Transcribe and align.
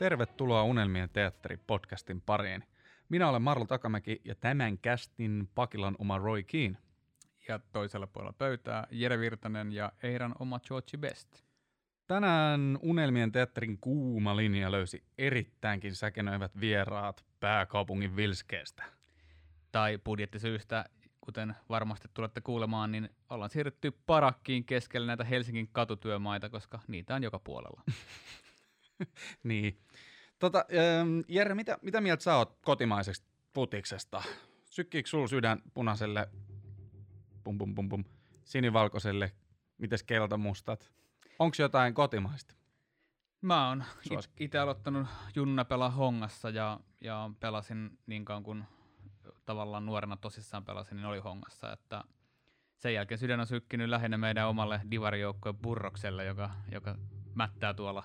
Tervetuloa 0.00 0.62
Unelmien 0.62 1.10
teatteri-podcastin 1.10 2.20
pariin. 2.26 2.64
Minä 3.08 3.28
olen 3.28 3.42
Marlo 3.42 3.64
Takamäki 3.64 4.20
ja 4.24 4.34
tämän 4.34 4.78
kästin 4.78 5.48
Pakilan 5.54 5.96
oma 5.98 6.18
Roy 6.18 6.42
Keane. 6.42 6.76
Ja 7.48 7.60
toisella 7.72 8.06
puolella 8.06 8.34
pöytää 8.38 8.86
Jere 8.90 9.18
Virtanen 9.18 9.72
ja 9.72 9.92
Eiran 10.02 10.34
oma 10.38 10.60
George 10.60 10.96
Best. 10.98 11.42
Tänään 12.06 12.78
Unelmien 12.82 13.32
teatterin 13.32 13.78
kuuma 13.78 14.36
linja 14.36 14.72
löysi 14.72 15.04
erittäinkin 15.18 15.94
säkenöivät 15.94 16.60
vieraat 16.60 17.24
pääkaupungin 17.40 18.16
Vilskeestä. 18.16 18.84
Tai 19.72 19.98
budjettisyistä, 19.98 20.84
kuten 21.20 21.54
varmasti 21.68 22.08
tulette 22.14 22.40
kuulemaan, 22.40 22.92
niin 22.92 23.08
ollaan 23.30 23.50
siirrytty 23.50 23.90
parakkiin 24.06 24.64
keskelle 24.64 25.06
näitä 25.06 25.24
Helsingin 25.24 25.68
katutyömaita, 25.72 26.48
koska 26.48 26.80
niitä 26.88 27.14
on 27.14 27.22
joka 27.22 27.38
puolella. 27.38 27.82
niin. 29.44 29.80
Tota, 30.38 30.64
ähm, 30.74 31.20
Jere, 31.28 31.54
mitä, 31.54 31.78
mitä 31.82 32.00
mieltä 32.00 32.22
sä 32.22 32.36
oot 32.36 32.58
kotimaisesta 32.64 33.26
putiksesta? 33.52 34.22
Sykkiikö 34.64 35.08
sul 35.08 35.26
sydän 35.26 35.62
punaiselle, 35.74 36.28
pum 37.44 37.58
pum 37.58 37.74
pum 37.74 37.88
pum, 37.88 38.04
sinivalkoiselle, 38.44 39.32
mites 39.78 40.02
keltamustat? 40.02 40.92
Onko 41.38 41.56
jotain 41.58 41.94
kotimaista? 41.94 42.54
Mä 43.40 43.68
oon 43.68 43.84
itse 44.40 44.58
aloittanut 44.58 45.06
Junna 45.34 45.64
pelaa 45.64 45.90
Hongassa 45.90 46.50
ja, 46.50 46.80
ja 47.00 47.30
pelasin 47.40 47.98
niin 48.06 48.24
kauan 48.24 48.42
kuin 48.42 48.64
tavallaan 49.44 49.86
nuorena 49.86 50.16
tosissaan 50.16 50.64
pelasin, 50.64 50.96
niin 50.96 51.06
oli 51.06 51.18
Hongassa, 51.18 51.72
että 51.72 52.04
sen 52.76 52.94
jälkeen 52.94 53.18
sydän 53.18 53.40
on 53.40 53.46
sykkinyt 53.46 53.88
lähinnä 53.88 54.18
meidän 54.18 54.48
omalle 54.48 54.80
divarijoukkojen 54.90 55.56
Burrokselle, 55.56 56.24
joka, 56.24 56.50
joka 56.72 56.96
mättää 57.34 57.74
tuolla 57.74 58.04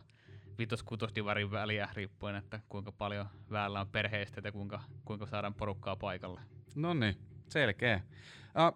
vitos 0.57 0.85
divarin 1.15 1.51
väliä 1.51 1.89
riippuen, 1.93 2.35
että 2.35 2.59
kuinka 2.69 2.91
paljon 2.91 3.25
väellä 3.51 3.81
on 3.81 3.87
perheistä 3.87 4.41
ja 4.43 4.51
kuinka, 4.51 4.81
kuinka 5.05 5.25
saadaan 5.25 5.53
porukkaa 5.53 5.95
paikalle. 5.95 6.41
No 6.75 6.93
niin, 6.93 7.15
selkeä. 7.49 8.01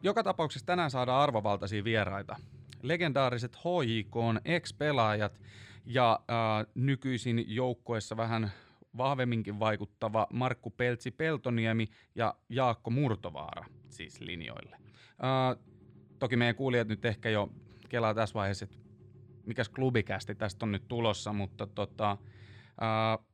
Joka 0.01 0.23
tapauksessa 0.23 0.65
tänään 0.65 0.91
saadaan 0.91 1.21
arvovaltaisia 1.21 1.83
vieraita 1.83 2.35
legendaariset 2.83 3.55
HJK 3.55 4.15
ex-pelaajat 4.45 5.39
ja 5.85 6.19
äh, 6.29 6.65
nykyisin 6.75 7.45
joukkoessa 7.47 8.17
vähän 8.17 8.51
vahvemminkin 8.97 9.59
vaikuttava 9.59 10.27
Markku 10.33 10.69
Peltsi 10.69 11.11
Peltoniemi 11.11 11.87
ja 12.15 12.35
Jaakko 12.49 12.89
Murtovaara 12.89 13.65
siis 13.89 14.21
linjoille. 14.21 14.75
Äh, 14.75 15.63
toki 16.19 16.35
meidän 16.35 16.55
kuulijat 16.55 16.87
nyt 16.87 17.05
ehkä 17.05 17.29
jo 17.29 17.49
kelaa 17.89 18.13
tässä 18.13 18.33
vaiheessa, 18.33 18.65
että 18.65 18.77
mikäs 19.49 19.69
klubikästi 19.69 20.35
tästä 20.35 20.65
on 20.65 20.71
nyt 20.71 20.87
tulossa, 20.87 21.33
mutta 21.33 21.67
tota, 21.67 22.17
äh, 22.81 23.25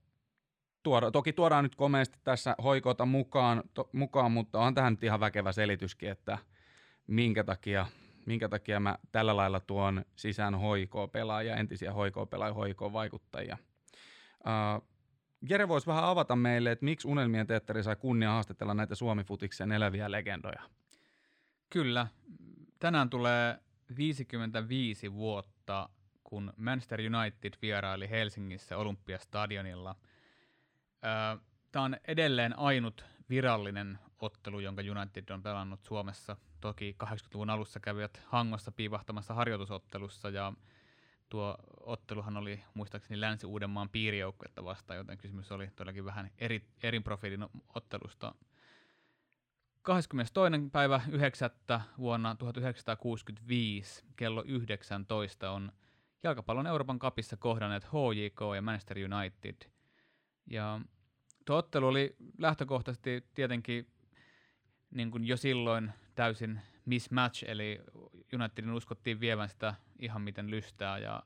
tuoda, 0.84 1.12
toki 1.12 1.34
tuodaan 1.34 1.64
nyt 1.64 1.76
komeasti 1.76 2.20
tässä 2.24 2.56
hoikota 2.64 3.06
mukaan, 3.06 3.64
to, 3.74 3.90
mukaan, 3.94 4.32
mutta 4.32 4.60
on 4.60 4.74
tähän 4.74 4.94
nyt 4.94 5.04
ihan 5.04 5.20
väkevä 5.20 5.52
selityskin, 5.52 6.10
että 6.10 6.38
minkä 7.08 7.44
takia 7.44 7.86
minkä 8.26 8.50
takia 8.50 8.80
mä 8.80 8.98
tällä 9.12 9.36
lailla 9.36 9.60
tuon 9.60 10.06
sisään 10.16 10.56
hoikoa-pelaajia, 10.56 11.56
entisiä 11.56 11.94
hoikoa-pelaajia, 11.94 12.54
hoikoa-vaikuttajia. 12.54 13.58
Uh, 14.40 14.88
Jere 15.50 15.68
voisi 15.68 15.88
vähän 15.88 16.04
avata 16.04 16.36
meille, 16.36 16.72
että 16.72 16.86
miksi 16.86 17.08
Unelmien 17.08 17.48
teatteri 17.48 17.84
sai 17.84 17.96
kunnia 17.96 18.30
haastatella 18.30 18.74
näitä 18.74 18.96
Suomi-futiksen 18.96 19.72
eläviä 19.72 20.12
legendoja. 20.12 20.62
Kyllä. 21.70 22.08
Tänään 22.80 23.10
tulee 23.10 23.60
55 23.98 25.14
vuotta, 25.14 25.90
kun 26.26 26.54
Manchester 26.58 27.00
United 27.00 27.54
vieraili 27.62 28.10
Helsingissä 28.10 28.78
Olympiastadionilla. 28.78 29.96
Tämä 31.72 31.86
on 31.86 31.98
edelleen 32.08 32.60
ainut 32.60 33.06
virallinen 33.30 34.00
ottelu, 34.20 34.60
jonka 34.60 34.82
United 34.82 35.30
on 35.30 35.44
pelannut 35.44 35.84
Suomessa. 35.84 36.38
Toki 36.62 36.96
80-luvun 37.04 37.50
alussa 37.50 37.80
kävivät 37.80 38.22
Hangossa 38.26 38.72
piivahtamassa 38.72 39.34
harjoitusottelussa 39.34 40.30
ja 40.30 40.54
tuo 41.30 41.58
otteluhan 41.80 42.38
oli 42.38 42.64
muistaakseni 42.74 43.22
Länsi-Uudenmaan 43.22 43.90
piirijoukkuetta 43.90 44.64
vastaan, 44.64 44.98
joten 44.98 45.18
kysymys 45.18 45.52
oli 45.52 45.68
todellakin 45.76 46.06
vähän 46.06 46.32
eri, 46.38 46.68
eri 46.84 47.00
profiilin 47.00 47.46
ottelusta. 47.76 48.36
22. 49.82 50.70
päivä 50.72 51.02
9. 51.10 51.50
vuonna 51.98 52.36
1965 52.36 54.04
kello 54.16 54.44
19 54.46 55.52
on 55.52 55.72
jalkapallon 56.26 56.68
Euroopan 56.68 57.00
kapissa 57.00 57.38
kohdanneet 57.38 57.86
HJK 57.86 58.40
ja 58.56 58.62
Manchester 58.62 58.98
United. 58.98 59.56
Ja 60.48 60.82
tuo 61.46 61.58
ottelu 61.58 61.88
oli 61.88 62.16
lähtökohtaisesti 62.38 63.24
tietenkin 63.34 63.88
niin 64.92 65.12
kuin 65.12 65.26
jo 65.26 65.38
silloin 65.38 65.94
täysin 66.16 66.62
mismatch, 66.86 67.44
eli 67.48 67.82
Unitedin 68.34 68.74
uskottiin 68.74 69.20
vievän 69.20 69.50
sitä 69.50 69.76
ihan 70.00 70.22
miten 70.22 70.52
lystää, 70.52 70.98
ja 70.98 71.24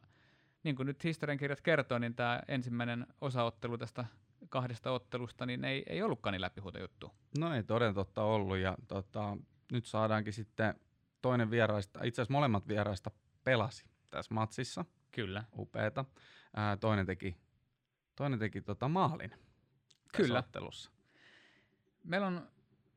niin 0.63 0.75
kuin 0.75 0.85
nyt 0.85 1.03
historiankirjat 1.03 1.61
kertoo, 1.61 1.99
niin 1.99 2.15
tämä 2.15 2.41
ensimmäinen 2.47 3.07
osaottelu 3.21 3.77
tästä 3.77 4.05
kahdesta 4.49 4.91
ottelusta, 4.91 5.45
niin 5.45 5.65
ei, 5.65 5.83
ei 5.87 6.01
ollutkaan 6.01 6.33
niin 6.33 6.79
juttu. 6.79 7.11
No 7.37 7.55
ei 7.55 7.63
toden 7.63 7.93
totta 7.93 8.23
ollut, 8.23 8.57
ja 8.57 8.77
tota, 8.87 9.37
nyt 9.71 9.85
saadaankin 9.85 10.33
sitten 10.33 10.75
toinen 11.21 11.51
vieraista, 11.51 12.03
itse 12.03 12.21
asiassa 12.21 12.33
molemmat 12.33 12.67
vieraista 12.67 13.11
pelasi 13.43 13.88
tässä 14.09 14.33
matsissa. 14.33 14.85
Kyllä. 15.11 15.43
Upeeta. 15.57 16.05
Ää, 16.55 16.77
toinen 16.77 17.05
teki, 17.05 17.37
toinen 18.15 18.39
teki 18.39 18.61
tota 18.61 18.87
maalin 18.87 19.31
Kyllä. 20.17 20.39
ottelussa. 20.39 20.91
Meillä 22.03 22.27
on 22.27 22.47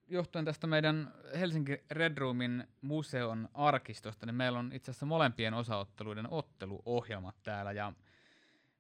johtuen 0.09 0.45
tästä 0.45 0.67
meidän 0.67 1.15
Helsinki 1.39 1.85
Red 1.91 2.19
Roomin 2.19 2.69
museon 2.81 3.49
arkistosta, 3.55 4.27
niin 4.27 4.35
meillä 4.35 4.59
on 4.59 4.73
itse 4.73 4.91
asiassa 4.91 5.07
molempien 5.07 5.55
osaotteluiden 5.55 6.31
otteluohjelmat 6.31 7.43
täällä. 7.43 7.73
Ja 7.73 7.93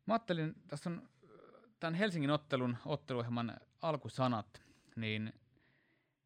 mä 0.06 0.14
ajattelin, 0.14 0.54
tässä 0.68 0.90
on 0.90 1.08
tämän 1.80 1.94
Helsingin 1.94 2.30
ottelun 2.30 2.76
otteluohjelman 2.86 3.56
alkusanat, 3.82 4.62
niin 4.96 5.32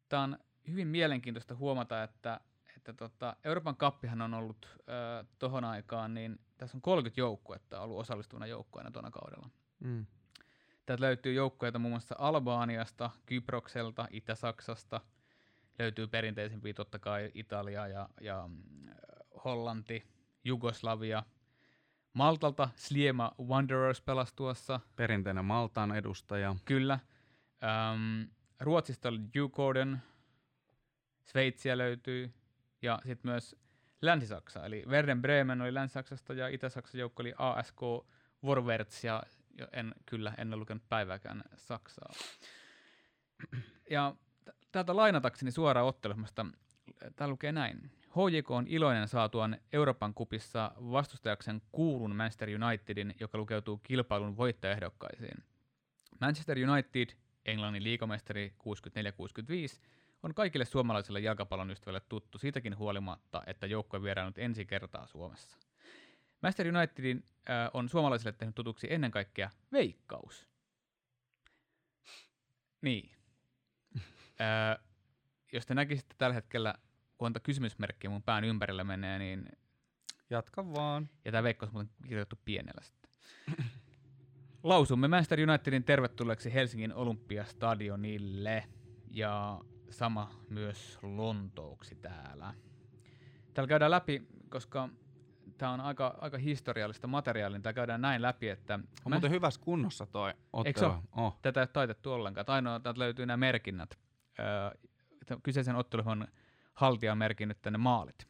tämä 0.09 0.23
on 0.23 0.39
hyvin 0.67 0.87
mielenkiintoista 0.87 1.55
huomata, 1.55 2.03
että, 2.03 2.39
että 2.87 3.09
tota, 3.09 3.35
Euroopan 3.43 3.75
kappihan 3.75 4.21
on 4.21 4.33
ollut 4.33 4.65
äh, 4.79 5.27
tohon 5.39 5.63
aikaan, 5.63 6.13
niin 6.13 6.39
tässä 6.57 6.77
on 6.77 6.81
30 6.81 7.21
joukkuetta 7.21 7.81
ollut 7.81 7.99
osallistuvana 7.99 8.47
joukkueena 8.47 8.91
tuona 8.91 9.11
kaudella. 9.11 9.49
Mm. 9.79 10.05
Täältä 10.85 11.03
löytyy 11.03 11.33
joukkoja 11.33 11.79
muun 11.79 11.91
muassa 11.91 12.15
Albaaniasta, 12.17 13.09
Kyprokselta, 13.25 14.07
Itä-Saksasta. 14.11 15.01
Löytyy 15.79 16.07
perinteisempiä 16.07 16.73
totta 16.73 16.99
kai 16.99 17.31
Italia 17.33 17.87
ja, 17.87 18.09
ja 18.21 18.47
mm, 18.47 18.89
Hollanti, 19.45 20.03
Jugoslavia. 20.43 21.23
Maltalta 22.13 22.69
Sliema 22.75 23.31
Wanderers 23.41 24.01
pelasi 24.01 24.33
tuossa. 24.35 24.79
Perinteinen 24.95 25.45
Maltaan 25.45 25.95
edustaja. 25.95 26.55
Kyllä. 26.65 26.99
Ähm, 27.63 28.31
Ruotsista 28.59 29.09
oli 29.09 29.19
Djurgården, 29.19 29.97
Sveitsiä 31.23 31.77
löytyy 31.77 32.33
ja 32.81 32.99
sitten 33.05 33.31
myös 33.31 33.55
Länsi-Saksa, 34.01 34.65
eli 34.65 34.83
Verden 34.89 35.21
Bremen 35.21 35.61
oli 35.61 35.73
Länsi-Saksasta 35.73 36.33
ja 36.33 36.47
Itä-Saksan 36.47 36.99
joukko 36.99 37.23
oli 37.23 37.33
ASK 37.37 37.81
Vorwärts 38.43 39.03
ja 39.03 39.23
en 39.73 39.95
kyllä, 40.05 40.33
en 40.37 40.53
ole 40.53 40.59
lukenut 40.59 40.83
päivääkään 40.89 41.43
Saksaa. 41.55 42.13
Ja 43.89 44.15
täältä 44.71 44.95
lainatakseni 44.95 45.51
suoraan 45.51 45.87
ottelusmasta, 45.87 46.45
täällä 47.15 47.31
lukee 47.31 47.51
näin. 47.51 47.91
HJK 48.07 48.51
on 48.51 48.67
iloinen 48.67 49.07
saatuaan 49.07 49.57
Euroopan 49.73 50.13
kupissa 50.13 50.71
vastustajaksen 50.77 51.61
kuulun 51.71 52.15
Manchester 52.15 52.49
Unitedin, 52.63 53.15
joka 53.19 53.37
lukeutuu 53.37 53.77
kilpailun 53.77 54.37
voittajaehdokkaisiin. 54.37 55.43
Manchester 56.21 56.57
United, 56.69 57.09
Englannin 57.45 57.83
liikomestari 57.83 58.53
64-65, 59.77 59.81
on 60.23 60.33
kaikille 60.33 60.65
suomalaisille 60.65 61.19
jalkapallon 61.19 61.71
ystäville 61.71 62.01
tuttu 62.09 62.37
siitäkin 62.37 62.77
huolimatta, 62.77 63.43
että 63.47 63.67
joukko 63.67 63.97
on 63.97 64.03
vieraillut 64.03 64.37
ensi 64.37 64.65
kertaa 64.65 65.07
Suomessa. 65.07 65.57
Master 66.43 66.67
Unitedin 66.67 67.23
äh, 67.49 67.69
on 67.73 67.89
suomalaisille 67.89 68.31
tehnyt 68.31 68.55
tutuksi 68.55 68.87
ennen 68.89 69.11
kaikkea 69.11 69.49
veikkaus. 69.71 70.47
Niin. 72.81 73.11
äh, 74.41 74.85
jos 75.53 75.65
te 75.65 75.73
näkisitte 75.73 76.15
tällä 76.17 76.33
hetkellä, 76.33 76.75
kuinka 77.17 77.39
kysymysmerkkiä 77.39 78.09
mun 78.09 78.23
pään 78.23 78.43
ympärillä 78.43 78.83
menee, 78.83 79.19
niin... 79.19 79.49
Jatka 80.29 80.73
vaan. 80.73 81.09
Ja 81.25 81.31
tämä 81.31 81.43
veikkaus 81.43 81.71
on 81.73 81.89
kirjoitettu 82.03 82.39
pienellä 82.45 82.81
sitten. 82.81 83.11
Lausumme 84.63 85.07
Manchester 85.07 85.49
Unitedin 85.49 85.83
tervetulleeksi 85.83 86.53
Helsingin 86.53 86.93
Olympiastadionille. 86.93 88.63
Ja 89.11 89.61
sama 89.89 90.31
myös 90.49 90.99
Lontooksi 91.01 91.95
täällä. 91.95 92.53
Täällä 93.53 93.69
käydään 93.69 93.91
läpi, 93.91 94.27
koska 94.49 94.89
tämä 95.57 95.71
on 95.71 95.81
aika, 95.81 96.17
aika 96.21 96.37
historiallista 96.37 97.07
materiaalia, 97.07 97.55
niin 97.55 97.63
täällä 97.63 97.75
käydään 97.75 98.01
näin 98.01 98.21
läpi, 98.21 98.49
että... 98.49 98.73
On 98.73 98.81
mä... 99.09 99.15
muuten 99.15 99.31
hyvässä 99.31 99.61
kunnossa 99.61 100.05
toi 100.05 100.33
ottelu. 100.53 100.65
Eikö 100.65 100.79
se 100.79 101.21
oh. 101.21 101.39
Tätä 101.41 101.59
ei 101.59 101.61
ole 101.61 101.67
taitettu 101.67 102.11
ollenkaan. 102.13 102.45
Ainoa, 102.47 102.79
täältä 102.79 102.99
löytyy 102.99 103.25
nämä 103.25 103.37
merkinnät. 103.37 103.99
Öö, 104.39 105.37
kyseisen 105.43 105.75
ottelun 105.75 106.27
haltija 106.73 107.11
on 107.11 107.17
merkinnyt 107.17 107.61
tänne 107.61 107.77
maalit. 107.77 108.27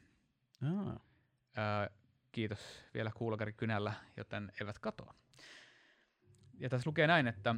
Öö, 0.63 1.89
kiitos 2.31 2.59
vielä 2.93 3.11
kuulokari 3.15 3.53
kynällä, 3.53 3.93
joten 4.17 4.51
eivät 4.61 4.79
katoa. 4.79 5.13
Ja 6.59 6.69
tässä 6.69 6.89
lukee 6.89 7.07
näin, 7.07 7.27
että 7.27 7.55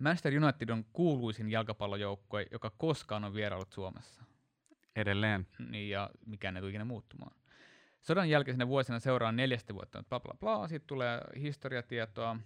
Manchester 0.00 0.44
United 0.44 0.68
on 0.68 0.84
kuuluisin 0.92 1.50
jalkapallojoukkue, 1.50 2.46
joka 2.52 2.70
koskaan 2.70 3.24
on 3.24 3.34
vierailut 3.34 3.72
Suomessa. 3.72 4.24
Edelleen. 4.96 5.46
Niin, 5.70 5.90
ja 5.90 6.10
mikään 6.26 6.56
ei 6.56 6.60
tule 6.60 6.70
ikinä 6.70 6.84
muuttumaan. 6.84 7.36
Sodan 8.02 8.30
jälkeisenä 8.30 8.68
vuosina 8.68 8.98
seuraa 8.98 9.32
neljästä 9.32 9.74
vuotta, 9.74 10.04
bla 10.08 10.20
bla 10.20 10.34
bla, 10.40 10.68
sitten 10.68 10.86
tulee 10.86 11.20
historiatietoa, 11.40 12.36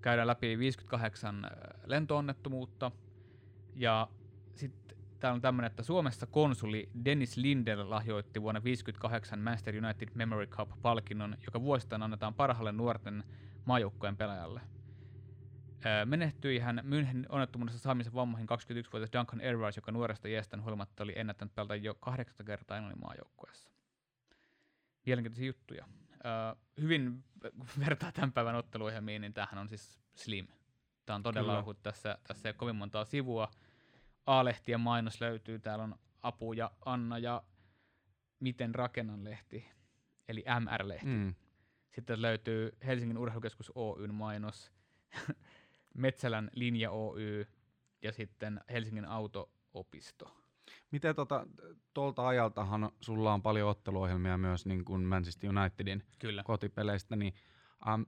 käydään 0.00 0.26
läpi 0.26 0.58
58 0.58 1.44
äh, 1.44 1.50
lentoonnettomuutta, 1.86 2.90
ja 3.74 4.08
sitten 4.54 4.98
täällä 5.20 5.34
on 5.34 5.40
tämmöinen, 5.40 5.70
että 5.70 5.82
Suomessa 5.82 6.26
konsuli 6.26 6.88
Dennis 7.04 7.36
Lindel 7.36 7.90
lahjoitti 7.90 8.42
vuonna 8.42 8.64
58 8.64 9.38
Manchester 9.38 9.84
United 9.84 10.08
Memory 10.14 10.46
Cup-palkinnon, 10.46 11.36
joka 11.44 11.60
vuosittain 11.62 12.02
annetaan 12.02 12.34
parhaalle 12.34 12.72
nuorten 12.72 13.24
maajoukkojen 13.64 14.16
pelaajalle. 14.16 14.60
Menehtyi 16.04 16.58
hän 16.58 16.82
München 16.84 17.26
onnettomuudessa 17.28 17.78
saamisen 17.78 18.14
vammoihin 18.14 18.48
21-vuotias 18.48 19.12
Duncan 19.12 19.40
Edwards, 19.40 19.76
joka 19.76 19.92
nuoresta 19.92 20.28
iästään 20.28 20.62
huolimatta 20.62 21.02
oli 21.02 21.12
ennättänyt 21.16 21.54
pelata 21.54 21.76
jo 21.76 21.94
kahdeksan 21.94 22.46
kertaa 22.46 22.76
Englannin 22.76 23.00
maajoukkueessa 23.00 23.70
mielenkiintoisia 25.06 25.46
juttuja. 25.46 25.84
Uh, 26.10 26.60
hyvin, 26.80 27.24
vertaa 27.86 28.12
tämän 28.12 28.32
päivän 28.32 28.54
otteluohjelmiin, 28.54 29.22
niin 29.22 29.34
tämähän 29.34 29.58
on 29.58 29.68
siis 29.68 30.00
slim. 30.14 30.46
Tämä 31.06 31.14
on 31.14 31.22
todella 31.22 31.58
ohut. 31.58 31.82
Tässä, 31.82 32.18
tässä 32.26 32.48
ei 32.48 32.50
ole 32.50 32.56
kovin 32.56 32.76
montaa 32.76 33.04
sivua. 33.04 33.50
A-lehtien 34.26 34.80
mainos 34.80 35.20
löytyy. 35.20 35.58
Täällä 35.58 35.84
on 35.84 35.98
Apu 36.22 36.52
ja 36.52 36.70
Anna 36.84 37.18
ja 37.18 37.42
Miten 38.40 38.74
rakennan 38.74 39.24
lehti, 39.24 39.68
eli 40.28 40.44
MR-lehti. 40.60 41.06
Mm. 41.06 41.34
Sitten 41.90 42.22
löytyy 42.22 42.76
Helsingin 42.86 43.18
urheilukeskus 43.18 43.72
Oyn 43.74 44.14
mainos, 44.14 44.72
Metsälän 45.96 46.50
linja 46.54 46.90
Oy 46.90 47.46
ja 48.02 48.12
sitten 48.12 48.60
Helsingin 48.70 49.04
auto-opisto. 49.04 50.36
Miten 50.90 51.14
tota, 51.14 51.46
tuolta 51.94 52.28
ajaltahan 52.28 52.92
sulla 53.00 53.34
on 53.34 53.42
paljon 53.42 53.70
otteluohjelmia 53.70 54.38
myös 54.38 54.66
niin 54.66 54.84
kuin 54.84 55.02
Manchester 55.02 55.50
Unitedin 55.50 56.02
Kyllä. 56.18 56.42
kotipeleistä, 56.42 57.16
niin 57.16 57.34
um, 57.94 58.06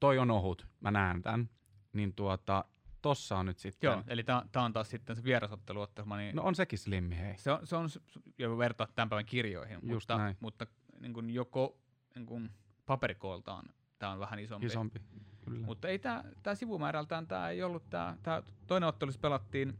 toi 0.00 0.18
on 0.18 0.30
ohut, 0.30 0.66
mä 0.80 0.90
näen 0.90 1.22
tämän, 1.22 1.50
niin 1.92 2.14
tuota, 2.14 2.64
tossa 3.02 3.38
on 3.38 3.46
nyt 3.46 3.58
sitten... 3.58 3.88
Joo, 3.88 4.02
eli 4.06 4.24
tämä 4.24 4.64
on 4.64 4.72
taas 4.72 4.90
sitten 4.90 5.16
se 5.16 5.24
vierasotteluottelma. 5.24 6.16
Niin 6.16 6.36
no 6.36 6.42
on 6.42 6.54
sekin 6.54 6.78
slimmi, 6.78 7.18
hei. 7.18 7.38
Se 7.38 7.52
on, 7.52 7.66
se 7.66 7.76
on 7.76 7.88
jo 8.38 8.58
vertaa 8.58 8.86
tämän 8.94 9.08
päivän 9.08 9.26
kirjoihin, 9.26 9.74
Just 9.74 9.88
mutta, 9.88 10.16
näin. 10.16 10.36
mutta 10.40 10.66
niin 11.00 11.12
kuin 11.12 11.30
joko 11.30 11.78
niin 12.14 12.26
kuin 12.26 12.50
paperikooltaan 12.86 13.64
tämä 13.98 14.12
on 14.12 14.18
vähän 14.18 14.38
isompi. 14.38 14.66
Isompi, 14.66 15.00
kyllä. 15.44 15.66
Mutta 15.66 15.88
ei 15.88 15.98
tämä, 15.98 16.24
tämä 16.42 16.54
sivumäärältään 16.54 17.26
tämä 17.26 17.48
ei 17.48 17.62
ollut 17.62 17.90
tämä, 17.90 18.16
tämä 18.22 18.42
toinen 18.66 18.88
ottelu 18.88 19.12
pelattiin 19.20 19.78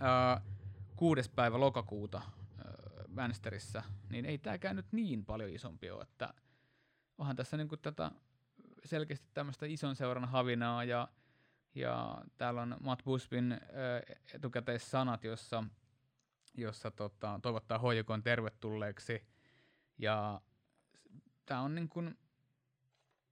ää, 0.00 0.40
kuudes 0.96 1.28
päivä 1.28 1.60
lokakuuta 1.60 2.22
Mansterissä, 3.08 3.82
niin 4.10 4.24
ei 4.24 4.38
tämäkään 4.38 4.76
nyt 4.76 4.92
niin 4.92 5.24
paljon 5.24 5.50
isompi 5.50 5.90
ole, 5.90 6.02
että 6.02 6.34
onhan 7.18 7.36
tässä 7.36 7.56
niinku 7.56 7.76
tätä 7.76 8.10
selkeästi 8.84 9.28
tämmöistä 9.34 9.66
ison 9.66 9.96
seuran 9.96 10.28
havinaa 10.28 10.84
ja, 10.84 11.08
ja 11.74 12.22
täällä 12.36 12.62
on 12.62 12.76
Matt 12.80 13.04
Busbin 13.04 13.52
äh, 13.52 13.58
etukäteissanat, 14.34 15.24
jossa, 15.24 15.64
jossa 16.54 16.90
tota, 16.90 17.40
toivottaa 17.42 17.78
hoijakoon 17.78 18.22
tervetulleeksi 18.22 19.26
ja 19.98 20.40
tämä 21.46 21.60
on 21.60 21.74
niin 21.74 21.88
kuin, 21.88 22.18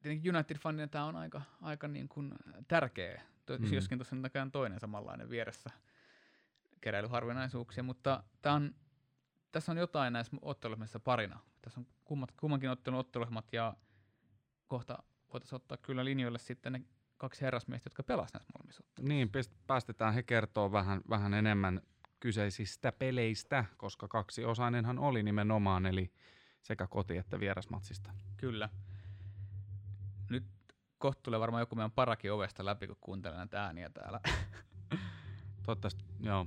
tietenkin 0.06 0.34
United-fanina 0.34 0.88
tämä 0.88 1.04
on 1.04 1.16
aika, 1.16 1.42
aika 1.62 1.88
niin 1.88 2.08
kuin 2.08 2.34
tärkeä, 2.68 3.22
mm. 3.58 3.72
joskin 3.72 3.98
tuossa 3.98 4.16
on 4.42 4.52
toinen 4.52 4.80
samanlainen 4.80 5.30
vieressä 5.30 5.70
keräilyharvinaisuuksia, 6.80 7.82
mutta 7.82 8.22
tää 8.42 8.52
on, 8.52 8.74
tässä 9.52 9.72
on 9.72 9.78
jotain 9.78 10.12
näissä 10.12 10.36
otteluhmissa 10.42 11.00
parina. 11.00 11.40
Tässä 11.62 11.80
on 11.80 11.86
kummat, 12.04 12.32
kummankin 12.32 12.70
ottelun 12.70 12.98
otteluhmat 12.98 13.52
ja 13.52 13.76
kohta 14.66 14.98
voitaisiin 15.32 15.56
ottaa 15.56 15.78
kyllä 15.78 16.04
linjoille 16.04 16.38
sitten 16.38 16.72
ne 16.72 16.82
kaksi 17.16 17.40
herrasmiestä, 17.40 17.86
jotka 17.86 18.02
pelasivat 18.02 18.34
näissä 18.34 18.52
molemmissa 18.58 18.84
Niin, 19.00 19.30
päästetään 19.66 20.14
he 20.14 20.22
kertoo 20.22 20.72
vähän, 20.72 21.00
vähän 21.10 21.34
enemmän 21.34 21.80
kyseisistä 22.20 22.92
peleistä, 22.92 23.64
koska 23.76 24.08
kaksi 24.08 24.44
osainenhan 24.44 24.98
oli 24.98 25.22
nimenomaan, 25.22 25.86
eli 25.86 26.12
sekä 26.62 26.86
koti- 26.86 27.16
että 27.16 27.40
vierasmatsista. 27.40 28.12
Kyllä. 28.36 28.68
Kohta 30.98 31.22
tulee 31.22 31.40
varmaan 31.40 31.62
joku 31.62 31.76
meidän 31.76 31.90
parakin 31.90 32.32
ovesta 32.32 32.64
läpi, 32.64 32.86
kun 32.86 32.96
kuuntelen 33.00 33.36
näitä 33.36 33.64
ääniä 33.64 33.90
täällä. 33.90 34.20
Toivottavasti, 35.66 36.04
joo 36.20 36.46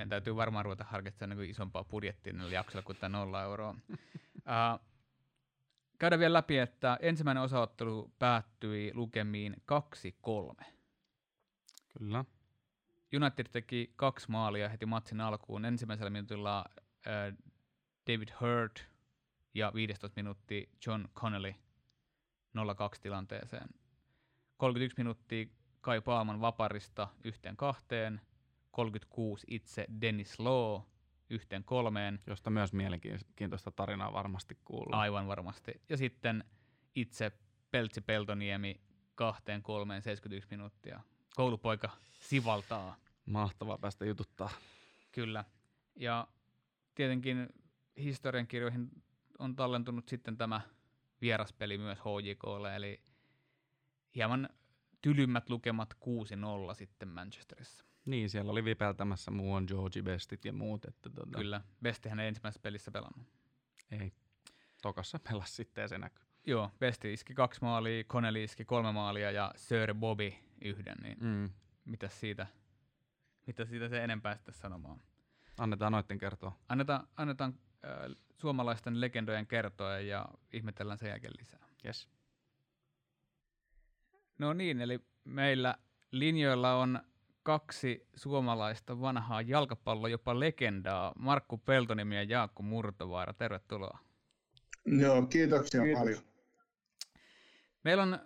meidän 0.00 0.08
täytyy 0.08 0.36
varmaan 0.36 0.64
ruveta 0.64 0.84
harkitsemaan 0.84 1.38
niin 1.38 1.50
isompaa 1.50 1.84
budjettia 1.84 2.32
niillä 2.32 2.52
jaksoilla 2.54 2.86
kuin 2.86 2.98
tämä 2.98 3.18
nolla 3.18 3.42
euroa. 3.42 3.70
uh, 3.90 4.86
käydään 5.98 6.20
vielä 6.20 6.32
läpi, 6.32 6.58
että 6.58 6.98
ensimmäinen 7.00 7.42
osaottelu 7.42 8.10
päättyi 8.18 8.90
lukemiin 8.94 9.56
2-3. 10.60 10.64
Kyllä. 11.98 12.24
United 13.16 13.46
teki 13.52 13.92
kaksi 13.96 14.30
maalia 14.30 14.68
heti 14.68 14.86
matsin 14.86 15.20
alkuun. 15.20 15.64
Ensimmäisellä 15.64 16.10
minuutilla 16.10 16.64
uh, 16.68 17.38
David 18.06 18.28
Hurt 18.40 18.88
ja 19.54 19.72
15 19.74 20.16
minuuttia 20.16 20.66
John 20.86 21.08
Connolly 21.14 21.54
0-2 22.58 22.60
tilanteeseen. 23.00 23.68
31 24.56 24.94
minuuttia 24.98 25.46
Kai 25.80 26.00
Paalman 26.00 26.40
vaparista 26.40 27.08
yhteen 27.24 27.56
kahteen. 27.56 28.20
36 28.70 29.46
itse 29.50 29.86
Dennis 30.00 30.38
Law 30.38 30.82
yhteen 31.30 31.64
kolmeen. 31.64 32.20
Josta 32.26 32.50
myös 32.50 32.72
mielenkiintoista 32.72 33.70
tarinaa 33.70 34.12
varmasti 34.12 34.58
kuuluu. 34.64 34.92
Aivan 34.92 35.26
varmasti. 35.26 35.72
Ja 35.88 35.96
sitten 35.96 36.44
itse 36.94 37.32
Peltsi 37.70 38.00
Peltoniemi 38.00 38.80
kahteen 39.14 39.62
kolmeen 39.62 40.02
71 40.02 40.48
minuuttia. 40.50 41.00
Koulupoika 41.36 41.90
sivaltaa. 42.12 42.96
Mahtavaa 43.26 43.78
päästä 43.78 44.04
jututtaa. 44.04 44.50
Kyllä. 45.12 45.44
Ja 45.96 46.28
tietenkin 46.94 47.48
historiankirjoihin 47.96 48.90
on 49.38 49.56
tallentunut 49.56 50.08
sitten 50.08 50.36
tämä 50.36 50.60
vieraspeli 51.20 51.78
myös 51.78 51.98
HJKlle, 51.98 52.76
eli 52.76 53.00
hieman 54.14 54.48
tylymmät 55.02 55.50
lukemat 55.50 55.94
6-0 56.70 56.74
sitten 56.74 57.08
Manchesterissa. 57.08 57.84
Niin, 58.04 58.30
siellä 58.30 58.52
oli 58.52 58.64
vipeltämässä 58.64 59.30
muuan 59.30 59.64
Georgie 59.68 60.02
Bestit 60.02 60.44
ja 60.44 60.52
muut. 60.52 60.84
Että 60.84 61.10
tota... 61.10 61.38
Kyllä, 61.38 61.60
Bestihän 61.82 62.20
ei 62.20 62.28
ensimmäisessä 62.28 62.62
pelissä 62.62 62.90
pelannut. 62.90 63.26
Ei, 63.90 64.12
tokassa 64.82 65.18
pelasi 65.28 65.54
sitten 65.54 65.82
ja 65.82 65.88
se 65.88 65.98
näkyy. 65.98 66.24
Joo, 66.46 66.70
Besti 66.78 67.12
iski 67.12 67.34
kaksi 67.34 67.60
maalia, 67.62 68.04
Connelly 68.04 68.44
iski 68.44 68.64
kolme 68.64 68.92
maalia 68.92 69.30
ja 69.30 69.52
Sir 69.56 69.94
Bobby 69.94 70.32
yhden, 70.64 70.96
niin 71.02 71.18
mm. 71.20 71.50
mitä 71.84 72.08
siitä, 72.08 72.46
mitä 73.46 73.64
siitä 73.64 73.88
se 73.88 74.04
enempää 74.04 74.36
sitten 74.36 74.54
sanomaan? 74.54 75.00
Annetaan 75.58 75.92
noitten 75.92 76.18
kertoa. 76.18 76.58
Annetaan, 76.68 77.08
annetaan 77.16 77.54
äh, 77.84 78.16
suomalaisten 78.40 79.00
legendojen 79.00 79.46
kertoa 79.46 79.98
ja 79.98 80.26
ihmetellään 80.52 80.98
sen 80.98 81.08
jälkeen 81.08 81.32
lisää. 81.38 81.66
Yes. 81.84 82.08
No 84.38 84.52
niin, 84.52 84.80
eli 84.80 85.00
meillä 85.24 85.74
linjoilla 86.10 86.74
on 86.74 87.00
kaksi 87.42 88.08
suomalaista 88.16 89.00
vanhaa 89.00 89.42
jalkapallo 89.42 90.08
jopa 90.08 90.40
legendaa, 90.40 91.12
Markku 91.18 91.58
Peltonimi 91.58 92.16
ja 92.16 92.22
Jaakko 92.22 92.62
Murtovaara. 92.62 93.32
Tervetuloa. 93.32 93.98
Joo, 94.86 95.22
kiitoksia 95.22 95.82
Kiitos. 95.82 95.98
paljon. 95.98 96.20
Meillä 97.84 98.02
on 98.02 98.18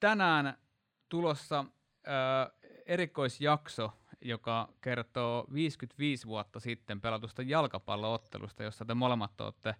tänään 0.00 0.58
tulossa 1.08 1.58
äh, 2.08 2.52
erikoisjakso, 2.86 3.92
joka 4.20 4.68
kertoo 4.80 5.46
55 5.54 6.26
vuotta 6.26 6.60
sitten 6.60 7.00
pelatusta 7.00 7.42
jalkapalloottelusta, 7.42 8.62
jossa 8.62 8.84
te 8.84 8.94
molemmat 8.94 9.40
olette 9.40 9.74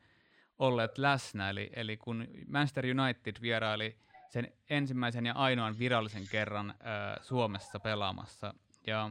olleet 0.59 0.99
läsnä. 0.99 1.50
Eli, 1.50 1.70
eli 1.73 1.97
kun 1.97 2.26
Manchester 2.47 2.85
United 2.87 3.37
vieraili– 3.42 3.97
sen 4.30 4.52
ensimmäisen 4.70 5.26
ja 5.26 5.32
ainoan 5.32 5.78
virallisen 5.78 6.23
kerran 6.30 6.70
äh, 6.70 6.76
Suomessa 7.23 7.80
pelaamassa. 7.80 8.54
Ja 8.87 9.11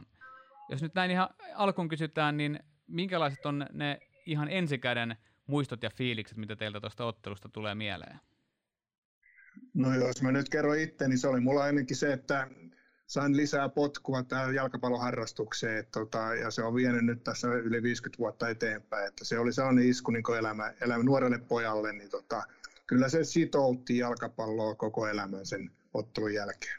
Jos 0.68 0.82
nyt 0.82 0.94
näin 0.94 1.10
ihan 1.10 1.28
alkuun 1.54 1.88
kysytään, 1.88 2.36
niin 2.36 2.60
minkälaiset 2.86 3.46
on 3.46 3.66
ne 3.72 4.00
ihan 4.26 4.48
ensikäden 4.48 5.16
muistot 5.46 5.82
ja 5.82 5.90
fiilikset, 5.90 6.38
mitä 6.38 6.56
teiltä 6.56 6.80
tuosta 6.80 7.04
ottelusta 7.04 7.48
tulee 7.48 7.74
mieleen? 7.74 8.20
No 9.74 9.94
jos 9.94 10.22
mä 10.22 10.32
nyt 10.32 10.48
kerron 10.48 10.78
itse, 10.78 11.08
niin 11.08 11.18
se 11.18 11.28
oli 11.28 11.40
mulla 11.40 11.68
ennenkin 11.68 11.96
se, 11.96 12.12
että 12.12 12.48
sain 13.10 13.36
lisää 13.36 13.68
potkua 13.68 14.22
tähän 14.22 14.54
jalkapalloharrastukseen, 14.54 15.78
että 15.78 16.00
tota, 16.00 16.18
ja 16.18 16.50
se 16.50 16.62
on 16.62 16.74
vienyt 16.74 17.04
nyt 17.04 17.24
tässä 17.24 17.48
yli 17.48 17.82
50 17.82 18.18
vuotta 18.18 18.48
eteenpäin, 18.48 19.08
että 19.08 19.24
se 19.24 19.38
oli 19.38 19.52
sellainen 19.52 19.88
isku 19.88 20.10
niin 20.10 20.24
elämä, 20.38 20.72
elämä 20.80 21.04
nuorelle 21.04 21.38
pojalle, 21.38 21.92
niin 21.92 22.10
tota, 22.10 22.42
kyllä 22.86 23.08
se 23.08 23.24
sitoutti 23.24 23.98
jalkapalloa 23.98 24.74
koko 24.74 25.06
elämän 25.06 25.46
sen 25.46 25.70
ottelun 25.94 26.34
jälkeen. 26.34 26.78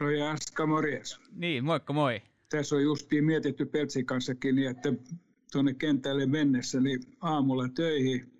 No 0.00 0.10
ja 0.10 0.30
Aska, 0.30 0.66
morjes. 0.66 1.20
Niin, 1.32 1.64
moikka 1.64 1.92
moi. 1.92 2.22
Tässä 2.48 2.76
on 2.76 2.82
justiin 2.82 3.24
mietitty 3.24 3.66
Peltsin 3.66 4.06
kanssakin 4.06 4.54
niin, 4.54 4.70
että 4.70 4.92
tuonne 5.52 5.74
kentälle 5.74 6.26
mennessä, 6.26 6.80
niin 6.80 7.02
aamulla 7.20 7.68
töihin, 7.68 8.32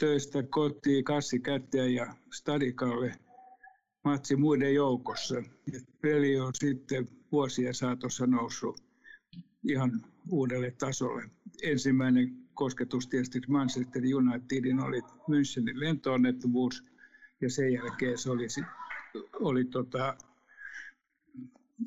töistä 0.00 0.42
kotiin, 0.42 1.04
kassi 1.04 1.38
käteen 1.38 1.94
ja 1.94 2.14
stadikalle 2.32 3.12
matsi 4.04 4.36
muiden 4.36 4.74
joukossa. 4.74 5.38
Et 5.72 5.84
peli 6.00 6.40
on 6.40 6.52
sitten 6.54 7.08
vuosien 7.32 7.74
saatossa 7.74 8.26
noussut 8.26 8.82
ihan 9.68 10.04
uudelle 10.30 10.70
tasolle. 10.70 11.30
Ensimmäinen 11.62 12.36
kosketus 12.54 13.06
tietysti 13.06 13.40
Manchester 13.48 14.02
Unitedin 14.16 14.80
oli 14.80 15.00
Münchenin 15.00 15.80
lentoonnettomuus 15.80 16.84
ja 17.40 17.50
sen 17.50 17.72
jälkeen 17.72 18.18
se 18.18 18.30
oli, 18.30 18.46
oli 19.40 19.64
tota, 19.64 20.16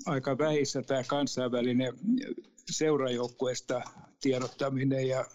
aika 0.05 0.37
vähissä 0.37 0.81
tämä 0.81 1.03
kansainvälinen 1.03 1.93
seurajoukkueesta 2.71 3.81
tiedottaminen 4.21 5.07
ja 5.07 5.25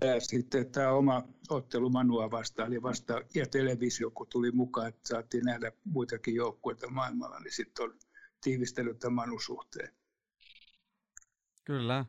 tämä 0.00 0.20
sitten 0.20 0.72
tämä 0.72 0.90
oma 0.90 1.22
ottelu 1.50 1.90
Manua 1.90 2.30
vastaan 2.30 2.68
eli 2.68 2.82
vasta, 2.82 3.20
ja 3.34 3.46
televisio 3.46 4.10
kun 4.10 4.26
tuli 4.30 4.50
mukaan, 4.50 4.88
että 4.88 5.08
saatiin 5.08 5.44
nähdä 5.44 5.72
muitakin 5.84 6.34
joukkueita 6.34 6.90
maailmalla, 6.90 7.40
niin 7.40 7.52
sitten 7.52 7.84
on 7.84 7.98
tiivistellyt 8.40 8.98
tämän 8.98 9.14
Manu 9.14 9.38
suhteen. 9.38 9.94
Kyllä. 11.64 12.04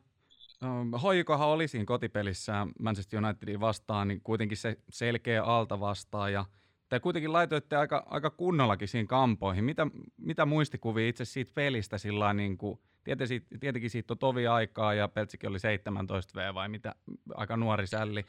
Hoikohan 1.02 1.48
oli 1.48 1.68
siinä 1.68 1.84
kotipelissä 1.84 2.66
Manchester 2.80 3.24
Unitedin 3.24 3.60
vastaan, 3.60 4.08
niin 4.08 4.20
kuitenkin 4.20 4.58
se 4.58 4.76
selkeä 4.88 5.44
alta 5.44 5.80
vastaan 5.80 6.32
ja 6.32 6.44
te 6.88 7.00
kuitenkin 7.00 7.32
laitoitte 7.32 7.76
aika, 7.76 8.06
aika 8.06 8.30
kunnollakin 8.30 8.88
siinä 8.88 9.06
kampoihin. 9.06 9.64
Mitä, 9.64 9.86
mitä 10.16 10.46
muistikuvia 10.46 11.08
itse 11.08 11.24
siitä 11.24 11.52
pelistä 11.54 11.98
sillä 11.98 12.34
niin 12.34 12.58
kuin, 12.58 12.80
tietenkin, 13.06 13.46
tietenkin 13.60 13.90
siitä 13.90 14.14
on 14.14 14.18
tovi 14.18 14.46
aikaa 14.46 14.94
ja 14.94 15.08
Peltsikin 15.08 15.50
oli 15.50 15.60
17 15.60 16.40
V 16.40 16.54
vai 16.54 16.68
mitä, 16.68 16.94
aika 17.34 17.56
nuori 17.56 17.86
sälli, 17.86 18.24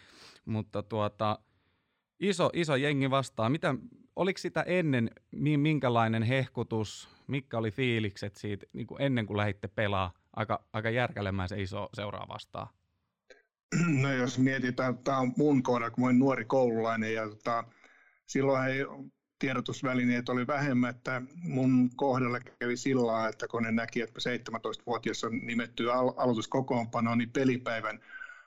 mutta 0.46 0.84
tuota, 0.84 1.40
iso, 2.20 2.50
iso 2.54 2.76
jengi 2.76 3.10
vastaan. 3.10 3.52
Mitä, 3.52 3.76
oliko 4.16 4.38
sitä 4.38 4.62
ennen, 4.62 5.12
minkälainen 5.58 6.24
hehkutus, 6.24 7.10
mikä 7.28 7.58
oli 7.58 7.72
fiilikset 7.72 8.36
siitä 8.36 8.66
niin 8.74 8.88
kuin 8.88 9.02
ennen 9.02 9.26
kuin 9.26 9.38
lähditte 9.38 9.68
pelaa 9.68 10.14
aika, 10.36 10.66
aika 10.74 10.90
järkälemään 10.90 11.50
se 11.50 11.62
iso 11.62 11.90
seuraa 11.94 12.28
vastaan? 12.28 12.68
No 14.02 14.14
jos 14.14 14.40
mietitään, 14.40 14.98
tämä 14.98 15.18
on 15.18 15.34
mun 15.38 15.64
kohdalla, 15.64 15.92
kun 15.92 16.04
olen 16.04 16.20
nuori 16.20 16.46
koululainen 16.46 17.14
ja 17.14 17.30
tota, 17.30 17.64
silloin 18.26 18.68
ei 18.68 18.86
tiedotusvälineet 19.40 20.30
oli 20.30 20.48
vähemmän, 20.48 20.90
että 20.90 21.22
mun 21.36 21.90
kohdalla 21.96 22.40
kävi 22.40 22.78
sillä 22.78 23.28
että 23.28 23.48
kun 23.48 23.64
ne 23.64 23.72
näki, 23.72 24.02
että 24.02 24.20
17-vuotias 24.20 25.24
on 25.24 25.40
nimetty 25.46 25.92
al- 25.92 26.14
aloituskokoonpano, 26.18 27.16
niin 27.16 27.30
pelipäivän 27.30 28.00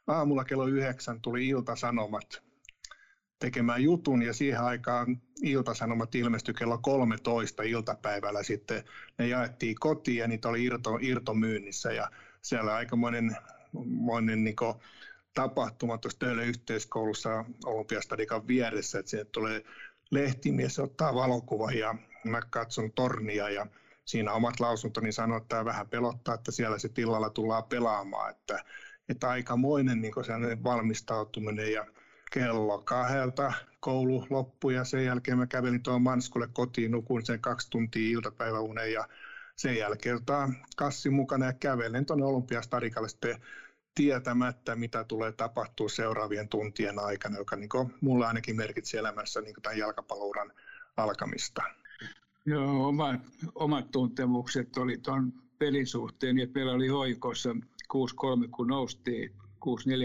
aamulla 0.06 0.44
kello 0.44 0.66
yhdeksän 0.66 1.20
tuli 1.20 1.48
Ilta-Sanomat 1.48 2.42
tekemään 3.38 3.82
jutun 3.82 4.22
ja 4.22 4.32
siihen 4.32 4.60
aikaan 4.60 5.22
Ilta-Sanomat 5.42 6.14
ilmestyi 6.14 6.54
kello 6.54 6.78
13 6.78 7.62
iltapäivällä 7.62 8.42
sitten. 8.42 8.84
Ne 9.18 9.28
jaettiin 9.28 9.76
kotiin 9.80 10.16
ja 10.16 10.28
niitä 10.28 10.48
oli 10.48 10.64
irto, 10.64 10.98
irtomyynnissä 11.00 11.92
ja 11.92 12.10
siellä 12.42 12.74
aikamoinen 12.74 13.36
monen, 13.84 14.44
niin 14.44 14.56
tapahtuma 15.34 15.98
tuossa 15.98 16.18
Töölön 16.18 16.46
yhteiskoulussa 16.46 17.44
Olympiastadikan 17.64 18.48
vieressä, 18.48 18.98
että 18.98 19.10
sinne 19.10 19.24
tulee 19.24 19.64
lehtimies 20.10 20.78
ottaa 20.78 21.14
valokuva 21.14 21.72
ja 21.72 21.94
mä 22.24 22.40
katson 22.50 22.92
tornia 22.92 23.50
ja 23.50 23.66
siinä 24.04 24.32
omat 24.32 24.60
lausuntoni 24.60 25.12
sanoo, 25.12 25.36
että 25.36 25.48
tämä 25.48 25.64
vähän 25.64 25.88
pelottaa, 25.88 26.34
että 26.34 26.50
siellä 26.50 26.78
se 26.78 26.88
tilalla 26.88 27.30
tullaan 27.30 27.64
pelaamaan, 27.64 28.30
että, 28.30 28.64
että 29.08 29.28
aikamoinen 29.28 30.00
niin 30.00 30.14
valmistautuminen 30.64 31.72
ja 31.72 31.86
kello 32.30 32.78
kahdelta 32.78 33.52
koulu 33.80 34.26
loppui 34.30 34.74
ja 34.74 34.84
sen 34.84 35.04
jälkeen 35.04 35.38
mä 35.38 35.46
kävelin 35.46 35.82
tuon 35.82 36.02
Manskulle 36.02 36.48
kotiin, 36.52 36.90
nukuin 36.90 37.26
sen 37.26 37.40
kaksi 37.40 37.70
tuntia 37.70 38.10
iltapäiväunen 38.12 38.92
ja 38.92 39.08
sen 39.56 39.76
jälkeen 39.76 40.18
kassi 40.76 41.10
mukana 41.10 41.46
ja 41.46 41.52
kävelen 41.52 42.06
tuonne 42.06 42.24
Olympiastarikalle 42.24 43.08
sitten 43.08 43.42
tietämättä, 44.00 44.76
mitä 44.76 45.04
tulee 45.04 45.32
tapahtua 45.32 45.88
seuraavien 45.88 46.48
tuntien 46.48 46.98
aikana, 46.98 47.38
joka 47.38 47.56
niin 47.56 47.68
kuin, 47.68 47.94
mulla 48.00 48.28
ainakin 48.28 48.56
merkitsi 48.56 48.96
elämässä 48.96 49.40
niin 49.40 49.54
tämän 49.62 49.78
jalkapallouran 49.78 50.52
alkamista. 50.96 51.62
Joo, 52.46 52.88
omat, 52.88 53.20
omat 53.54 53.90
tuntemukset 53.90 54.76
oli 54.76 54.98
tuon 54.98 55.32
pelin 55.58 55.86
suhteen, 55.86 56.38
että 56.38 56.58
meillä 56.58 56.72
oli 56.72 56.88
hoikossa 56.88 57.50
6-3, 57.52 57.56
kun 58.50 58.66
noustiin, 58.66 59.30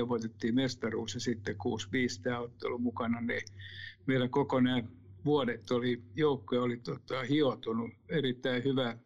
6-4 0.05 0.07
voitettiin 0.07 0.55
mestaruus 0.55 1.13
ja 1.13 1.19
sitten 1.19 1.55
6-5 1.55 1.57
tämä 2.23 2.39
ottelu 2.39 2.77
mukana, 2.77 3.21
niin 3.21 3.41
meillä 4.05 4.27
koko 4.27 4.59
nämä 4.59 4.83
vuodet 5.25 5.71
oli, 5.71 6.03
joukkoja 6.15 6.61
oli 6.61 6.77
tota, 6.77 7.23
hiotunut 7.23 7.91
erittäin 8.09 8.63
hyvä, 8.63 8.97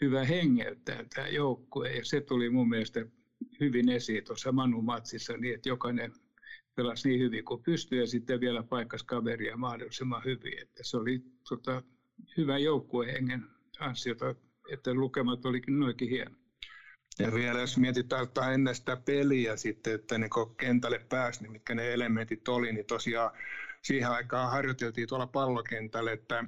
hyvä 0.00 0.24
hengeltä 0.24 1.04
tämä 1.14 1.28
joukkue 1.28 1.92
ja 1.92 2.04
se 2.04 2.20
tuli 2.20 2.50
mun 2.50 2.68
mielestä 2.68 3.06
hyvin 3.60 3.88
esiin 3.88 4.24
tuossa 4.24 4.52
Manu-matsissa 4.52 5.36
niin, 5.36 5.54
että 5.54 5.68
jokainen 5.68 6.12
pelasi 6.74 7.08
niin 7.08 7.20
hyvin 7.20 7.44
kuin 7.44 7.62
pystyi 7.62 7.98
ja 7.98 8.06
sitten 8.06 8.40
vielä 8.40 8.62
paikas 8.62 9.02
kaveria 9.02 9.56
mahdollisimman 9.56 10.24
hyvin. 10.24 10.62
Että 10.62 10.84
se 10.84 10.96
oli 10.96 11.22
tota, 11.48 11.82
hyvä 12.36 12.58
joukkuehengen 12.58 13.44
ansiota, 13.78 14.34
että 14.72 14.94
lukemat 14.94 15.46
olikin 15.46 15.80
noinkin 15.80 16.08
hieno. 16.08 16.36
Ja 17.18 17.34
vielä 17.34 17.60
jos 17.60 17.78
mietitään 17.78 18.28
ennen 18.54 18.74
sitä 18.74 18.96
peliä 18.96 19.56
sitten, 19.56 19.94
että 19.94 20.18
niin 20.18 20.30
kentälle 20.56 20.98
pääsi, 21.08 21.42
niin 21.42 21.52
mitkä 21.52 21.74
ne 21.74 21.92
elementit 21.92 22.48
oli, 22.48 22.72
niin 22.72 22.86
tosiaan 22.86 23.30
siihen 23.82 24.10
aikaan 24.10 24.50
harjoiteltiin 24.50 25.08
tuolla 25.08 25.26
pallokentällä, 25.26 26.12
että 26.12 26.44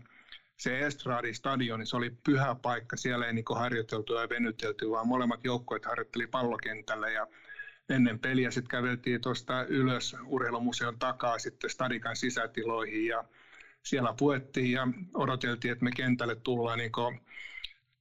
se 0.56 0.86
Estradi 0.86 1.34
stadion, 1.34 1.78
niin 1.78 1.86
se 1.86 1.96
oli 1.96 2.10
pyhä 2.25 2.56
paikka. 2.62 2.96
Siellä 2.96 3.26
ei 3.26 3.32
niin 3.32 3.44
harjoiteltu 3.54 4.14
ja 4.14 4.28
venytelty, 4.28 4.90
vaan 4.90 5.08
molemmat 5.08 5.44
joukkueet 5.44 5.84
harjoitteli 5.84 6.26
pallokentällä 6.26 7.10
ja 7.10 7.26
ennen 7.88 8.18
peliä 8.18 8.50
sitten 8.50 8.68
käveltiin 8.68 9.20
tuosta 9.20 9.64
ylös 9.64 10.16
urheilumuseon 10.25 10.98
takaa 10.98 11.38
sitten 11.38 11.70
stadikan 11.70 12.16
sisätiloihin 12.16 13.06
ja 13.06 13.25
siellä 13.82 14.14
puettiin 14.18 14.72
ja 14.72 14.88
odoteltiin, 15.14 15.72
että 15.72 15.84
me 15.84 15.90
kentälle 15.96 16.34
tullaan 16.34 16.78
niin 16.78 16.92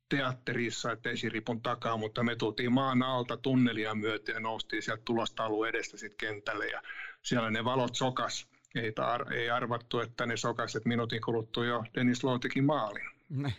teatterissa, 0.10 0.92
että 0.92 1.10
esiripun 1.10 1.62
takaa, 1.62 1.98
mutta 1.98 2.24
me 2.24 2.36
tultiin 2.36 2.74
maan 2.74 3.04
alta 3.04 3.38
tunnelia 3.38 3.96
myöten 3.96 4.34
ja 4.34 4.40
noustiin 4.40 4.84
sieltä 4.84 5.02
tulostaulu 5.06 5.64
edestä 5.64 5.98
sitten 5.98 6.18
kentälle 6.18 6.68
ja 6.68 6.82
siellä 7.22 7.52
ne 7.52 7.64
valot 7.64 7.96
sokas 7.96 8.48
ei, 8.76 8.90
tar- 8.92 9.34
ei 9.34 9.50
arvattu, 9.50 10.00
että 10.00 10.26
ne 10.26 10.38
sokaset 10.38 10.86
minuutin 10.86 11.22
kuluttua 11.22 11.66
jo 11.66 11.84
Dennis 11.96 12.24
Lowe 12.24 12.40
teki 12.40 12.62
maalin. 12.62 13.10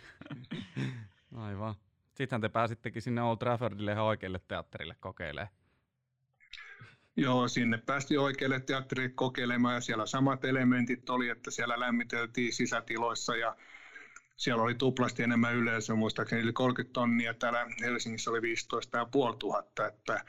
Aivan. 1.37 1.75
Sittenhän 2.15 2.41
te 2.41 2.49
pääsittekin 2.49 3.03
sinne 3.03 3.23
Old 3.23 3.37
Traffordille 3.37 3.93
ihan 3.93 4.05
oikealle 4.05 4.41
teatterille 4.49 4.97
kokeilemaan. 5.01 5.55
Joo, 7.17 7.49
sinne 7.49 7.79
päästiin 7.79 8.21
oikealle 8.21 8.61
teatterille 8.61 9.13
kokeilemaan 9.15 9.75
ja 9.75 9.81
siellä 9.81 10.07
samat 10.07 10.45
elementit 10.45 11.11
oli, 11.11 11.29
että 11.29 11.51
siellä 11.51 11.81
lämmiteltiin 11.81 12.53
sisätiloissa 12.53 13.37
ja 13.37 13.57
siellä 14.37 14.63
oli 14.63 14.75
tuplasti 14.75 15.23
enemmän 15.23 15.55
yleisöä, 15.55 15.97
muistaakseni 15.97 16.43
yli 16.43 16.53
30 16.53 16.93
tonnia, 16.93 17.35
täällä 17.35 17.67
Helsingissä 17.81 18.31
oli 18.31 18.43
15 18.43 19.07
500, 19.15 19.89
että 19.89 20.25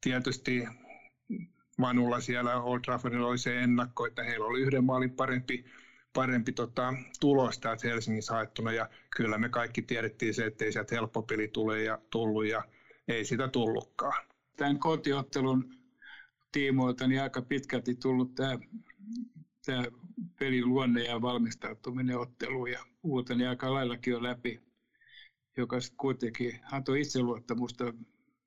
tietysti 0.00 0.68
Manulla 1.76 2.20
siellä 2.20 2.62
Old 2.62 2.80
Traffordilla 2.80 3.26
oli 3.26 3.38
se 3.38 3.60
ennakko, 3.60 4.06
että 4.06 4.22
heillä 4.22 4.46
oli 4.46 4.60
yhden 4.60 4.84
maalin 4.84 5.10
parempi, 5.10 5.64
parempi 6.12 6.52
tota, 6.52 6.94
tulos 7.20 7.58
täältä 7.58 7.88
Helsingissä 7.88 8.34
haettuna 8.34 8.72
ja 8.72 8.88
kyllä 9.16 9.38
me 9.38 9.48
kaikki 9.48 9.82
tiedettiin 9.82 10.34
se, 10.34 10.46
että 10.46 10.64
ei 10.64 10.72
sieltä 10.72 10.94
helppo 10.94 11.22
peli 11.22 11.48
tule 11.48 11.82
ja 11.82 11.98
tullut 12.10 12.46
ja 12.46 12.64
ei 13.08 13.24
sitä 13.24 13.48
tullutkaan. 13.48 14.26
Tämän 14.56 14.78
kotiottelun 14.78 15.74
tiimoilta 16.52 17.06
niin 17.06 17.22
aika 17.22 17.42
pitkälti 17.42 17.94
tullut 17.94 18.34
tämä, 18.34 18.58
tämä 19.66 19.84
pelin 20.38 20.68
luonne 20.68 21.04
ja 21.04 21.22
valmistautuminen 21.22 22.18
otteluun 22.18 22.70
ja 22.70 22.84
uuteni 23.02 23.46
aika 23.46 23.74
laillakin 23.74 24.10
jo 24.10 24.22
läpi, 24.22 24.60
joka 25.56 25.80
sitten 25.80 25.96
kuitenkin 25.96 26.60
antoi 26.72 27.00
itseluottamusta 27.00 27.94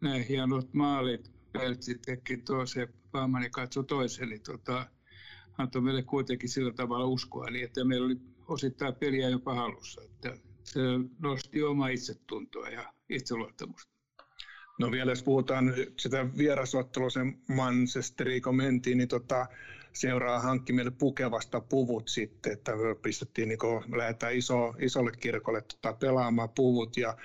näin 0.01 0.23
hienot 0.23 0.73
maalit. 0.73 1.31
Peltsi 1.51 1.97
teki 1.97 2.37
toisen, 2.37 2.93
Paamani 3.11 3.49
katsoi 3.49 3.83
toisen, 3.83 4.29
niin 4.29 4.41
tota, 4.41 4.87
antoi 5.57 5.81
meille 5.81 6.03
kuitenkin 6.03 6.49
sillä 6.49 6.73
tavalla 6.73 7.05
uskoa, 7.05 7.49
niin 7.49 7.65
että 7.65 7.83
meillä 7.83 8.05
oli 8.05 8.17
osittain 8.47 8.95
peliä 8.95 9.29
jopa 9.29 9.53
halussa. 9.55 10.01
Että 10.01 10.37
se 10.63 10.79
nosti 11.19 11.63
omaa 11.63 11.87
itsetuntoa 11.87 12.69
ja 12.69 12.93
itseluottamusta. 13.09 13.91
No 14.79 14.91
vielä 14.91 15.11
jos 15.11 15.23
puhutaan 15.23 15.73
sitä 15.97 16.37
vierasottelua, 16.37 17.09
sen 17.09 17.41
Manchesteriin 17.47 18.41
kun 18.41 18.55
mentiin, 18.55 18.97
niin 18.97 19.07
tota, 19.07 19.45
seuraa 19.93 20.39
hankki 20.39 20.73
meille 20.73 20.91
pukevasta 20.91 21.61
puvut 21.61 22.07
sitten, 22.07 22.53
että 22.53 22.71
pistettiin, 23.01 23.49
niin 23.49 23.59
kun 23.59 23.83
lähdetään 23.97 24.35
iso, 24.35 24.73
isolle 24.79 25.11
kirkolle 25.11 25.61
tota, 25.61 25.93
pelaamaan 25.93 26.49
puvut 26.49 26.97
ja 26.97 27.17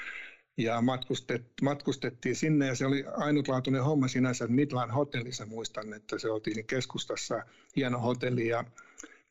ja 0.56 0.80
matkustet, 0.80 1.44
matkustettiin 1.62 2.36
sinne 2.36 2.66
ja 2.66 2.74
se 2.74 2.86
oli 2.86 3.04
ainutlaatuinen 3.16 3.84
homma 3.84 4.08
sinänsä, 4.08 4.44
että 4.44 4.54
Midland 4.54 4.92
Hotellissa 4.92 5.46
muistan, 5.46 5.92
että 5.92 6.18
se 6.18 6.30
oltiin 6.30 6.66
keskustassa 6.66 7.42
hieno 7.76 7.98
hotelli 7.98 8.48
ja 8.48 8.64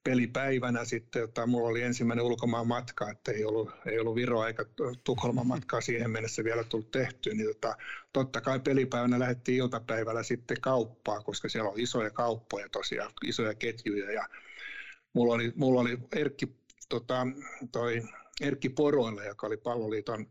pelipäivänä 0.03 0.86
sitten, 0.86 1.20
jota 1.20 1.48
mulla 1.48 1.70
oli 1.70 1.82
ensimmäinen 1.82 2.25
ulkomaan 2.25 2.68
matka, 2.68 3.10
että 3.10 3.32
ei 3.32 3.46
ollut, 3.46 3.72
ei 3.86 4.00
ollut 4.00 4.15
Viro 4.15 4.48
eikä 4.48 4.65
Tukholman 5.03 5.48
matkaa 5.48 5.82
siihen 5.82 6.12
mennessä 6.12 6.44
vielä 6.44 6.63
tullut 6.63 6.92
tehty, 6.92 7.36
niin 7.36 7.48
tota, 7.48 7.77
totta 8.13 8.42
kai 8.42 8.60
pelipäivänä 8.60 9.20
lähdettiin 9.20 9.58
iltapäivällä 9.58 10.24
sitten 10.24 10.62
kauppaa, 10.62 11.22
koska 11.22 11.50
siellä 11.50 11.70
on 11.70 11.80
isoja 11.80 12.10
kauppoja 12.10 12.70
tosiaan, 12.70 13.12
isoja 13.25 13.53
ketjuja 13.53 14.12
ja 14.12 14.30
mulla 15.13 15.34
oli, 15.34 15.53
mulla 15.56 15.82
oli 15.82 15.98
Erkki, 16.15 16.56
tota, 16.89 17.27
toi 17.72 18.01
Erkki 18.42 18.70
Poroille, 18.70 19.25
joka 19.25 19.48
oli 19.48 19.58
palloliiton 19.58 20.27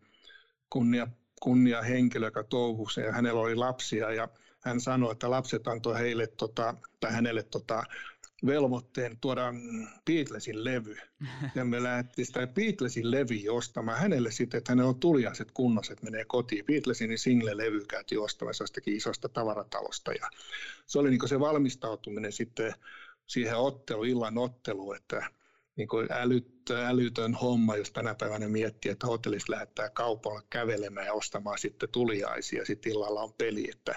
kunnia, 0.73 1.09
kunnia 1.41 1.83
henkilö, 1.83 2.27
joka 2.27 2.45
touhusi 2.45 3.01
ja 3.01 3.13
hänellä 3.13 3.41
oli 3.41 3.55
lapsia 3.55 4.13
ja 4.13 4.29
hän 4.61 4.81
sanoi, 4.81 5.13
että 5.13 5.31
lapset 5.31 5.69
antoi 5.69 5.99
heille, 5.99 6.27
tota, 6.27 6.75
tai 7.01 7.13
hänelle 7.13 7.43
tota, 7.43 7.85
velvoitteen 8.47 9.19
tuoda 9.21 9.55
Beatlesin 10.05 10.65
levy. 10.65 10.97
Ja 11.55 11.65
me 11.65 11.83
lähdettiin 11.83 12.27
sitä 12.27 12.47
Beatlesin 12.47 13.11
levy 13.11 13.49
ostamaan 13.51 13.99
hänelle 13.99 14.31
sitten, 14.31 14.59
että 14.59 14.73
hänellä 14.73 14.89
on 14.89 15.01
tuliaiset 15.01 15.51
kunnoset, 15.51 16.03
menee 16.03 16.25
kotiin. 16.25 16.65
Beatlesin 16.65 17.19
single-levy 17.19 17.85
käytiin 17.89 18.21
ostamassa 18.21 18.63
jostakin 18.63 18.97
isosta 18.97 19.29
tavaratalosta. 19.29 20.13
Ja 20.13 20.31
se 20.87 20.99
oli 20.99 21.11
niin 21.11 21.29
se 21.29 21.41
valmistautuminen 21.41 22.33
sitten 22.33 22.75
siihen 23.27 23.57
ottelu, 23.57 24.05
illan 24.05 24.39
otteluun, 24.39 24.97
että 24.97 25.27
niin 25.77 25.89
kuin 25.89 26.09
älyt, 26.11 26.71
älytön 26.71 27.35
homma, 27.35 27.77
jos 27.77 27.91
tänä 27.91 28.15
päivänä 28.15 28.49
miettii, 28.49 28.93
että 28.93 29.07
hotellissa 29.07 29.53
lähettää 29.53 29.91
kaupalla 29.91 30.43
kävelemään 30.51 31.07
ja 31.07 31.13
ostamaan 31.13 31.59
sitten 31.59 31.89
tuliaisia, 31.89 32.65
sitten 32.65 32.93
illalla 32.93 33.23
on 33.23 33.35
peli, 33.39 33.71
että 33.71 33.95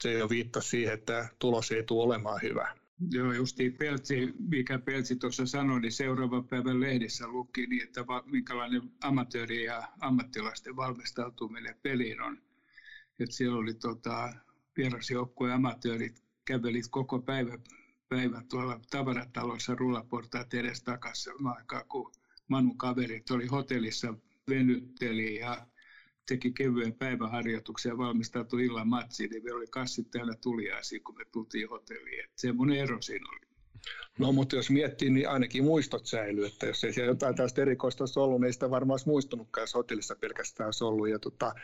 se 0.00 0.12
jo 0.12 0.28
viittasi 0.28 0.68
siihen, 0.68 0.94
että 0.94 1.28
tulos 1.38 1.72
ei 1.72 1.82
tule 1.82 2.04
olemaan 2.04 2.40
hyvä. 2.42 2.76
Joo, 3.10 3.32
justi 3.32 3.70
Peltsi, 3.70 4.34
mikä 4.48 4.78
Peltsi 4.78 5.16
tuossa 5.16 5.46
sanoi, 5.46 5.80
niin 5.80 5.92
seuraavan 5.92 6.48
päivän 6.48 6.80
lehdissä 6.80 7.28
luki 7.28 7.66
niin, 7.66 7.82
että 7.82 8.06
va, 8.06 8.22
minkälainen 8.26 8.82
amatööri 9.02 9.64
ja 9.64 9.88
ammattilaisten 10.00 10.76
valmistautuminen 10.76 11.76
peliin 11.82 12.20
on. 12.20 12.38
Että 13.20 13.36
siellä 13.36 13.58
oli 13.58 13.74
tota, 13.74 14.32
vierasjoukkueen 14.76 15.54
amatöörit 15.54 16.22
kävelit 16.44 16.88
koko 16.90 17.18
päivä, 17.18 17.58
päivä 18.08 18.42
tuolla 18.50 18.80
tavaratalossa 18.90 19.74
rullaportaat 19.74 20.54
edes 20.54 20.82
takaisin 20.82 21.46
aikaa, 21.56 21.84
kun 21.84 22.12
Manu 22.48 22.74
kaverit 22.74 23.30
oli 23.30 23.46
hotellissa 23.46 24.14
venytteli 24.50 25.34
ja 25.34 25.66
teki 26.28 26.52
kevyen 26.52 26.94
päiväharjoituksen 26.94 27.90
ja 27.90 27.98
valmistautui 27.98 28.64
illan 28.64 28.88
matsiin, 28.88 29.30
niin 29.30 29.44
meillä 29.44 29.58
oli 29.58 29.66
kassit 29.66 30.10
täällä 30.10 30.34
tuliaisiin, 30.42 31.04
kun 31.04 31.16
me 31.18 31.24
tultiin 31.32 31.68
hotelliin. 31.68 32.24
Että 32.24 32.40
semmoinen 32.40 32.78
ero 32.78 33.02
siinä 33.02 33.28
oli. 33.28 33.45
No 34.18 34.32
mutta 34.32 34.56
jos 34.56 34.70
miettii, 34.70 35.10
niin 35.10 35.28
ainakin 35.28 35.64
muistot 35.64 36.06
säilyy, 36.06 36.46
että 36.46 36.66
jos 36.66 36.84
ei 36.84 36.92
siellä 36.92 37.10
jotain 37.10 37.34
tästä 37.34 37.62
erikoista 37.62 38.02
olisi 38.02 38.18
ollut, 38.18 38.40
niin 38.40 38.46
ei 38.46 38.52
sitä 38.52 38.70
varmaan 38.70 38.94
olisi 38.94 39.08
muistunutkaan, 39.08 39.62
jos 39.62 39.74
hotellissa 39.74 40.16
pelkästään 40.16 40.66
olisi 40.66 40.84
ollut. 40.84 41.08
Ja 41.08 41.18
tota, 41.18 41.54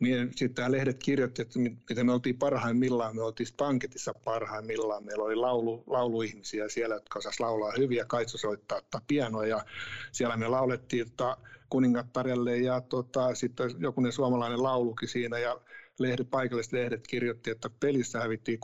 niin 0.00 0.30
sitten 0.36 0.72
lehdet 0.72 0.98
kirjoitti, 0.98 1.42
että 1.42 1.58
miten 1.58 2.06
me 2.06 2.12
oltiin 2.12 2.38
parhaimmillaan, 2.38 3.16
me 3.16 3.22
oltiin 3.22 3.48
panketissa 3.56 4.14
parhaimmillaan, 4.24 5.04
meillä 5.04 5.24
oli 5.24 5.36
laulu, 5.36 5.84
lauluihmisiä 5.86 6.68
siellä, 6.68 6.94
jotka 6.94 7.18
osasivat 7.18 7.48
laulaa 7.48 7.72
hyviä, 7.78 8.04
Kaitsu 8.04 8.38
soittaa 8.38 8.80
pianoa. 9.06 9.46
Ja 9.46 9.64
siellä 10.12 10.36
me 10.36 10.48
laulettiin 10.48 11.10
tota, 11.10 11.36
kuningattarelle 11.68 12.58
ja 12.58 12.80
tota, 12.80 13.34
sitten 13.34 13.70
jokunen 13.78 14.12
suomalainen 14.12 14.62
laulukin 14.62 15.08
siinä. 15.08 15.38
Ja 15.38 15.60
lehdet, 16.00 16.30
paikalliset 16.30 16.72
lehdet 16.72 17.06
kirjoitti, 17.06 17.50
että 17.50 17.70
pelissä 17.80 18.20
hävittiin 18.20 18.58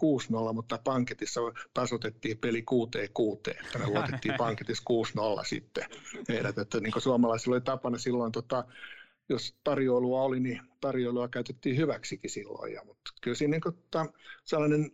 6-0, 0.50 0.52
mutta 0.52 0.78
panketissa 0.84 1.40
tasotettiin 1.74 2.38
peli 2.38 2.64
6-6, 2.70 3.50
että 3.50 3.78
me 3.78 3.86
luotettiin 3.86 4.34
panketissa 4.44 4.84
6-0 5.40 5.44
sitten 5.46 5.84
heidät, 6.28 6.58
että 6.58 6.80
niin 6.80 6.92
suomalaisilla 6.98 7.54
oli 7.56 7.60
tapana 7.60 7.98
silloin 7.98 8.32
tota, 8.32 8.64
jos 9.28 9.54
tarjoilua 9.64 10.22
oli, 10.22 10.40
niin 10.40 10.60
tarjoilua 10.80 11.28
käytettiin 11.28 11.76
hyväksikin 11.76 12.30
silloin. 12.30 12.72
Ja, 12.72 12.84
mutta 12.84 13.10
kyllä 13.22 13.34
siinä 13.34 13.50
niin 13.50 13.60
kuin, 13.60 13.78
ta, 13.90 14.06
sellainen 14.44 14.90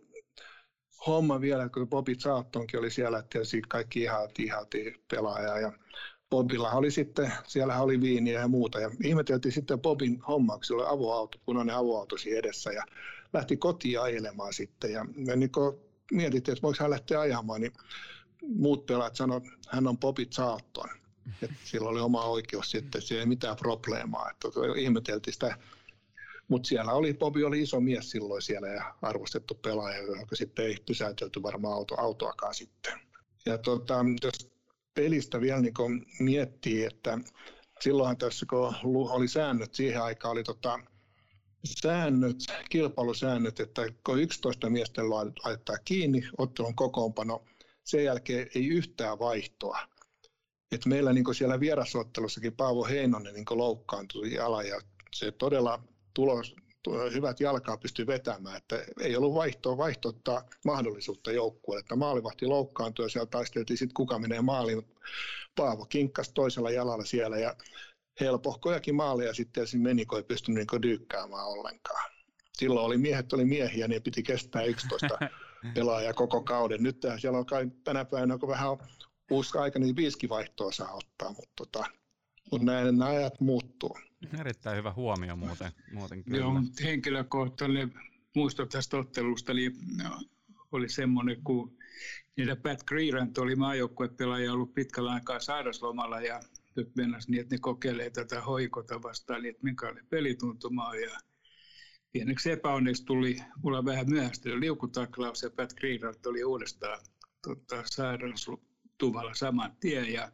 homma 1.07 1.41
vielä, 1.41 1.69
kun 1.69 1.89
Bobby 1.89 2.15
Charltonkin 2.15 2.79
oli 2.79 2.91
siellä, 2.91 3.19
että 3.19 3.39
kaikki 3.67 4.01
ihalti, 4.01 4.43
ihalti 4.43 5.03
pelaaja 5.11 5.59
ja 5.59 5.73
Bobilla 6.33 6.71
oli 6.71 6.91
sitten, 6.91 7.33
siellä 7.47 7.81
oli 7.81 8.01
viiniä 8.01 8.39
ja 8.39 8.47
muuta. 8.47 8.79
Ja 8.79 8.91
ihmeteltiin 9.03 9.51
sitten 9.51 9.79
Bobin 9.79 10.21
hommaksi, 10.21 10.73
oli 10.73 10.83
avoauto, 10.87 11.37
punainen 11.45 11.75
avoauto 11.75 12.17
siinä 12.17 12.39
edessä 12.39 12.71
ja 12.71 12.83
lähti 13.33 13.57
kotiin 13.57 14.01
ajelemaan 14.01 14.53
sitten. 14.53 14.91
Ja 14.91 15.05
me 15.15 15.35
niin 15.35 15.51
mietittiin, 16.11 16.53
että 16.53 16.61
voiko 16.61 16.77
hän 16.83 16.89
lähteä 16.89 17.19
ajamaan, 17.19 17.61
niin 17.61 17.73
muut 18.41 18.85
pelaat 18.85 19.15
sanoivat, 19.15 19.43
että 19.45 19.69
hän 19.71 19.87
on 19.87 19.97
Bobby 19.97 20.25
Charlton. 20.25 20.89
Että 21.41 21.55
sillä 21.63 21.89
oli 21.89 21.99
oma 21.99 22.23
oikeus 22.23 22.71
sitten, 22.71 23.01
että 23.01 23.15
ei 23.15 23.25
mitään 23.25 23.55
probleemaa. 23.55 24.29
Että 24.29 24.47
ihmeteltiin 24.77 25.33
sitä 25.33 25.57
mutta 26.47 26.67
siellä 26.67 26.93
oli, 26.93 27.13
Bobi 27.13 27.43
oli 27.43 27.61
iso 27.61 27.79
mies 27.79 28.11
silloin 28.11 28.41
siellä 28.41 28.67
ja 28.67 28.95
arvostettu 29.01 29.53
pelaaja, 29.53 30.01
joka 30.01 30.35
sitten 30.35 30.65
ei 30.65 30.77
pysäytelty 30.85 31.43
varmaan 31.43 31.73
auto, 31.73 32.01
autoakaan 32.01 32.53
sitten. 32.53 32.99
Ja 33.45 33.57
tota, 33.57 34.05
jos 34.23 34.52
pelistä 34.93 35.41
vielä 35.41 35.61
niin 35.61 36.05
miettii, 36.19 36.85
että 36.85 37.19
silloinhan 37.79 38.17
tässä 38.17 38.45
kun 38.49 38.75
oli 39.11 39.27
säännöt, 39.27 39.73
siihen 39.73 40.03
aikaan 40.03 40.31
oli 40.31 40.43
tota, 40.43 40.79
säännöt, 41.81 42.37
kilpailusäännöt, 42.69 43.59
että 43.59 43.81
kun 44.05 44.21
11 44.21 44.69
miestä 44.69 45.09
laittaa 45.09 45.77
kiinni 45.85 46.23
ottelun 46.37 46.75
kokoonpano, 46.75 47.43
sen 47.83 48.03
jälkeen 48.03 48.47
ei 48.55 48.67
yhtään 48.67 49.19
vaihtoa. 49.19 49.79
Et 50.71 50.85
meillä 50.85 51.13
niin 51.13 51.35
siellä 51.35 51.59
vierasottelussakin 51.59 52.55
Paavo 52.55 52.85
Heinonen 52.85 53.33
niin 53.33 53.45
loukkaantui 53.51 54.33
jala 54.33 54.63
ja 54.63 54.81
se 55.15 55.31
todella 55.31 55.83
tulos, 56.13 56.55
hyvät 57.13 57.39
jalkaa 57.39 57.77
pystyi 57.77 58.07
vetämään, 58.07 58.57
että 58.57 58.85
ei 58.99 59.15
ollut 59.15 59.33
vaihtoa 59.33 59.77
vaihtottaa 59.77 60.45
mahdollisuutta 60.65 61.31
joukkueelle, 61.31 61.79
että 61.79 61.95
maalivahti 61.95 62.45
loukkaantui 62.45 63.05
ja 63.05 63.09
siellä 63.09 63.25
taisteltiin 63.25 63.77
sitten 63.77 63.93
kuka 63.93 64.19
menee 64.19 64.41
maaliin. 64.41 64.95
Paavo 65.55 65.85
kinkkas 65.85 66.29
toisella 66.29 66.71
jalalla 66.71 67.05
siellä 67.05 67.37
ja 67.37 67.55
helpohkojakin 68.19 68.95
maaleja 68.95 69.33
sitten 69.33 69.61
ja 69.61 69.79
meni, 69.79 70.05
kun 70.05 70.17
ei 70.17 70.23
pystynyt 70.23 70.71
niin 70.71 70.81
dyykkäämään 70.81 71.45
ollenkaan. 71.45 72.11
Silloin 72.53 72.85
oli 72.85 72.97
miehet 72.97 73.33
oli 73.33 73.45
miehiä, 73.45 73.87
niin 73.87 74.03
piti 74.03 74.23
kestää 74.23 74.63
11 74.63 75.19
pelaajaa 75.75 76.13
koko 76.13 76.41
kauden. 76.41 76.83
Nyt 76.83 76.97
siellä 77.19 77.37
on 77.37 77.45
kai 77.45 77.71
tänä 77.83 78.05
päivänä, 78.05 78.37
kun 78.37 78.49
vähän 78.49 78.77
uusi 79.31 79.57
aika, 79.57 79.79
niin 79.79 79.95
viisikin 79.95 80.29
vaihtoa 80.29 80.71
saa 80.71 80.93
ottaa, 80.93 81.29
mutta, 81.29 81.53
tota, 81.55 81.85
mutta 82.51 82.65
näin 82.65 82.97
nämä 82.97 83.11
ajat 83.11 83.39
muuttuu. 83.39 83.97
Erittäin 84.39 84.77
hyvä 84.77 84.93
huomio 84.93 85.35
muuten, 85.35 85.71
muuten 85.93 86.23
kyllä. 86.23 86.37
Joo, 86.37 86.53
henkilökohtainen 86.83 87.93
muisto 88.35 88.65
tästä 88.65 88.97
ottelusta 88.97 89.51
oli, 89.51 89.71
no, 90.03 90.21
oli 90.71 90.89
semmoinen, 90.89 91.43
kun 91.43 91.77
niitä 92.37 92.55
Pat 92.55 92.83
Creerant 92.87 93.37
oli 93.37 93.55
maajoukkuepelaaja 93.55 94.53
ollut 94.53 94.73
pitkällä 94.73 95.11
aikaa 95.11 95.39
sairaslomalla 95.39 96.21
ja 96.21 96.39
nyt 96.75 96.95
mennäisi 96.95 97.31
niin, 97.31 97.41
että 97.41 97.55
ne 97.55 97.59
kokeilee 97.59 98.09
tätä 98.09 98.41
hoikota 98.41 99.01
vastaan, 99.03 99.41
niin 99.41 99.49
että 99.49 99.63
minkälainen 99.63 100.07
pelituntuma 100.09 100.87
on. 100.87 101.01
Ja 101.01 101.17
pieneksi 102.11 102.51
epäonneksi 102.51 103.05
tuli 103.05 103.37
mulla 103.63 103.85
vähän 103.85 104.09
myöhästynyt 104.09 104.59
liukutaklaus 104.59 105.43
ja 105.43 105.49
Pat 105.49 105.73
Creerant 105.75 106.25
oli 106.25 106.43
uudestaan 106.43 106.99
tota, 107.41 107.83
sairauslomalla 107.85 109.33
saman 109.33 109.75
tien 109.79 110.13
ja 110.13 110.31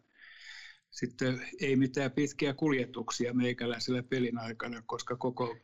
sitten 0.92 1.42
ei 1.62 1.76
mitään 1.76 2.12
pitkiä 2.12 2.54
kuljetuksia 2.54 3.34
meikäläisellä 3.34 4.04
pelin 4.04 4.38
aikana, 4.38 4.82
koska 4.86 5.16
koko, 5.16 5.58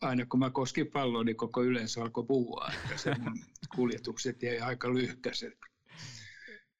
aina 0.00 0.26
kun 0.26 0.40
mä 0.40 0.50
koskin 0.50 0.86
palloa, 0.86 1.24
niin 1.24 1.36
koko 1.36 1.62
yleensä 1.62 2.02
alkoi 2.02 2.24
puhua, 2.24 2.70
että 2.84 2.98
se 2.98 3.14
mun 3.18 3.38
kuljetukset 3.76 4.42
jäi 4.42 4.58
aika 4.58 4.94
lyhkäiset. 4.94 5.58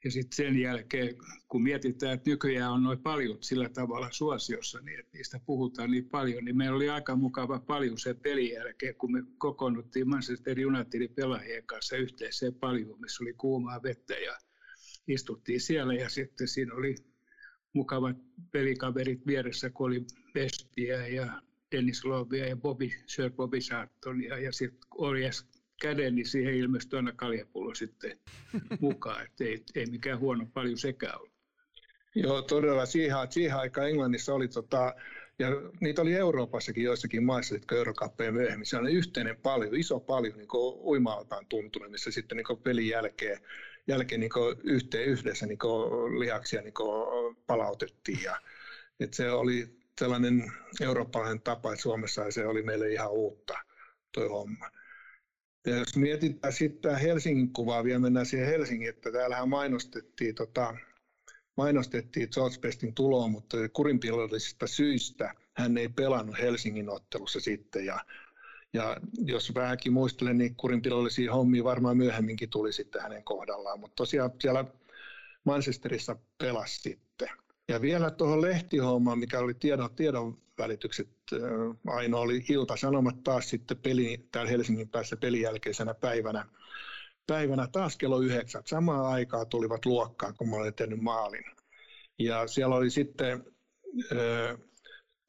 Ja 0.05 0.11
sitten 0.11 0.37
sen 0.37 0.59
jälkeen, 0.59 1.17
kun 1.49 1.63
mietitään, 1.63 2.15
että 2.15 2.31
nykyään 2.31 2.73
on 2.73 2.83
noin 2.83 2.99
paljon 2.99 3.39
sillä 3.41 3.69
tavalla 3.69 4.09
suosiossa, 4.11 4.81
niin 4.81 5.01
että 5.01 5.17
niistä 5.17 5.41
puhutaan 5.47 5.91
niin 5.91 6.09
paljon, 6.09 6.45
niin 6.45 6.57
meillä 6.57 6.77
oli 6.77 6.89
aika 6.91 7.17
mukava 7.17 7.61
paljon 7.61 7.99
sen 7.99 8.17
pelin 8.17 8.53
jälkeen, 8.53 8.95
kun 8.95 9.13
me 9.13 9.23
kokoonnuttiin 9.39 10.09
Manchester 10.09 10.67
Unitedin 10.67 11.15
pelaajien 11.15 11.67
kanssa 11.67 11.97
yhteiseen 11.97 12.55
paljon, 12.55 13.01
missä 13.01 13.25
oli 13.25 13.33
kuumaa 13.33 13.83
vettä 13.83 14.15
ja 14.15 14.39
istuttiin 15.09 15.61
siellä 15.61 15.95
ja 15.95 16.09
sitten 16.09 16.49
siinä 16.49 16.75
oli 16.75 16.95
mukavat 17.73 18.17
pelikaverit 18.51 19.27
vieressä, 19.27 19.71
kun 19.71 19.87
oli 19.87 20.05
Vestia 20.35 21.09
ja 21.09 21.43
Dennis 21.73 22.05
Lovia 22.05 22.49
ja 22.49 22.57
Bobby, 22.57 22.89
Sir 23.07 23.31
Bobby 23.31 23.61
Sartonia 23.61 24.39
ja 24.39 24.53
sitten 24.53 24.81
Orjas 24.91 25.47
käden, 25.83 26.15
niin 26.15 26.27
siihen 26.27 26.55
ilmestyi 26.55 26.97
aina 26.97 27.13
kaljapullo 27.13 27.75
sitten 27.75 28.19
mukaan. 28.81 29.25
Että 29.25 29.45
ei, 29.45 29.63
ei 29.75 29.87
mikään 29.87 30.19
huono 30.19 30.47
paljon 30.55 30.79
sekään 30.79 31.19
ollut. 31.19 31.33
Joo, 32.15 32.43
todella. 32.43 32.87
Siihen, 32.87 33.17
siihen 33.31 33.59
aikaan 33.59 33.89
Englannissa 33.89 34.35
oli, 34.35 34.49
tota, 34.49 34.95
ja 35.39 35.49
niitä 35.81 36.03
oli 36.03 36.15
Euroopassakin 36.15 36.85
joissakin 36.85 37.25
maissa, 37.25 37.55
jotka 37.55 37.75
eurokappeja 37.75 38.33
myöhemmin. 38.33 38.67
Se 38.67 38.77
on 38.77 38.89
yhteinen 38.89 39.37
paljon, 39.37 39.75
iso 39.75 40.01
paljon 40.01 40.39
niin 40.39 40.49
uimaltaan 40.85 41.47
tuntunut, 41.47 41.91
missä 41.91 42.11
sitten 42.11 42.37
niin 42.37 42.63
pelin 42.63 42.89
jälkeen, 42.89 43.41
jälkeen 43.87 44.21
niin 44.21 44.31
yhteen, 44.65 45.05
yhdessä 45.05 45.47
niin 45.47 45.59
lihaksia 46.19 46.63
niin 46.63 46.75
palautettiin. 47.47 48.23
Ja, 48.23 48.41
että 49.01 49.17
se 49.17 49.31
oli 49.31 49.83
sellainen 49.99 50.53
eurooppalainen 50.81 51.41
tapa, 51.41 51.73
että 51.73 51.83
Suomessa 51.83 52.31
se 52.31 52.47
oli 52.47 52.63
meille 52.63 52.93
ihan 52.93 53.11
uutta 53.11 53.55
tuo 54.15 54.29
homma. 54.29 54.71
Ja 55.67 55.77
jos 55.77 55.97
mietitään 55.97 56.53
sitten 56.53 56.97
Helsingin 56.97 57.53
kuvaa, 57.53 57.85
vielä 57.85 57.99
mennään 57.99 58.27
siihen 58.27 58.49
Helsingin, 58.49 58.89
että 58.89 59.13
täällähän 59.13 59.49
mainostettiin, 59.49 60.35
tota, 60.35 60.77
mainostettiin 61.57 62.29
George 62.35 62.59
Bestin 62.61 62.95
tuloa, 62.95 63.29
mutta 63.29 63.57
kurinpidollisista 63.73 64.67
syistä 64.67 65.35
hän 65.57 65.79
ei 65.79 65.89
pelannut 65.89 66.39
Helsingin 66.39 66.91
ottelussa 66.91 67.41
sitten. 67.41 67.85
Ja, 67.85 68.01
ja 68.73 68.97
jos 69.25 69.55
vähänkin 69.55 69.93
muistelen, 69.93 70.39
niin 70.39 70.57
kurinpidollisia 70.57 71.33
hommia 71.33 71.65
varmaan 71.65 71.97
myöhemminkin 71.97 72.51
tuli 72.51 72.73
sitten 72.73 73.03
hänen 73.03 73.25
kohdallaan, 73.25 73.81
mutta 73.81 73.95
tosiaan 73.97 74.31
siellä 74.41 74.65
Manchesterissa 75.45 76.17
pelasi 76.39 76.81
sitten. 76.81 77.29
Ja 77.69 77.81
vielä 77.81 78.11
tuohon 78.11 78.43
lehtihommaan, 78.43 79.19
mikä 79.19 79.39
oli 79.39 79.55
tiedon, 79.55 79.95
tiedon 79.95 80.39
välitykset, 80.59 81.09
ainoa 81.87 82.21
oli 82.21 82.45
Ilta-Sanomat 82.49 83.23
taas 83.25 83.51
sitten 83.51 83.77
peli, 83.77 84.29
täällä 84.33 84.51
Helsingin 84.51 84.89
päässä 84.89 85.17
pelin 85.17 85.41
jälkeisenä 85.41 85.95
päivänä, 85.95 86.47
päivänä 87.27 87.69
taas 87.73 87.97
kello 87.97 88.21
yhdeksän. 88.21 88.63
Samaan 88.67 89.07
aikaan 89.07 89.47
tulivat 89.47 89.87
luokkaan, 89.87 90.35
kun 90.37 90.49
mä 90.49 90.57
olin 90.57 90.75
tehnyt 90.75 91.01
maalin. 91.01 91.45
Ja 92.19 92.47
siellä 92.47 92.77
oli 92.77 92.91
sitten 92.91 93.45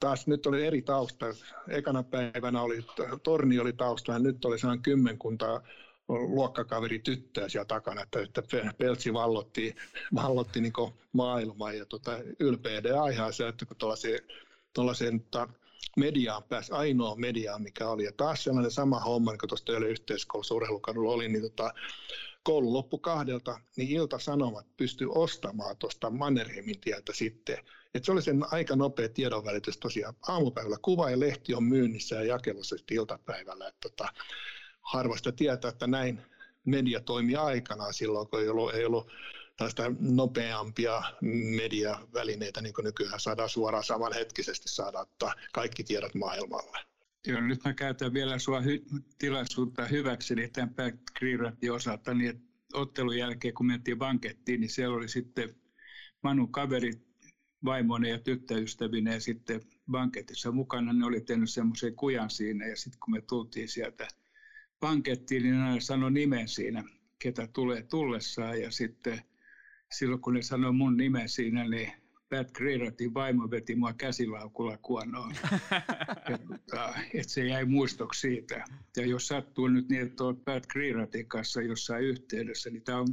taas 0.04 0.28
nyt 0.28 0.46
oli 0.46 0.66
eri 0.66 0.82
tausta. 0.82 1.26
Ekana 1.70 2.04
päivänä 2.04 2.62
oli, 2.62 2.86
torni 3.24 3.60
oli 3.60 3.74
taustalla, 3.74 4.20
nyt 4.20 4.46
oli 4.46 4.60
sehän 4.60 4.82
kymmenkunta 4.82 5.62
luokkakaveri 6.08 7.00
tyttöä 7.00 7.50
siellä 7.50 7.66
takana, 7.66 8.02
että, 8.02 8.20
että 8.22 8.44
Peltsi 8.78 9.14
vallotti, 9.14 9.76
vallotti 10.16 10.62
niin 10.62 10.74
maailmaa 11.14 11.74
ja 11.74 11.86
tota, 11.86 12.12
ylpeä 12.40 12.82
aihaa 13.02 13.32
se, 13.32 13.48
että 13.48 13.66
kun 13.66 13.78
tuollaiseen 14.74 15.20
tota, 15.20 15.50
mediaan 15.98 16.44
pääsi, 16.44 16.72
ainoa 16.72 17.16
mediaan 17.16 17.62
mikä 17.62 17.90
oli. 17.90 18.04
Ja 18.04 18.12
taas 18.18 18.44
sellainen 18.44 18.72
sama 18.72 19.00
homma, 19.00 19.32
niin 19.32 19.40
kuin 19.40 19.50
tuosta 19.50 19.66
Töölön 19.66 19.90
yhteiskoulussa 19.90 20.56
oli, 20.96 21.30
niin 21.30 21.42
tota, 21.42 21.74
koulun 22.44 22.74
loppu 22.74 22.98
kahdelta, 22.98 23.60
niin 23.78 23.90
Ilta-Sanomat 23.90 24.66
pystyi 24.78 25.08
ostamaan 25.16 25.78
tuosta 25.78 26.10
Mannerheimin 26.10 26.80
tieltä 26.80 27.14
sitten. 27.14 27.58
Et 27.94 28.06
se 28.06 28.12
oli 28.12 28.22
sen 28.22 28.44
aika 28.52 28.76
nopea 28.76 29.10
tiedonvälitys 29.10 29.78
tosiaan. 29.78 30.14
Aamupäivällä 30.28 30.78
kuva 30.82 31.10
ja 31.10 31.20
lehti 31.20 31.54
on 31.54 31.64
myynnissä 31.64 32.16
ja 32.16 32.24
jakelussa 32.24 32.76
iltapäivällä. 32.92 33.68
Et 33.68 33.80
tota, 33.80 34.08
harvasta 34.82 35.32
tietää, 35.32 35.70
että 35.70 35.88
näin 35.88 36.22
media 36.66 37.02
toimi 37.02 37.36
aikanaan 37.36 37.94
silloin, 37.94 38.28
kun 38.28 38.42
ei 38.42 38.50
ollut, 38.50 38.74
ei 38.74 38.86
ollut 38.86 39.12
tällaista 39.58 39.84
nopeampia 40.00 41.02
mediavälineitä, 41.56 42.62
niin 42.62 42.74
kuin 42.74 42.86
nykyään 42.86 43.20
saadaan 43.20 43.50
suoraan 43.50 43.84
samanhetkisesti 43.84 44.70
saada 44.70 45.06
kaikki 45.54 45.84
tiedot 45.84 46.16
maailmalle. 46.16 46.80
Joo, 47.28 47.42
nyt 47.42 47.64
mä 47.66 47.74
käytän 47.74 48.14
vielä 48.14 48.40
sua 48.40 48.62
hy- 48.62 49.02
tilaisuutta 49.18 49.86
hyväksi 49.86 50.36
niin 50.36 50.52
tämän 50.52 50.76
Backgreeratin 50.76 51.72
osalta, 51.72 52.14
niin 52.14 52.30
että 52.30 52.44
ottelun 52.74 53.18
jälkeen, 53.18 53.54
kun 53.54 53.66
mentiin 53.66 53.98
bankettiin, 53.98 54.60
niin 54.60 54.70
siellä 54.70 54.98
oli 54.98 55.10
sitten 55.10 55.56
Manu 56.24 56.48
kaveri 56.48 56.92
vaimone 57.66 58.10
ja 58.10 58.20
tyttöystävineen 58.20 59.22
sitten 59.22 59.62
banketissa 59.92 60.52
mukana. 60.52 60.94
Ne 60.94 61.06
oli 61.06 61.22
tehnyt 61.22 61.50
semmoisen 61.50 61.96
kujan 61.96 62.30
siinä 62.30 62.68
ja 62.68 62.76
sitten 62.76 63.00
kun 63.00 63.14
me 63.14 63.22
tultiin 63.22 63.70
sieltä 63.70 64.08
bankettiin, 64.80 65.44
niin 65.44 65.74
ne 65.74 65.82
sanoi 65.82 66.12
nimen 66.12 66.48
siinä, 66.48 66.84
ketä 67.20 67.48
tulee 67.54 67.84
tullessaan 67.84 68.62
ja 68.62 68.72
sitten 68.72 69.22
silloin 69.92 70.22
kun 70.22 70.34
ne 70.34 70.42
sanoi 70.42 70.74
mun 70.74 70.98
nimen 70.98 71.30
siinä, 71.30 71.70
niin 71.70 71.92
Pat 72.30 72.52
Greeratin 72.52 73.14
vaimo 73.14 73.52
veti 73.52 73.76
mua 73.76 73.94
käsilaukulla 73.94 74.78
kuonoon. 74.78 75.36
Tota, 76.48 76.94
että 77.14 77.34
se 77.34 77.46
jäi 77.46 77.66
muistoksi 77.66 78.20
siitä. 78.20 78.66
Ja 78.98 79.06
jos 79.06 79.28
sattuu 79.28 79.68
nyt 79.68 79.90
niin, 79.90 80.02
että 80.02 80.24
olet 80.24 80.46
Pat 80.46 80.68
Greeratin 80.68 81.28
kanssa 81.28 81.62
jossain 81.62 82.06
yhteydessä, 82.06 82.70
niin 82.70 82.84
tämä 82.84 83.00
on 83.00 83.08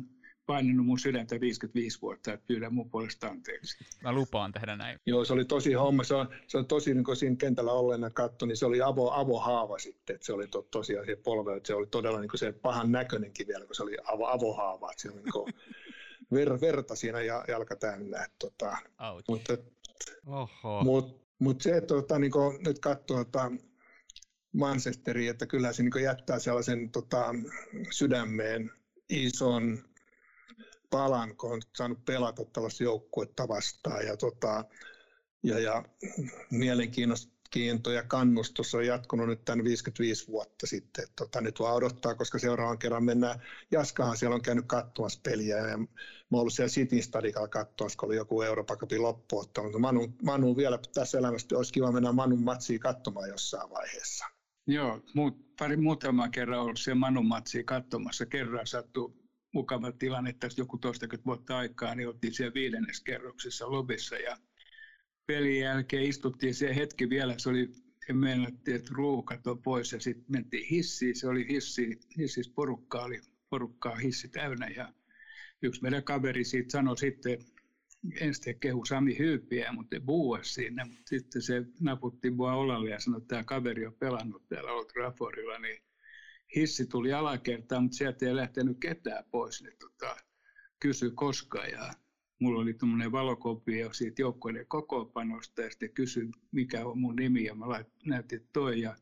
painanut 0.51 0.87
mun 0.87 0.99
sydäntä 0.99 1.41
55 1.41 2.03
vuotta, 2.03 2.33
että 2.33 2.47
pyydän 2.47 2.75
mun 2.75 2.91
puolesta 2.91 3.29
anteeksi. 3.29 3.85
Mä 4.03 4.13
lupaan 4.13 4.53
tehdä 4.53 4.77
näin. 4.77 4.99
Joo, 5.07 5.25
se 5.25 5.33
oli 5.33 5.45
tosi 5.45 5.73
homma. 5.73 6.05
Se 6.05 6.15
on, 6.15 6.29
se 6.47 6.59
on 6.59 6.67
tosi, 6.67 6.95
niin 6.95 7.05
kun 7.05 7.17
siinä 7.17 7.37
kentällä 7.37 7.73
olleena 7.73 8.11
katso, 8.11 8.47
niin 8.47 8.57
se 8.57 8.67
oli 8.67 8.83
avo, 8.83 9.11
avohaava 9.11 9.79
sitten. 9.79 10.15
Että 10.15 10.27
se 10.27 10.33
oli 10.33 10.49
to, 10.49 10.63
tosiaan 10.63 11.07
se 11.07 11.17
polve, 11.17 11.57
että 11.57 11.67
se 11.67 11.75
oli 11.75 11.87
todella 11.87 12.21
niin 12.21 12.31
se 12.35 12.53
pahan 12.53 12.93
näköinenkin 12.93 13.47
vielä, 13.47 13.67
kun 13.67 13.75
se 13.75 13.83
oli 13.83 13.97
avo, 14.05 14.27
avohaava. 14.27 14.91
Että 14.91 15.03
se 15.03 15.11
oli 15.11 15.23
niin 15.23 15.55
ver, 16.35 16.61
verta 16.61 16.97
siinä 16.97 17.21
ja 17.21 17.45
jalka 17.49 17.77
täynnä. 17.77 18.27
Tota, 18.39 18.77
mutta, 19.29 19.57
mut, 20.85 21.21
mut 21.39 21.61
se, 21.61 21.77
että 21.77 21.95
tota, 21.95 22.19
niin 22.19 22.33
nyt 22.67 22.79
katsoo 22.79 23.25
tota, 23.25 23.53
Manchesteria, 24.53 25.31
että 25.31 25.47
kyllä 25.47 25.73
se 25.73 25.83
niin 25.83 26.05
jättää 26.05 26.39
sellaisen 26.39 26.91
tota, 26.91 27.35
sydämeen 27.91 28.71
ison 29.09 29.90
palan, 30.91 31.37
kun 31.37 31.53
on 31.53 31.63
saanut 31.77 32.05
pelata 32.05 32.45
tällaista 32.45 32.85
joukkuetta 32.85 33.49
vastaan. 33.49 34.07
Ja, 34.07 34.17
tota, 34.17 34.65
ja, 35.43 35.59
ja 35.59 35.85
mielenkiinnosta 36.51 37.41
kiinto 37.51 37.91
ja 37.91 38.03
kannustus 38.03 38.75
on 38.75 38.87
jatkunut 38.87 39.27
nyt 39.27 39.45
tämän 39.45 39.65
55 39.65 40.29
vuotta 40.29 40.67
sitten. 40.67 41.05
Tota, 41.17 41.41
nyt 41.41 41.61
vaan 41.61 41.75
odottaa, 41.75 42.15
koska 42.15 42.39
seuraavan 42.39 42.79
kerran 42.79 43.05
mennään. 43.05 43.43
Jaskahan 43.71 44.17
siellä 44.17 44.35
on 44.35 44.43
käynyt 44.43 44.65
katsomassa 44.67 45.21
peliä 45.23 45.57
ja 45.57 45.79
mä 45.79 45.87
oon 46.33 46.41
ollut 46.41 46.53
siellä 46.53 46.71
City 46.71 47.03
Stadikalla 47.03 47.49
katsomassa, 47.49 47.99
kun 47.99 48.07
oli 48.07 48.17
joku 48.17 48.43
Euroopan 48.43 48.79
Cupin 48.79 49.03
loppuottelu. 49.03 49.79
Manu, 49.79 50.09
Manu 50.23 50.57
vielä 50.57 50.79
tässä 50.95 51.19
elämässä 51.19 51.57
olisi 51.57 51.73
kiva 51.73 51.93
mennä 51.93 52.13
Manun 52.13 52.45
matsiin 52.45 52.81
katsomaan 52.81 53.29
jossain 53.29 53.71
vaiheessa. 53.71 54.25
Joo, 54.67 55.01
muut, 55.15 55.57
pari 55.59 55.77
muutama 55.77 56.29
kerran 56.29 56.61
ollut 56.61 56.81
siellä 56.81 57.01
Manun 57.01 57.27
matsiin 57.27 57.67
katsomassa. 57.67 58.27
Kerran 58.27 58.67
sattui 58.67 59.20
mukava 59.53 59.93
tilanne, 59.93 60.31
että 60.31 60.49
joku 60.57 60.79
toistakymmentä 60.79 61.27
vuotta 61.27 61.59
aikaa, 61.59 61.95
niin 61.95 62.09
oltiin 62.09 62.35
siellä 62.35 62.55
viidennes 62.55 63.01
kerroksessa 63.01 63.71
lobissa 63.71 64.17
ja 64.17 64.37
pelin 65.27 65.61
jälkeen 65.61 66.03
istuttiin 66.03 66.55
se 66.55 66.77
hetki 66.77 67.11
vielä, 67.11 67.35
se 67.39 67.49
oli, 67.49 67.71
meinattiin, 68.13 68.77
että 68.77 68.91
ruuhkat 68.95 69.47
on 69.47 69.63
pois 69.63 69.93
ja 69.93 70.01
sitten 70.01 70.25
mentiin 70.29 70.67
hissiin, 70.67 71.17
se 71.17 71.29
oli 71.29 71.49
hissi, 71.49 72.01
hississä 72.19 72.53
porukka 72.55 73.03
oli 73.03 73.21
porukkaa 73.51 73.95
hissi 73.97 74.29
täynnä 74.29 74.69
ja 74.69 74.93
yksi 75.63 75.83
meidän 75.83 76.05
kaveri 76.05 76.45
siitä 76.45 76.71
sanoi 76.71 76.99
sitten, 76.99 77.39
ensin 78.21 78.61
kehu 78.61 78.85
Sami 78.85 79.19
Hyypiä, 79.19 79.73
mutta 79.73 79.97
ei 79.97 80.01
puhua 80.01 80.39
siinä, 80.43 80.85
mutta 80.85 81.09
sitten 81.09 81.43
se 81.43 81.63
naputti 81.81 82.31
mua 82.31 82.53
olalle 82.53 82.91
ja 82.91 83.01
sanoi, 83.01 83.19
että 83.19 83.29
tämä 83.29 83.45
kaveri 83.45 83.87
on 83.87 83.95
pelannut 83.95 84.49
täällä 84.49 84.73
Old 84.73 84.87
Traffordilla, 84.87 85.59
niin 85.59 85.83
hissi 86.57 86.87
tuli 86.87 87.13
alakertaan, 87.13 87.83
mutta 87.83 87.97
sieltä 87.97 88.27
ei 88.27 88.37
lähtenyt 88.37 88.77
ketään 88.81 89.25
pois, 89.31 89.63
niin 89.63 89.77
tota, 89.79 90.17
kysyi 90.81 91.11
koska 91.11 91.65
ja 91.65 91.93
mulla 92.41 92.61
oli 92.61 92.75
tuommoinen 92.75 93.13
valokopio 93.13 93.93
siitä 93.93 94.23
joukkueiden 94.23 94.67
kokoopanosta 94.67 95.63
ja 95.63 95.71
sitten 95.71 95.93
kysyin, 95.93 96.33
mikä 96.53 96.87
on 96.87 96.99
mun 96.99 97.17
nimi 97.17 97.45
ja 97.45 97.55
mä 97.55 97.67
näytin 98.07 98.49
toi 98.53 98.81
ja 98.81 98.97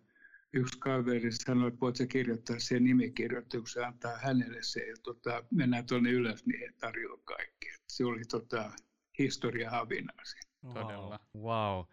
yksi 0.53 0.79
kaveri 0.79 1.33
sanoi, 1.33 1.69
että 1.69 1.81
voit 1.81 1.97
se 1.97 2.07
kirjoittaa 2.07 2.59
sen 2.59 2.85
nimikirjoituksen 2.85 3.87
antaa 3.87 4.19
hänelle 4.19 4.63
se 4.63 4.81
ja 4.81 4.95
tota, 5.03 5.45
mennään 5.51 5.87
tuonne 5.87 6.11
ylös, 6.11 6.47
niin 6.47 6.61
he 6.61 6.73
tarjoaa 6.81 7.21
kaikki. 7.25 7.69
Et 7.75 7.83
se 7.89 8.05
oli 8.05 8.23
tota, 8.25 8.73
historia 9.19 9.71
havinasi. 9.71 10.37
Todella. 10.75 11.21
Wow. 11.37 11.85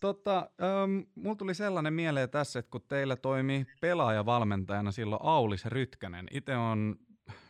Totta, 0.00 0.50
ähm, 0.62 0.98
mulla 1.14 1.36
tuli 1.36 1.54
sellainen 1.54 1.92
mieleen 1.92 2.30
tässä, 2.30 2.58
että 2.58 2.70
kun 2.70 2.82
teillä 2.88 3.16
toimi 3.16 3.66
pelaajavalmentajana 3.80 4.92
silloin 4.92 5.22
Aulis 5.22 5.66
Rytkänen, 5.66 6.26
itse 6.30 6.56
on 6.56 6.96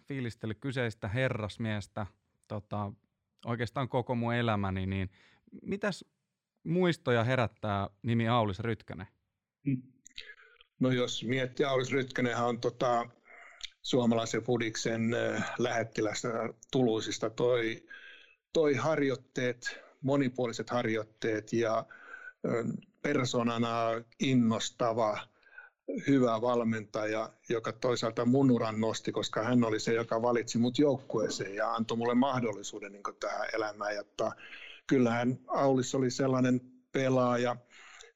fiilistellyt 0.09 0.59
kyseistä 0.61 1.09
herrasmiestä 1.09 2.07
tota, 2.49 2.93
oikeastaan 3.47 3.89
koko 3.89 4.15
mun 4.15 4.35
elämäni, 4.35 4.87
niin 4.87 5.11
mitäs 5.63 6.05
muistoja 6.65 7.25
herättää 7.25 7.89
nimi 8.03 8.29
Aulis 8.29 8.61
Rytkänen? 8.61 9.07
Hmm. 9.67 9.83
No 10.81 10.91
jos 10.91 11.25
miettii, 11.25 11.67
Aulis 11.67 11.93
Rytkänen 11.93 12.37
on 12.37 12.61
tota, 12.61 13.07
suomalaisen 13.83 14.43
Fudiksen 14.43 15.03
lähettilästä 15.59 16.29
Tuluisista 16.73 17.31
toi, 17.31 17.87
toi 18.53 18.75
harjoitteet, 18.75 19.81
monipuoliset 20.01 20.71
harjoitteet 20.71 21.53
ja 21.53 21.87
persoonana 23.03 23.87
innostava, 24.21 25.19
hyvä 26.09 26.41
valmentaja, 26.41 27.33
joka 27.49 27.73
toisaalta 27.73 28.25
mun 28.25 28.51
uran 28.51 28.81
nosti, 28.81 29.13
koska 29.13 29.43
hän 29.43 29.65
oli 29.65 29.81
se, 29.81 29.93
joka 29.93 30.23
valitsi 30.23 30.59
mut 30.59 30.79
joukkueeseen 30.79 31.55
ja 31.55 31.75
antoi 31.75 31.97
mulle 31.97 32.15
mahdollisuuden 32.15 32.93
niin 32.93 33.03
tähän 33.21 33.49
elämään. 33.53 33.95
Ja 33.95 34.05
kyllähän 34.87 35.39
Aulis 35.47 35.95
oli 35.95 36.11
sellainen 36.11 36.61
pelaaja, 36.93 37.57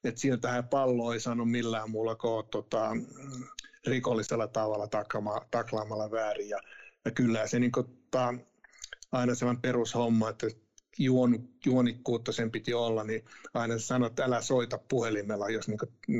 että 0.03 0.21
sieltä 0.21 0.51
hän 0.51 0.67
pallo 0.67 1.13
ei 1.13 1.19
saanut 1.19 1.51
millään 1.51 1.91
muulla 1.91 2.15
kuin 2.15 2.47
tota, 2.51 2.91
rikollisella 3.87 4.47
tavalla 4.47 4.87
taklama, 4.87 5.41
taklaamalla 5.51 6.11
väärin. 6.11 6.49
Ja, 6.49 6.59
ja 7.05 7.11
kyllä 7.11 7.47
se 7.47 7.59
niin 7.59 7.71
kuin, 7.71 7.87
ta, 8.11 8.33
aina 9.11 9.35
sellainen 9.35 9.61
perushomma, 9.61 10.29
että 10.29 10.47
juon, 10.97 11.49
juonikkuutta 11.65 12.31
sen 12.31 12.51
piti 12.51 12.73
olla, 12.73 13.03
niin 13.03 13.25
aina 13.53 13.79
sanoi, 13.79 14.07
että 14.07 14.25
älä 14.25 14.41
soita 14.41 14.77
puhelimella, 14.77 15.49
jos 15.49 15.67
niin 15.67 15.79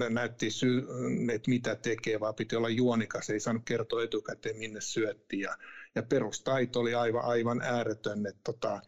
näytti 0.09 0.51
syy, 0.51 0.87
että 1.33 1.49
mitä 1.49 1.75
tekee, 1.75 2.19
vaan 2.19 2.35
piti 2.35 2.55
olla 2.55 2.69
juonikas, 2.69 3.29
ei 3.29 3.39
saanut 3.39 3.65
kertoa 3.65 4.03
etukäteen 4.03 4.57
minne 4.57 4.81
syötti. 4.81 5.39
Ja, 5.39 5.57
ja 5.95 6.03
perustaito 6.03 6.79
oli 6.79 6.95
aivan, 6.95 7.25
aivan 7.25 7.61
ääretön, 7.61 8.25
että 8.25 8.41
tota, 8.43 8.81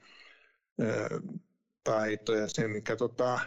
taito 1.84 2.36
ja 2.36 2.48
se, 2.48 2.67
mikä 2.67 2.96
tota, 2.96 3.39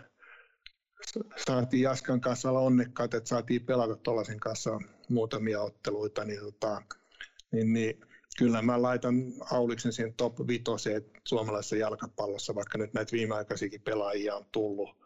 saatiin 1.46 1.82
Jaskan 1.82 2.20
kanssa 2.20 2.50
olla 2.50 2.60
onnekkaat, 2.60 3.14
että 3.14 3.28
saatiin 3.28 3.66
pelata 3.66 3.96
tuollaisen 3.96 4.40
kanssa 4.40 4.78
muutamia 5.08 5.60
otteluita, 5.60 6.24
niin, 6.24 6.40
tota, 6.40 6.82
niin, 7.52 7.72
niin 7.72 8.05
kyllä 8.38 8.62
mä 8.62 8.82
laitan 8.82 9.14
Auliksen 9.52 9.92
siihen 9.92 10.14
top 10.14 10.38
vitoseen 10.48 11.02
suomalaisessa 11.24 11.76
jalkapallossa, 11.76 12.54
vaikka 12.54 12.78
nyt 12.78 12.94
näitä 12.94 13.12
viimeaikaisiakin 13.12 13.82
pelaajia 13.82 14.36
on 14.36 14.46
tullut 14.52 14.96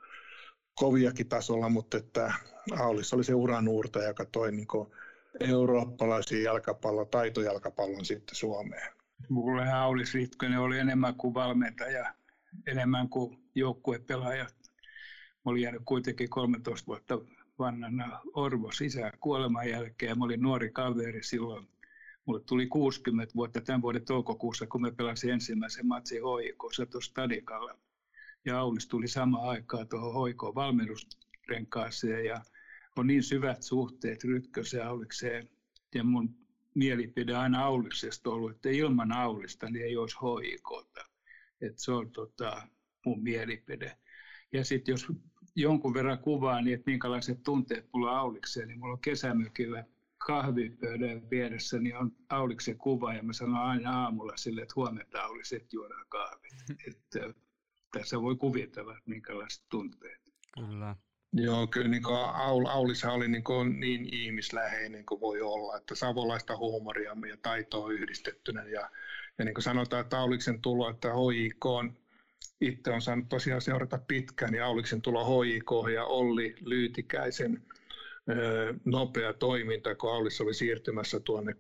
koviakin 0.75 1.29
tasolla, 1.29 1.69
mutta 1.69 1.97
että 1.97 2.33
Aulis 2.79 3.15
oli 3.15 3.25
se 3.25 3.35
uranuurta, 3.35 4.03
joka 4.03 4.25
toi 4.25 4.53
niin 4.53 4.67
eurooppalaisia 5.41 6.43
jalkapallo, 6.43 7.05
taitojalkapallon 7.05 8.05
sitten 8.05 8.35
Suomeen. 8.35 8.93
Mulle 9.29 9.73
Aulis 9.73 10.15
Ritkönen 10.15 10.59
oli 10.59 10.79
enemmän 10.79 11.15
kuin 11.15 11.35
valmentaja, 11.35 12.15
enemmän 12.67 13.09
kuin 13.09 13.39
joukkuepelaaja. 13.55 14.47
Mä 15.45 15.51
olin 15.51 15.63
jäänyt 15.63 15.83
kuitenkin 15.85 16.31
13 16.31 16.87
vuotta 16.87 17.19
vanhana 17.59 18.21
Orvo 18.35 18.73
sisään 18.73 19.13
kuoleman 19.21 19.71
jälkeen 19.71 20.19
mä 20.19 20.25
olin 20.25 20.43
nuori 20.43 20.71
kaveri 20.71 21.23
silloin 21.23 21.69
Mulle 22.31 22.43
tuli 22.47 22.67
60 22.67 23.35
vuotta 23.35 23.61
tämän 23.61 23.83
vuoden 23.83 24.05
toukokuussa, 24.05 24.67
kun 24.67 24.83
me 24.83 24.91
pelasin 24.91 25.31
ensimmäisen 25.31 25.87
matsin 25.87 26.23
hoikossa 26.23 26.87
tuossa 26.87 27.11
Stadikalla. 27.11 27.79
Ja 28.45 28.61
Aulis 28.61 28.89
tuli 28.89 29.09
sama 29.09 29.39
aikaa 29.39 29.85
tuohon 29.85 30.15
hoikoon 30.15 30.55
valmennusrenkaaseen 30.55 32.25
ja 32.25 32.41
on 32.97 33.07
niin 33.07 33.23
syvät 33.23 33.63
suhteet 33.63 34.25
Rytköseen 34.25 34.87
Aulikseen. 34.87 35.49
Ja 35.95 36.05
mun 36.05 36.35
mielipide 36.75 37.35
aina 37.35 37.65
Auliksesta 37.65 38.31
ollut, 38.31 38.51
että 38.51 38.69
ilman 38.69 39.13
Aulista 39.13 39.71
niin 39.71 39.85
ei 39.85 39.97
olisi 39.97 40.17
hoikota. 40.23 41.05
Että 41.61 41.83
se 41.83 41.93
on 41.93 42.11
tota, 42.11 42.69
mun 43.07 43.23
mielipide. 43.23 43.97
Ja 44.53 44.65
sitten 44.65 44.93
jos 44.93 45.07
jonkun 45.57 45.95
verran 45.95 46.19
kuvaa, 46.19 46.61
niin 46.61 46.75
että 46.75 46.91
minkälaiset 46.91 47.43
tunteet 47.43 47.89
mulla 47.93 48.19
Aulikseen, 48.19 48.69
niin 48.69 48.79
mulla 48.79 48.93
on 48.93 49.01
kesämökillä– 49.01 49.85
kahvipöydän 50.27 51.31
vieressä 51.31 51.79
niin 51.79 51.97
on 51.97 52.13
Auliksen 52.29 52.79
kuva 52.79 53.15
ja 53.15 53.23
mä 53.23 53.33
sanon 53.33 53.57
aina 53.57 54.03
aamulla 54.03 54.37
sille, 54.37 54.63
että 54.63 54.73
huomenta 54.77 55.23
Aulis, 55.23 55.53
että 55.53 55.77
juodaan 55.77 56.07
kahvit. 56.09 56.53
että, 56.89 57.35
tässä 57.93 58.23
voi 58.23 58.37
kuvitella, 58.37 58.93
että 58.93 59.11
minkälaiset 59.11 59.65
tunteet. 59.69 60.21
Kyllä. 60.55 60.97
Joo, 61.33 61.67
kyllä 61.67 61.89
niin 61.89 62.03
kuin 62.03 62.17
Aul, 62.17 62.67
Aulissa 62.67 63.13
oli 63.13 63.29
niin, 63.29 63.45
kuin 63.45 63.81
niin 63.81 64.15
ihmisläheinen 64.15 65.07
kuin 65.07 65.21
voi 65.21 65.41
olla, 65.41 65.77
että 65.77 65.95
savolaista 65.95 66.57
huumoria 66.57 67.17
ja 67.29 67.37
taitoa 67.43 67.93
yhdistettynä. 67.93 68.65
Ja, 68.65 68.91
ja 69.39 69.45
niin 69.45 69.55
kuin 69.55 69.63
sanotaan, 69.63 70.03
että 70.03 70.19
Auliksen 70.19 70.63
tulo, 70.63 70.91
että 70.91 71.09
HIK 71.09 71.67
on 71.67 71.97
itse 72.61 72.91
on 72.91 73.03
saanut 73.03 73.29
tosiaan 73.29 73.61
seurata 73.61 73.99
pitkään, 74.09 74.53
niin 74.53 74.65
Auliksen 74.65 75.03
tulo 75.03 75.43
HIK 75.43 75.71
ja 75.95 76.05
Olli 76.05 76.55
Lyytikäisen 76.61 77.63
nopea 78.85 79.33
toiminta, 79.33 79.95
kun 79.95 80.13
Aulis 80.13 80.41
oli 80.41 80.55
siirtymässä 80.55 81.21
tuonne 81.21 81.55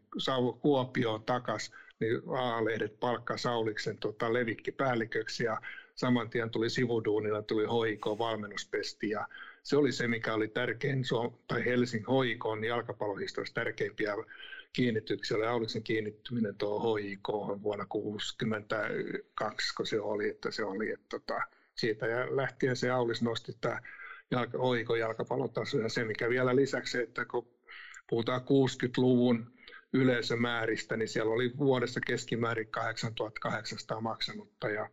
Kuopioon 0.60 1.22
takas, 1.22 1.72
niin 2.00 2.22
A-lehdet 2.38 3.00
palkkaa 3.00 3.36
Sauliksen 3.36 3.98
tota, 3.98 4.32
levikkipäälliköksi 4.32 5.44
ja 5.44 5.60
saman 5.94 6.30
tien 6.30 6.50
tuli 6.50 6.70
sivuduunilla, 6.70 7.42
tuli 7.42 7.64
hoiko 7.66 8.18
valmennuspesti 8.18 9.10
ja 9.10 9.28
se 9.62 9.76
oli 9.76 9.92
se, 9.92 10.08
mikä 10.08 10.34
oli 10.34 10.48
tärkein, 10.48 11.04
tai 11.48 11.64
Helsingin 11.64 12.06
hoikoon 12.06 12.64
jalkapallohistoriassa 12.64 13.54
tärkeimpiä 13.54 14.14
kiinnityksiä. 14.72 15.36
Oli 15.36 15.46
Auliksen 15.46 15.82
kiinnittyminen 15.82 16.56
tuohon 16.56 17.00
HIK 17.00 17.28
vuonna 17.62 17.86
1962, 17.86 19.74
kun 19.74 19.86
se 19.86 20.00
oli, 20.00 20.28
että 20.28 20.50
se 20.50 20.64
oli, 20.64 20.90
että 20.90 21.06
tota, 21.08 21.40
siitä 21.74 22.06
ja 22.06 22.36
lähtien 22.36 22.76
se 22.76 22.90
Aulis 22.90 23.22
nosti 23.22 23.52
tämä 23.60 23.80
jalka, 24.30 24.58
oiko 24.58 24.96
jalkapallotaso. 24.96 25.78
Ja 25.78 25.88
se, 25.88 26.04
mikä 26.04 26.28
vielä 26.28 26.56
lisäksi, 26.56 26.98
että 27.02 27.24
kun 27.24 27.48
puhutaan 28.10 28.40
60-luvun 28.40 29.52
yleisömääristä, 29.92 30.96
niin 30.96 31.08
siellä 31.08 31.34
oli 31.34 31.52
vuodessa 31.58 32.00
keskimäärin 32.06 32.70
8800 32.70 34.00
maksanutta 34.00 34.68
ja 34.68 34.90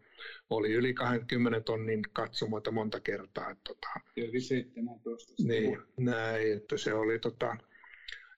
oli 0.50 0.73
yli 0.73 0.93
20 0.93 1.60
tonnin 1.62 2.02
katsomoita 2.13 2.71
monta 2.71 3.00
kertaa. 3.00 3.50
Että, 3.50 3.63
tota, 3.63 3.88
yli 4.17 4.41
17. 4.41 5.34
Niin, 5.43 5.82
näin, 5.97 6.54
että 6.58 6.78
se 6.78 6.93
oli 6.93 7.19
tota, 7.19 7.58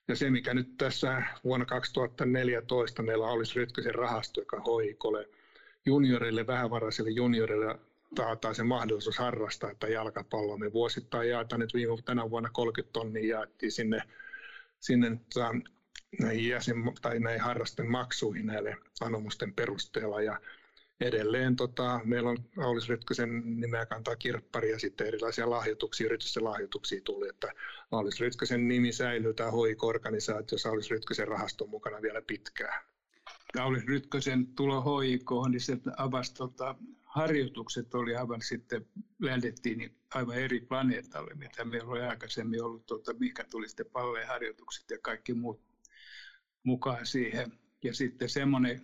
ja 0.08 0.16
se, 0.16 0.30
mikä 0.30 0.54
nyt 0.54 0.76
tässä 0.76 1.22
vuonna 1.44 1.66
2014 1.66 3.02
meillä 3.02 3.26
olisi 3.26 3.58
Rytkösen 3.58 3.94
rahasto, 3.94 4.40
joka 4.40 4.60
hoikolle 4.60 5.28
juniorille, 5.86 6.46
vähävaraisille 6.46 7.10
juniorille 7.10 7.78
taataan 8.14 8.54
se 8.54 8.62
mahdollisuus 8.62 9.18
harrastaa 9.18 9.70
tätä 9.74 9.88
jalkapalloa. 9.88 10.58
Me 10.58 10.72
vuosittain 10.72 11.28
jaetaan 11.28 11.60
nyt 11.60 11.74
viime 11.74 12.02
tänä 12.04 12.30
vuonna 12.30 12.50
30 12.52 12.92
tonnia 12.92 13.36
jaettiin 13.36 13.72
sinne, 13.72 14.02
sinne 14.80 15.20
tota, 15.34 15.50
näihin, 16.20 16.48
jäsen, 16.48 16.76
tai 17.02 17.20
näihin 17.20 17.40
harrasten 17.40 17.90
maksuihin 17.90 18.46
näille 18.46 18.76
anomusten 19.00 19.54
perusteella. 19.54 20.22
Ja 20.22 20.40
edelleen 21.00 21.56
tota, 21.56 22.00
meillä 22.04 22.30
on 22.30 22.38
Aulis 22.58 22.88
Rytkösen 22.88 23.60
nimeä 23.60 23.86
kantaa 23.86 24.16
kirppari 24.16 24.70
ja 24.70 24.78
sitten 24.78 25.06
erilaisia 25.06 25.50
lahjoituksia, 25.50 26.06
yritysten 26.06 26.44
lahjoituksia 26.44 27.00
tuli, 27.04 27.28
että 27.28 27.52
Aulis 27.90 28.20
Rytkösen 28.20 28.68
nimi 28.68 28.92
säilyy, 28.92 29.34
tämä 29.34 29.50
hoiko-organisaatio, 29.50 30.58
Aulis 30.70 30.90
Rytkösen 30.90 31.28
rahaston 31.28 31.70
mukana 31.70 32.02
vielä 32.02 32.22
pitkään. 32.22 32.82
Aulis 33.58 33.86
Rytkösen 33.86 34.46
tulo 34.46 34.80
hoikoon, 34.80 35.50
niin 35.50 35.60
se 35.60 35.78
avasi 35.96 36.34
tota, 36.34 36.74
harjoitukset 37.10 37.94
oli 37.94 38.16
aivan 38.16 38.42
sitten, 38.42 38.86
lähdettiin 39.18 39.78
niin 39.78 39.96
aivan 40.14 40.38
eri 40.38 40.60
planeetalle, 40.60 41.34
mitä 41.34 41.64
meillä 41.64 41.90
oli 41.90 42.02
aikaisemmin 42.02 42.64
ollut, 42.64 42.86
tuota, 42.86 43.14
mikä 43.14 43.44
tuli 43.50 43.68
sitten 43.68 43.90
palleen 43.92 44.28
harjoitukset 44.28 44.90
ja 44.90 44.98
kaikki 45.02 45.34
muut 45.34 45.62
mukaan 46.62 47.06
siihen. 47.06 47.52
Ja 47.84 47.94
sitten 47.94 48.28
semmoinen 48.28 48.80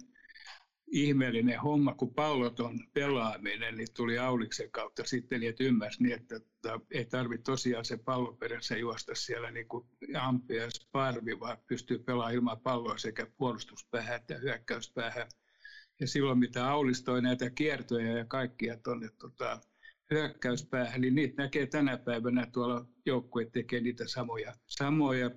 ihmeellinen 0.87 1.61
homma, 1.61 1.95
kun 1.95 2.15
palloton 2.15 2.79
pelaaminen, 2.93 3.77
niin 3.77 3.89
tuli 3.95 4.19
Auliksen 4.19 4.71
kautta 4.71 5.05
sitten, 5.05 5.41
niin 5.41 5.51
että 5.51 5.65
ymmärsi 5.65 6.03
niin, 6.03 6.15
että, 6.15 6.37
että 6.37 6.81
ei 6.91 7.05
tarvitse 7.05 7.45
tosiaan 7.45 7.85
se 7.85 7.97
pallo 7.97 8.33
perässä 8.33 8.77
juosta 8.77 9.15
siellä 9.15 9.51
niin 9.51 9.69
kuin 9.69 9.89
ampia 10.21 10.69
parvi, 10.93 11.41
vaan 11.41 11.59
pystyy 11.67 11.99
pelaamaan 11.99 12.35
ilman 12.35 12.61
palloa 12.61 12.99
sekä 12.99 13.27
puolustuspäähän 13.37 14.17
että 14.17 14.39
hyökkäyspäähän 14.39 15.29
ja 16.01 16.07
silloin 16.07 16.39
mitä 16.39 16.71
Aulis 16.71 17.03
toi 17.03 17.23
näitä 17.23 17.51
kiertoja 17.51 18.19
ja 18.19 18.25
kaikkia 18.25 18.77
tuonne 18.77 19.09
tota, 19.19 19.61
hyökkäyspäähän, 20.11 21.01
niin 21.01 21.15
niitä 21.15 21.43
näkee 21.43 21.67
tänä 21.67 21.97
päivänä 21.97 22.47
tuolla 22.53 22.87
joukkueet 23.07 23.53
tekee 23.53 23.81
niitä 23.81 24.09
samoja, 24.09 24.55
samoja 24.67 25.31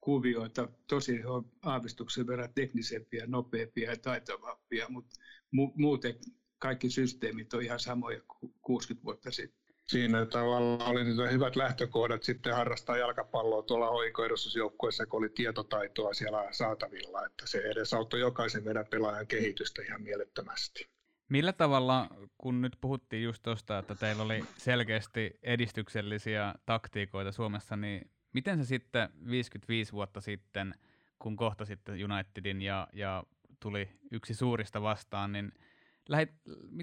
kuvioita. 0.00 0.68
Tosi 0.86 1.24
on 1.24 1.52
aavistuksen 1.62 2.26
verran 2.26 2.54
teknisempiä, 2.54 3.26
nopeampia 3.26 3.90
ja 3.90 3.96
taitavampia, 3.96 4.86
mutta 4.88 5.16
mu- 5.56 5.72
muuten 5.74 6.14
kaikki 6.58 6.90
systeemit 6.90 7.54
on 7.54 7.62
ihan 7.62 7.80
samoja 7.80 8.20
kuin 8.20 8.54
60 8.62 9.04
vuotta 9.04 9.30
sitten 9.30 9.65
siinä 9.88 10.26
tavalla 10.26 10.84
oli 10.84 11.04
niitä 11.04 11.28
hyvät 11.28 11.56
lähtökohdat 11.56 12.22
sitten 12.22 12.54
harrastaa 12.54 12.96
jalkapalloa 12.96 13.62
tuolla 13.62 13.90
hoikoedustusjoukkueessa, 13.90 15.06
kun 15.06 15.18
oli 15.18 15.28
tietotaitoa 15.28 16.14
siellä 16.14 16.48
saatavilla, 16.50 17.26
että 17.26 17.46
se 17.46 17.58
edesauttoi 17.58 18.20
jokaisen 18.20 18.64
meidän 18.64 18.86
pelaajan 18.90 19.26
kehitystä 19.26 19.82
ihan 19.82 20.02
mielettömästi. 20.02 20.88
Millä 21.28 21.52
tavalla, 21.52 22.08
kun 22.38 22.60
nyt 22.62 22.76
puhuttiin 22.80 23.22
just 23.22 23.42
tuosta, 23.42 23.78
että 23.78 23.94
teillä 23.94 24.22
oli 24.22 24.44
selkeästi 24.56 25.38
edistyksellisiä 25.42 26.54
taktiikoita 26.66 27.32
Suomessa, 27.32 27.76
niin 27.76 28.10
miten 28.32 28.58
se 28.58 28.64
sitten 28.64 29.08
55 29.30 29.92
vuotta 29.92 30.20
sitten, 30.20 30.74
kun 31.18 31.36
kohtasitte 31.36 31.92
Unitedin 31.92 32.62
ja, 32.62 32.88
ja 32.92 33.24
tuli 33.60 33.88
yksi 34.12 34.34
suurista 34.34 34.82
vastaan, 34.82 35.32
niin 35.32 35.52
lähit, 36.08 36.30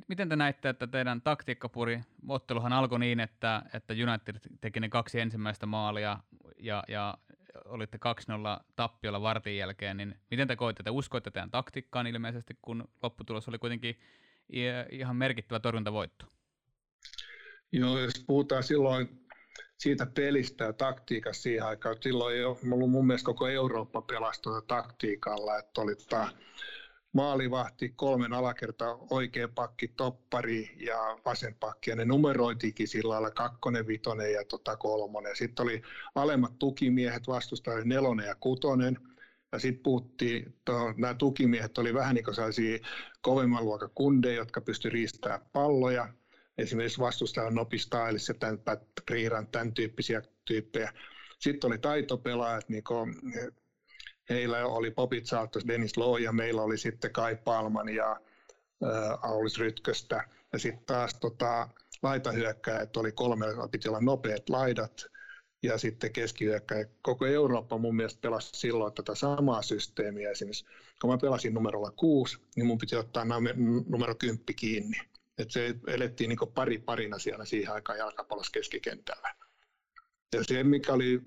miten 0.08 0.30
te 0.30 0.36
näitte, 0.36 0.70
että 0.70 0.88
teidän 0.88 1.22
taktiikkapuri, 1.22 2.02
otteluhan 2.28 2.74
alkoi 2.74 3.00
niin, 3.00 3.20
että, 3.20 3.62
että 3.74 3.94
United 3.94 4.36
teki 4.62 4.80
ne 4.80 4.90
kaksi 4.90 5.20
ensimmäistä 5.20 5.66
maalia 5.66 6.20
ja, 6.60 6.84
ja 6.88 7.18
olitte 7.66 8.00
2-0 8.60 8.64
tappiolla 8.76 9.22
vartin 9.22 9.58
jälkeen, 9.58 9.98
niin 9.98 10.16
miten 10.32 10.48
te 10.48 10.56
koitte, 10.56 10.84
te 10.84 10.90
uskoitte 10.90 11.32
teidän 11.32 11.52
taktiikkaan 11.52 12.08
ilmeisesti, 12.08 12.58
kun 12.62 12.88
lopputulos 13.04 13.48
oli 13.48 13.58
kuitenkin 13.58 14.00
ihan 14.92 15.16
merkittävä 15.16 15.60
torjuntavoitto? 15.60 16.26
Joo, 17.72 18.00
jos 18.00 18.24
puhutaan 18.28 18.64
silloin 18.64 19.24
siitä 19.78 20.06
pelistä 20.06 20.64
ja 20.64 20.74
taktiikasta 20.74 21.44
siihen 21.44 21.66
aikaan, 21.66 21.96
silloin 22.02 22.36
ei 22.36 22.44
ollut 22.44 22.92
mun 22.92 23.08
mielestä 23.08 23.26
koko 23.26 23.48
Eurooppa 23.48 24.02
pelastunut 24.02 24.68
taktiikalla, 24.68 25.58
että 25.58 25.82
oli 25.82 25.96
tämä 25.96 26.30
maalivahti, 27.14 27.90
kolmen 27.90 28.34
alakerta, 28.34 28.98
oikea 29.10 29.48
pakki, 29.48 29.88
toppari 29.88 30.76
ja 30.80 30.98
vasen 31.26 31.56
pakki. 31.60 31.90
Ja 31.90 31.96
ne 31.96 32.06
numeroitikin 32.06 32.88
sillä 32.88 33.14
lailla 33.14 33.32
kakkonen, 33.32 33.88
vitonen 33.88 34.34
ja 34.34 34.46
tota 34.46 34.78
kolmonen. 34.78 35.36
Sitten 35.36 35.64
oli 35.64 35.82
alemmat 36.16 36.60
tukimiehet 36.60 37.28
vastustajille 37.28 37.86
nelonen 37.86 38.26
ja 38.26 38.36
kutonen. 38.36 38.98
Ja 39.52 39.60
sitten 39.60 39.84
puhuttiin, 39.84 40.48
että 40.48 40.72
nämä 40.98 41.14
tukimiehet 41.14 41.78
oli 41.78 41.94
vähän 41.94 42.16
niin 42.16 42.26
kuin 42.26 42.36
sellaisia 42.36 42.80
kovemman 43.22 43.66
luokan 43.66 43.90
kundeja, 43.96 44.36
jotka 44.36 44.62
pysty 44.62 44.90
riistämään 44.90 45.42
palloja. 45.54 46.08
Esimerkiksi 46.58 47.00
vastustajan 47.00 47.56
nopista 47.56 47.98
ja 47.98 48.34
tämän, 48.40 48.60
Priiran, 49.06 49.48
tämän 49.48 49.74
tyyppisiä 49.74 50.22
tyyppejä. 50.46 50.94
Sitten 51.40 51.68
oli 51.68 51.78
taitopelaajat, 51.78 52.70
niin 52.70 52.84
kuin 52.84 53.16
heillä 54.30 54.66
oli 54.66 54.92
Popit 54.92 55.26
Saattos, 55.26 55.68
Dennis 55.68 55.98
Loh 55.98 56.18
ja 56.18 56.32
meillä 56.32 56.62
oli 56.62 56.78
sitten 56.78 57.14
Kai 57.14 57.36
Palman 57.36 57.90
ja 57.90 58.12
äh, 58.84 59.20
Aulis 59.22 59.60
Rytköstä. 59.60 60.28
Ja 60.54 60.60
sitten 60.60 60.86
taas 60.86 61.14
tota, 61.14 61.70
laitahyökkäjät 62.04 62.98
oli 62.98 63.12
kolme, 63.12 63.46
piti 63.72 63.90
olla 63.90 64.02
nopeat 64.02 64.50
laidat 64.50 65.06
ja 65.64 65.78
sitten 65.78 66.14
keskihyökkäjä. 66.14 66.86
Koko 67.02 67.26
Eurooppa 67.26 67.78
mun 67.78 67.96
mielestä 67.96 68.22
pelasi 68.22 68.50
silloin 68.54 68.94
tätä 68.94 69.16
samaa 69.16 69.62
systeemiä. 69.62 70.32
Esimerkiksi 70.32 70.66
kun 71.02 71.10
mä 71.10 71.18
pelasin 71.18 71.54
numerolla 71.54 71.92
kuusi, 71.92 72.38
niin 72.56 72.66
mun 72.66 72.78
piti 72.78 72.96
ottaa 72.96 73.26
numero 73.90 74.16
kymppi 74.16 74.54
kiinni. 74.54 74.98
Et 75.38 75.52
se 75.52 75.76
elettiin 75.88 76.30
niin 76.30 76.54
pari 76.54 76.78
parina 76.78 77.20
siellä 77.20 77.46
siihen 77.46 77.74
aikaan 77.74 78.00
jalkapallossa 78.00 78.52
keskikentällä. 78.52 79.36
Ja 80.36 80.44
se, 80.44 80.64
mikä 80.64 80.94
oli 80.94 81.22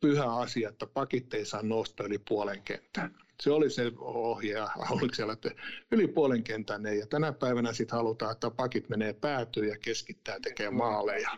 pyhä 0.00 0.36
asia, 0.36 0.68
että 0.68 0.86
pakit 0.86 1.34
ei 1.34 1.44
saa 1.44 1.62
nousta 1.62 2.04
yli 2.04 2.18
puolen 2.28 2.62
kentän. 2.62 3.14
Se 3.40 3.50
oli 3.50 3.70
se 3.70 3.92
ohje, 3.98 4.56
oliko 4.90 5.14
siellä, 5.14 5.32
että 5.32 5.50
yli 5.90 6.08
puolen 6.08 6.44
kentän 6.44 6.86
ei. 6.86 6.98
Ja 6.98 7.06
tänä 7.06 7.32
päivänä 7.32 7.72
sitten 7.72 7.96
halutaan, 7.96 8.32
että 8.32 8.50
pakit 8.50 8.88
menee 8.88 9.12
päätyyn 9.12 9.68
ja 9.68 9.78
keskittää 9.78 10.40
tekemään 10.42 10.74
maaleja. 10.74 11.30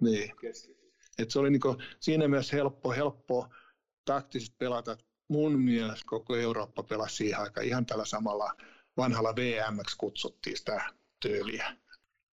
Niin. 0.00 0.32
Et 1.18 1.30
se 1.30 1.38
oli 1.38 1.50
niinku, 1.50 1.76
siinä 2.00 2.28
myös 2.28 2.52
helppo, 2.52 2.92
helppo 2.92 3.48
taktisesti 4.04 4.56
pelata. 4.58 4.96
Mun 5.28 5.60
mielestä 5.60 6.04
koko 6.06 6.36
Eurooppa 6.36 6.82
pelasi 6.82 7.16
siihen 7.16 7.40
aikaan 7.40 7.66
ihan 7.66 7.86
tällä 7.86 8.04
samalla 8.04 8.54
vanhalla 8.96 9.36
VMX 9.36 9.96
kutsuttiin 9.96 10.56
sitä 10.56 10.84
tyyliä. 11.20 11.76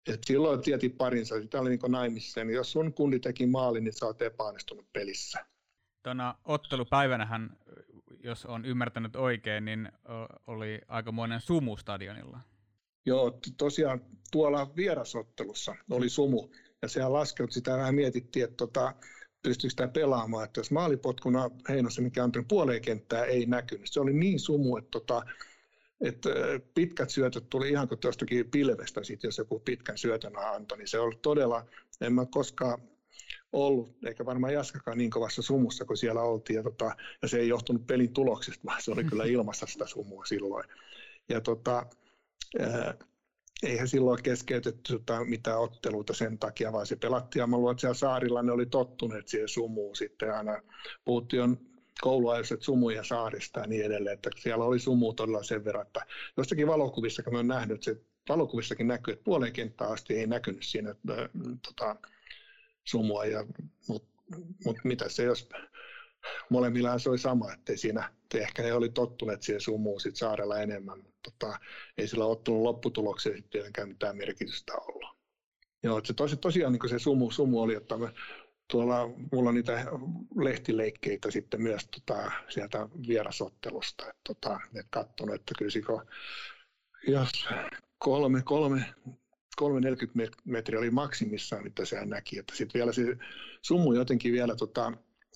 Et 0.08 0.24
silloin 0.26 0.62
tieti 0.62 0.90
parinsa, 0.90 1.42
sitä 1.42 1.62
oli 1.62 1.70
niin 1.70 1.92
naimissa, 1.92 2.44
niin 2.44 2.56
jos 2.56 2.72
sun 2.72 2.94
kundi 2.94 3.20
teki 3.20 3.46
maali, 3.46 3.82
niin 3.82 3.94
sä 3.94 4.06
oot 4.06 4.22
epäonnistunut 4.22 4.94
pelissä. 4.94 5.46
Tuona 6.04 6.36
ottelupäivänähän, 6.46 7.58
jos 8.24 8.46
on 8.46 8.66
ymmärtänyt 8.66 9.16
oikein, 9.16 9.66
niin 9.66 9.92
oli 10.48 10.82
aikamoinen 10.88 11.42
sumu 11.42 11.78
stadionilla. 11.78 12.40
Joo, 13.06 13.40
tosiaan 13.58 14.02
tuolla 14.32 14.76
vierasottelussa 14.76 15.76
oli 15.92 16.10
sumu, 16.10 16.50
ja 16.82 16.88
sehän 16.88 17.14
laskeut 17.14 17.52
sitä 17.52 17.78
vähän 17.78 17.96
mietittiin, 17.96 18.44
että 18.44 18.58
tota, 18.58 18.94
pystyykö 19.44 19.70
sitä 19.70 19.88
pelaamaan, 19.88 20.46
että 20.46 20.60
jos 20.60 20.72
maalipotkuna 20.72 21.50
Heinosen, 21.70 22.04
mikä 22.04 22.24
antoi 22.24 22.46
puoleen 22.48 22.82
kenttää, 22.82 23.26
ei 23.26 23.46
näkynyt. 23.46 23.92
Se 23.92 24.00
oli 24.00 24.14
niin 24.14 24.40
sumu, 24.40 24.78
että 24.78 24.92
tota, 24.92 25.26
että 26.02 26.30
pitkät 26.74 27.10
syötöt 27.10 27.50
tuli 27.50 27.70
ihan 27.70 27.88
kuin 27.88 28.00
tuostakin 28.00 28.52
pilvestä, 28.52 29.04
sit, 29.04 29.24
jos 29.24 29.38
joku 29.38 29.60
pitkän 29.60 29.98
syötön 29.98 30.38
antoi, 30.38 30.78
niin 30.78 30.88
se 30.88 31.00
oli 31.00 31.16
todella, 31.22 31.66
en 32.02 32.14
mä 32.14 32.26
koskaan 32.26 32.82
ollut, 33.54 33.98
eikä 34.06 34.26
varmaan 34.26 34.54
Jaskakaan 34.54 34.98
niin 34.98 35.12
kovassa 35.12 35.42
sumussa 35.42 35.86
kuin 35.86 35.98
siellä 35.98 36.22
oltiin, 36.22 36.58
ja, 36.58 36.64
tota, 36.64 36.96
ja 37.22 37.28
se 37.28 37.40
ei 37.40 37.48
johtunut 37.48 37.88
pelin 37.88 38.14
tuloksesta, 38.14 38.66
vaan 38.66 38.82
se 38.82 38.92
oli 38.92 39.04
kyllä 39.04 39.24
ilmassa 39.36 39.66
sitä 39.66 39.88
sumua 39.88 40.26
silloin. 40.26 40.66
Ja 41.30 41.42
tota, 41.42 41.86
ää, 42.60 42.94
eihän 43.64 43.88
silloin 43.88 44.24
keskeytetty 44.24 44.94
tota, 44.94 45.26
mitään 45.26 45.60
otteluita 45.60 46.14
sen 46.14 46.40
takia, 46.40 46.74
vaan 46.74 46.88
se 46.88 46.96
pelattiin, 46.96 47.42
ja 47.42 47.48
mä 47.48 47.58
luulen, 47.58 47.72
että 47.72 47.82
siellä 47.82 47.94
saarilla 47.94 48.44
ne 48.44 48.52
oli 48.52 48.66
tottuneet 48.66 49.28
siihen 49.28 49.50
sumuun 49.50 49.96
sitten 49.96 50.34
aina. 50.34 50.62
Puhuttiin 51.06 51.73
kouluajoiset 52.02 52.62
sumuja 52.62 53.04
saarista 53.04 53.60
ja 53.60 53.68
niin 53.68 53.86
edelleen, 53.86 54.14
että 54.14 54.30
siellä 54.38 54.66
oli 54.66 54.80
sumu 54.80 55.14
todella 55.14 55.44
sen 55.44 55.66
verran, 55.66 55.88
että 55.88 56.06
jossakin 56.38 56.68
valokuvissa, 56.68 57.24
kun 57.24 57.34
mä 57.34 57.40
oon 57.40 57.48
nähnyt, 57.48 57.76
että 57.76 57.86
se 57.86 58.02
valokuvissakin 58.30 58.88
näkyy, 58.88 59.12
että 59.12 59.24
puoleen 59.24 59.54
kenttään 59.54 59.92
asti 59.92 60.18
ei 60.18 60.28
näkynyt 60.28 60.64
siinä 60.64 60.92
että, 60.92 61.30
tota, 61.68 61.96
sumua, 62.84 63.26
ja, 63.26 63.46
mutta 63.88 64.14
mut 64.66 64.78
mitä 64.84 65.10
se, 65.10 65.24
jos 65.24 65.50
molemmillaan 66.50 67.00
se 67.00 67.10
oli 67.10 67.18
sama, 67.18 67.54
että 67.54 67.78
siinä, 67.78 68.14
ehkä 68.36 68.64
ne 68.64 68.74
oli 68.74 68.90
tottuneet 68.90 69.42
siihen 69.42 69.62
sumuun 69.62 70.02
sit 70.02 70.16
saarella 70.16 70.60
enemmän, 70.60 70.98
mutta 70.98 71.32
tota, 71.32 71.60
ei 71.98 72.08
sillä 72.08 72.26
ottanut 72.26 72.62
lopputulokseen 72.62 73.36
sitten 73.36 73.52
tietenkään 73.52 73.90
mitään 73.90 74.18
merkitystä 74.18 74.74
ollut. 74.74 75.18
Joo, 75.84 76.02
se 76.04 76.14
tosi, 76.14 76.38
tosiaan 76.38 76.74
niin 76.74 76.90
se 76.90 77.00
sumu, 77.00 77.32
sumu 77.32 77.62
oli, 77.62 77.76
että 77.76 77.96
tuolla 78.74 79.10
mulla 79.32 79.50
on 79.50 79.56
niitä 79.56 79.86
lehtileikkeitä 80.36 81.32
sitten 81.32 81.62
myös 81.62 81.88
tota, 81.88 82.32
sieltä 82.50 82.88
vierasottelusta, 83.08 84.04
että 84.04 84.22
tota, 84.24 84.60
et 84.76 84.88
katsonut, 84.90 85.36
että 85.36 85.54
kyllä 85.58 86.04
jos 87.08 87.48
kolme, 87.98 88.42
kolme, 88.42 88.86
340 89.56 90.38
metriä 90.46 90.80
oli 90.80 90.92
maksimissaan, 90.92 91.64
mitä 91.64 91.86
sehän 91.86 92.10
näki, 92.10 92.40
että 92.40 92.56
sitten 92.56 92.80
vielä 92.80 92.92
se 92.92 93.18
sumu 93.62 93.94
jotenkin 93.94 94.34
vielä 94.34 94.56
tota, 94.56 94.92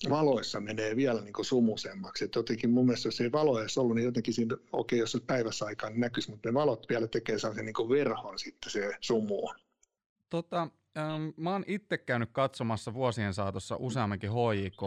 valoissa 0.10 0.60
menee 0.60 0.95
vielä 0.95 1.21
niin 1.21 1.45
sumusemmaksi. 1.45 2.26
Että 2.26 2.39
jotenkin 2.39 2.69
mun 2.69 2.86
mielestä 2.86 3.08
jos 3.08 3.21
ei 3.21 3.32
valo 3.32 3.60
edes 3.60 3.78
ollut, 3.78 3.95
niin 3.95 4.06
jotenkin 4.06 4.34
siinä, 4.34 4.58
okei, 4.71 5.00
jos 5.00 5.12
se 5.12 5.19
päivässä 5.19 5.65
aikaan 5.65 5.93
niin 5.93 6.02
näkyisi, 6.02 6.32
mutta 6.32 6.50
ne 6.50 6.54
valot 6.54 6.86
vielä 6.89 7.08
tekee 7.08 7.39
sellaisen 7.39 7.65
niin 7.65 7.89
verhon 7.89 8.39
sitten 8.39 8.71
se 8.71 8.91
sumuun. 9.02 9.56
Tota, 10.30 10.67
ähm, 10.98 11.30
mä 11.38 11.52
oon 11.52 11.64
itse 11.68 11.98
käynyt 11.98 12.30
katsomassa 12.32 12.94
vuosien 12.94 13.34
saatossa 13.34 13.76
useammankin 13.80 14.30
HJK 14.32 14.82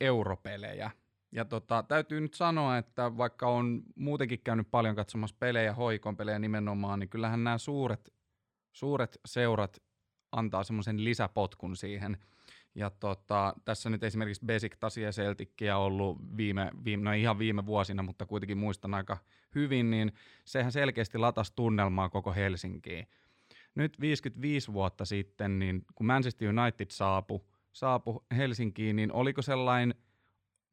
europelejä. 0.00 0.90
Ja 1.32 1.44
tota, 1.44 1.84
täytyy 1.88 2.20
nyt 2.20 2.34
sanoa, 2.34 2.78
että 2.78 3.16
vaikka 3.16 3.48
on 3.48 3.82
muutenkin 3.96 4.40
käynyt 4.44 4.70
paljon 4.70 4.96
katsomassa 4.96 5.36
pelejä, 5.38 5.72
hoikon 5.72 6.16
pelejä 6.16 6.38
nimenomaan, 6.38 7.00
niin 7.00 7.08
kyllähän 7.08 7.44
nämä 7.44 7.58
suuret, 7.58 8.12
suuret 8.72 9.20
seurat 9.26 9.82
antaa 10.32 10.64
semmoisen 10.64 11.04
lisäpotkun 11.04 11.76
siihen. 11.76 12.16
Ja 12.74 12.90
tota, 12.90 13.54
tässä 13.64 13.90
nyt 13.90 14.02
esimerkiksi 14.02 14.46
Basic 14.46 14.76
Tasia 14.80 15.10
Celtickiä 15.10 15.76
ollut 15.76 16.36
viime, 16.36 16.70
viime, 16.84 17.02
no 17.02 17.12
ihan 17.12 17.38
viime 17.38 17.66
vuosina, 17.66 18.02
mutta 18.02 18.26
kuitenkin 18.26 18.58
muistan 18.58 18.94
aika 18.94 19.18
hyvin, 19.54 19.90
niin 19.90 20.12
sehän 20.44 20.72
selkeästi 20.72 21.18
latasi 21.18 21.52
tunnelmaa 21.56 22.08
koko 22.08 22.32
Helsinkiin 22.32 23.06
nyt 23.74 24.00
55 24.00 24.72
vuotta 24.72 25.04
sitten, 25.04 25.58
niin 25.58 25.84
kun 25.94 26.06
Manchester 26.06 26.48
United 26.48 26.86
saapui 26.90 27.40
saapu 27.72 28.24
Helsinkiin, 28.36 28.96
niin 28.96 29.12
oliko 29.12 29.42
sellainen 29.42 29.94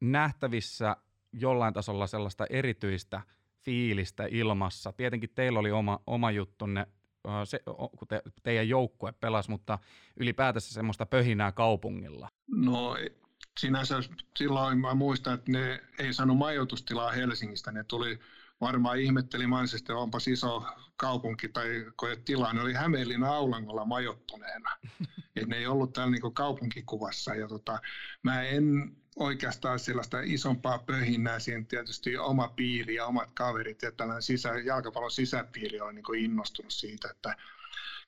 nähtävissä 0.00 0.96
jollain 1.32 1.74
tasolla 1.74 2.06
sellaista 2.06 2.46
erityistä 2.50 3.20
fiilistä 3.58 4.26
ilmassa? 4.30 4.92
Tietenkin 4.92 5.30
teillä 5.34 5.58
oli 5.58 5.70
oma, 5.70 6.00
oma 6.06 6.30
juttunne, 6.30 6.86
se, 7.44 7.60
kun 7.98 8.08
te, 8.08 8.22
teidän 8.42 8.68
joukkue 8.68 9.12
pelasi, 9.12 9.50
mutta 9.50 9.78
ylipäätänsä 10.16 10.74
semmoista 10.74 11.06
pöhinää 11.06 11.52
kaupungilla. 11.52 12.28
No 12.46 12.96
sinänsä 13.58 14.00
silloin 14.36 14.78
mä 14.78 14.94
muistan, 14.94 15.34
että 15.34 15.52
ne 15.52 15.80
ei 15.98 16.12
saanut 16.12 16.38
majoitustilaa 16.38 17.12
Helsingistä, 17.12 17.72
ne 17.72 17.84
tuli 17.84 18.18
varmaan 18.62 18.98
ihmetteli 18.98 19.46
Manchester, 19.46 19.96
onpa 19.96 20.18
iso 20.30 20.64
kaupunki 20.96 21.48
tai 21.48 21.84
koje 21.96 22.16
tila, 22.16 22.52
ne 22.52 22.60
oli 22.60 22.72
Hämeenlinna 22.74 23.34
Aulangolla 23.34 23.84
majoittuneena. 23.84 24.70
Et 25.36 25.48
ne 25.48 25.56
ei 25.56 25.66
ollut 25.66 25.92
täällä 25.92 26.10
niinku 26.10 26.30
kaupunkikuvassa. 26.30 27.34
Ja 27.34 27.48
tota, 27.48 27.78
mä 28.22 28.42
en 28.42 28.96
oikeastaan 29.16 29.78
sellaista 29.78 30.20
isompaa 30.20 30.78
pöhinää. 30.78 31.38
Siinä 31.38 31.64
tietysti 31.68 32.16
oma 32.16 32.48
piiri 32.48 32.94
ja 32.94 33.06
omat 33.06 33.30
kaverit 33.34 33.82
ja 33.82 33.92
tällainen 33.92 34.22
sisä, 34.22 34.48
jalkapallon 34.48 35.10
sisäpiiri 35.10 35.80
on 35.80 35.94
niin 35.94 36.14
innostunut 36.18 36.72
siitä, 36.72 37.08
että 37.10 37.36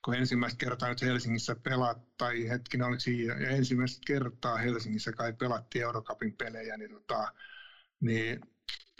kun 0.05 0.15
ensimmäistä 0.15 0.57
kertaa 0.57 0.89
nyt 0.89 1.01
Helsingissä 1.01 1.55
pelat, 1.55 2.17
tai 2.17 2.49
hetkinen 2.49 2.87
oliko 2.87 2.99
siinä, 2.99 3.33
ensimmäistä 3.33 4.01
kertaa 4.07 4.57
Helsingissä 4.57 5.11
kai 5.11 5.33
pelattiin 5.33 5.83
Eurocupin 5.83 6.33
pelejä, 6.37 6.77
niin, 6.77 6.91
tota, 6.91 7.33
niin 7.99 8.41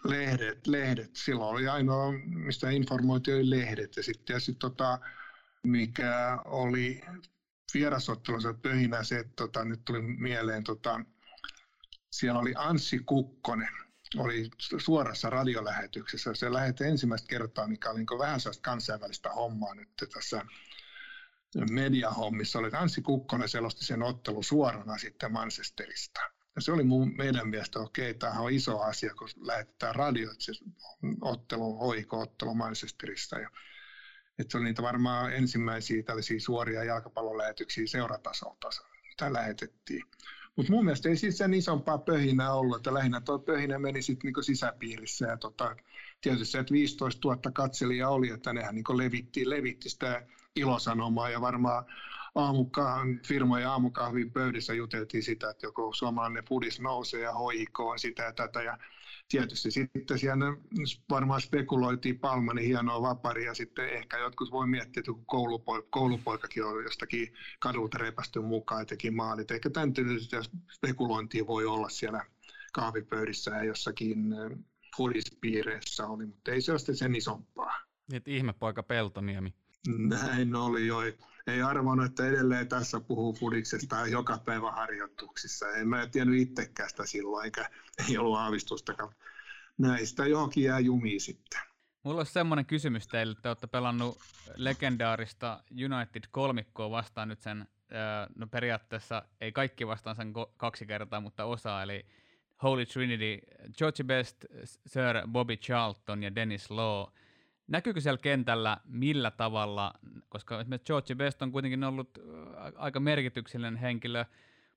lehdet, 0.10 0.68
lehdet, 0.68 1.16
silloin 1.16 1.56
oli 1.56 1.68
ainoa, 1.68 2.12
mistä 2.26 2.70
informoitiin, 2.70 3.38
oli 3.38 3.49
lehdet, 3.49 3.95
ja 3.95 4.03
sitten 4.03 4.26
tietysti 4.26 4.53
tota, 4.53 4.99
mikä 5.64 6.38
oli 6.45 7.01
vierasottelussa 7.74 8.53
pöhinä 8.53 9.03
se, 9.03 9.20
että 9.20 9.34
tota, 9.36 9.66
nyt 9.66 9.86
tuli 9.86 10.01
mieleen, 10.01 10.64
tota, 10.64 11.01
siellä 12.12 12.39
oli 12.39 12.53
Anssi 12.58 12.99
Kukkonen, 12.99 13.74
oli 14.18 14.49
suorassa 14.78 15.30
radiolähetyksessä. 15.30 16.34
Se 16.34 16.53
lähetti 16.53 16.84
ensimmäistä 16.84 17.28
kertaa, 17.28 17.68
mikä 17.68 17.89
oli 17.89 17.97
niin 17.97 18.20
vähän 18.20 18.39
sellaista 18.39 18.62
kansainvälistä 18.62 19.30
hommaa 19.30 19.76
nyt 19.76 19.89
tässä 20.14 20.45
mediahommissa. 21.72 22.60
Oli 22.60 22.70
Anssi 22.74 23.01
Kukkonen 23.01 23.49
selosti 23.49 23.86
sen 23.86 24.03
ottelu 24.03 24.43
suorana 24.43 24.97
sitten 24.97 25.32
Manchesterista. 25.32 26.20
Ja 26.56 26.62
se 26.62 26.72
oli 26.72 26.84
mun, 26.84 27.14
meidän 27.18 27.47
mielestä, 27.49 27.80
okei, 27.80 28.10
okay, 28.10 28.20
tämähän 28.20 28.43
on 28.43 28.51
iso 28.51 28.80
asia, 28.80 29.14
kun 29.14 29.30
lähetetään 29.38 29.95
radio, 29.95 30.32
että 30.32 30.43
se 30.43 30.51
ottelu, 31.22 31.78
hoiko-ottelu 31.78 32.53
Manchesterista. 32.53 33.39
Ja, 33.39 33.49
että 34.39 34.51
se 34.51 34.58
oli 34.58 34.66
niitä 34.66 34.82
varmaan 34.82 35.34
ensimmäisiä 35.34 36.03
tällaisia 36.03 36.39
suoria 36.39 36.84
jalkapallolähetyksiä 36.84 37.88
seuratasolta, 37.88 38.70
mitä 39.10 39.34
lähetettiin. 39.34 40.03
Mutta 40.56 40.72
mun 40.72 40.86
mielestä 40.86 41.10
ei 41.10 41.18
siis 41.18 41.38
sen 41.38 41.53
isompaa 41.53 41.97
pöhinää 41.97 42.53
ollut, 42.53 42.78
että 42.78 42.93
lähinnä 42.93 43.22
tuo 43.22 43.39
pöhinä 43.39 43.80
meni 43.80 44.01
sitten 44.01 44.28
niinku 44.28 44.41
sisäpiirissä. 44.41 45.28
Ja 45.28 45.38
tota, 45.38 45.76
tietysti 46.22 46.45
se, 46.45 46.60
että 46.60 46.74
15 46.74 47.28
000 47.28 47.51
katselijaa 47.51 48.10
oli, 48.10 48.30
että 48.30 48.53
nehän 48.53 48.76
niinku 48.76 48.97
levitti, 48.97 49.49
levitti 49.49 49.89
sitä 49.89 50.28
ilosanomaa 50.56 51.30
ja 51.30 51.41
varmaan 51.41 51.86
aamukahvin, 52.36 53.21
firmojen 53.27 53.69
aamukahvin 53.69 54.31
pöydissä 54.31 54.73
juteltiin 54.73 55.23
sitä, 55.23 55.49
että 55.49 55.67
joko 55.67 55.93
suomalainen 55.93 56.43
pudis 56.47 56.79
nousee 56.79 57.21
ja 57.21 57.33
hoikoon 57.33 57.99
sitä 57.99 58.23
ja 58.23 58.33
tätä. 58.33 58.63
Ja 58.63 58.77
tietysti 59.29 59.71
sitten 59.71 60.19
siellä 60.19 60.45
varmaan 61.09 61.41
spekuloitiin 61.41 62.19
Palmanin 62.19 62.65
hienoa 62.65 63.01
vaparia, 63.01 63.53
sitten 63.53 63.89
ehkä 63.89 64.17
jotkut 64.17 64.51
voi 64.51 64.67
miettiä, 64.67 64.99
että 64.99 65.11
koulupoika, 65.25 65.88
koulupoikakin 65.89 66.65
on 66.65 66.83
jostakin 66.83 67.33
kadulta 67.59 67.97
repästy 67.97 68.41
mukaan 68.41 68.81
ja 68.81 68.86
teki 68.86 69.11
maalit. 69.11 69.51
Eikä 69.51 69.69
tämän 69.69 69.93
tyylistä 69.93 70.41
spekulointia 70.71 71.47
voi 71.47 71.65
olla 71.65 71.89
siellä 71.89 72.25
kahvipöydissä 72.73 73.51
ja 73.51 73.63
jossakin 73.63 74.17
fudispiireissä 74.97 76.07
oli, 76.07 76.25
mutta 76.25 76.51
ei 76.51 76.61
se 76.61 76.71
ole 76.71 76.79
sen 76.79 77.15
isompaa. 77.15 77.79
Niin, 78.11 78.21
ihmepoika 78.25 78.83
Peltoniemi. 78.83 79.53
Näin 79.88 80.55
oli 80.55 80.88
jo. 80.88 80.97
Ei 81.47 81.61
arvannut, 81.61 82.05
että 82.05 82.27
edelleen 82.27 82.67
tässä 82.67 82.99
puhuu 82.99 83.33
fudiksesta 83.33 84.07
joka 84.07 84.38
päivä 84.45 84.71
harjoituksissa. 84.71 85.71
En 85.71 85.88
mä 85.88 86.07
tiennyt 86.07 86.39
itsekään 86.39 86.89
sitä 86.89 87.05
silloin, 87.05 87.45
eikä 87.45 87.69
ei 88.09 88.17
ollut 88.17 88.38
aavistustakaan. 88.38 89.15
Näistä 89.77 90.27
johonkin 90.27 90.63
jää 90.63 90.79
jumiin 90.79 91.21
sitten. 91.21 91.59
Mulla 92.03 92.19
olisi 92.19 92.33
semmoinen 92.33 92.65
kysymys 92.65 93.07
teille, 93.07 93.31
että 93.31 93.49
olette 93.49 93.67
pelannut 93.67 94.17
legendaarista 94.55 95.63
United-kolmikkoa 95.71 96.91
vastaan 96.91 97.27
nyt 97.27 97.41
sen, 97.41 97.67
no 98.36 98.47
periaatteessa 98.47 99.23
ei 99.41 99.51
kaikki 99.51 99.88
vastaan 99.88 100.15
sen 100.15 100.33
kaksi 100.57 100.86
kertaa, 100.86 101.21
mutta 101.21 101.45
osa, 101.45 101.83
eli 101.83 102.05
Holy 102.63 102.86
Trinity, 102.86 103.39
George 103.77 104.03
Best, 104.03 104.45
Sir 104.63 105.27
Bobby 105.27 105.57
Charlton 105.57 106.23
ja 106.23 106.36
Dennis 106.36 106.71
Law– 106.71 107.07
Näkyykö 107.68 108.01
siellä 108.01 108.18
kentällä 108.18 108.78
millä 108.86 109.32
tavalla, 109.32 109.93
koska 110.30 110.61
esimerkiksi 110.61 110.86
George 110.86 111.16
Best 111.16 111.41
on 111.41 111.51
kuitenkin 111.51 111.84
ollut 111.84 112.20
aika 112.76 112.99
merkityksellinen 112.99 113.76
henkilö 113.76 114.26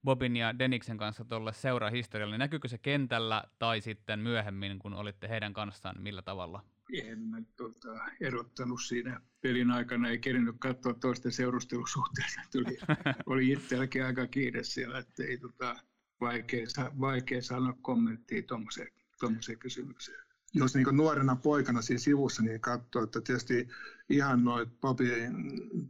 Bobin 0.05 0.37
ja 0.37 0.59
Deniksen 0.59 0.99
kanssa 0.99 1.25
tuolle 1.25 1.53
seurahistorialle, 1.53 2.35
niin 2.35 2.39
näkyykö 2.39 2.69
se 2.69 2.79
kentällä 2.79 3.45
tai 3.59 3.81
sitten 3.81 4.19
myöhemmin, 4.21 4.79
kun 4.79 4.95
olitte 4.95 5.29
heidän 5.29 5.53
kanssaan, 5.53 6.03
millä 6.03 6.23
tavalla? 6.23 6.65
En 7.03 7.19
mä 7.19 7.43
tota, 7.57 7.89
erottanut 8.21 8.83
siinä 8.83 9.21
pelin 9.41 9.71
aikana, 9.71 10.09
ei 10.09 10.19
kerinyt 10.19 10.57
katsoa 10.59 10.95
toisten 10.95 11.33
seurustelusuhteita. 11.33 12.41
Tuli, 12.53 12.79
oli 13.27 13.53
itselläkin 13.53 14.05
aika 14.05 14.27
kiire 14.27 14.63
siellä, 14.63 14.99
että 14.99 15.23
ei 15.23 15.39
tota, 15.39 15.77
vaikea, 16.21 16.67
vaikea 17.01 17.43
sanoa 17.43 17.75
kommenttia 17.83 18.43
tuommoiseen 18.43 19.59
kysymykseen 19.59 20.28
jos 20.55 20.75
niin 20.75 20.97
nuorena 20.97 21.37
poikana 21.37 21.83
siinä 21.83 21.99
sivussa 21.99 22.43
niin 22.43 22.61
katsoo, 22.61 23.03
että 23.03 23.21
tietysti 23.21 23.69
ihan 24.09 24.45
noit 24.45 24.81
Bobby, 24.81 25.13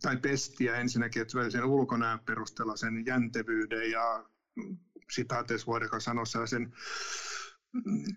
tai 0.02 0.16
Pestiä 0.16 0.76
ensinnäkin, 0.76 1.22
että 1.22 1.50
sen 1.50 1.64
ulkonäön 1.64 2.20
perusteella 2.20 2.76
sen 2.76 3.06
jäntevyyden 3.06 3.90
ja 3.90 4.24
sitaateessa 5.10 5.66
voidaanko 5.66 6.00
sanoa 6.00 6.24
sellaisen 6.24 6.72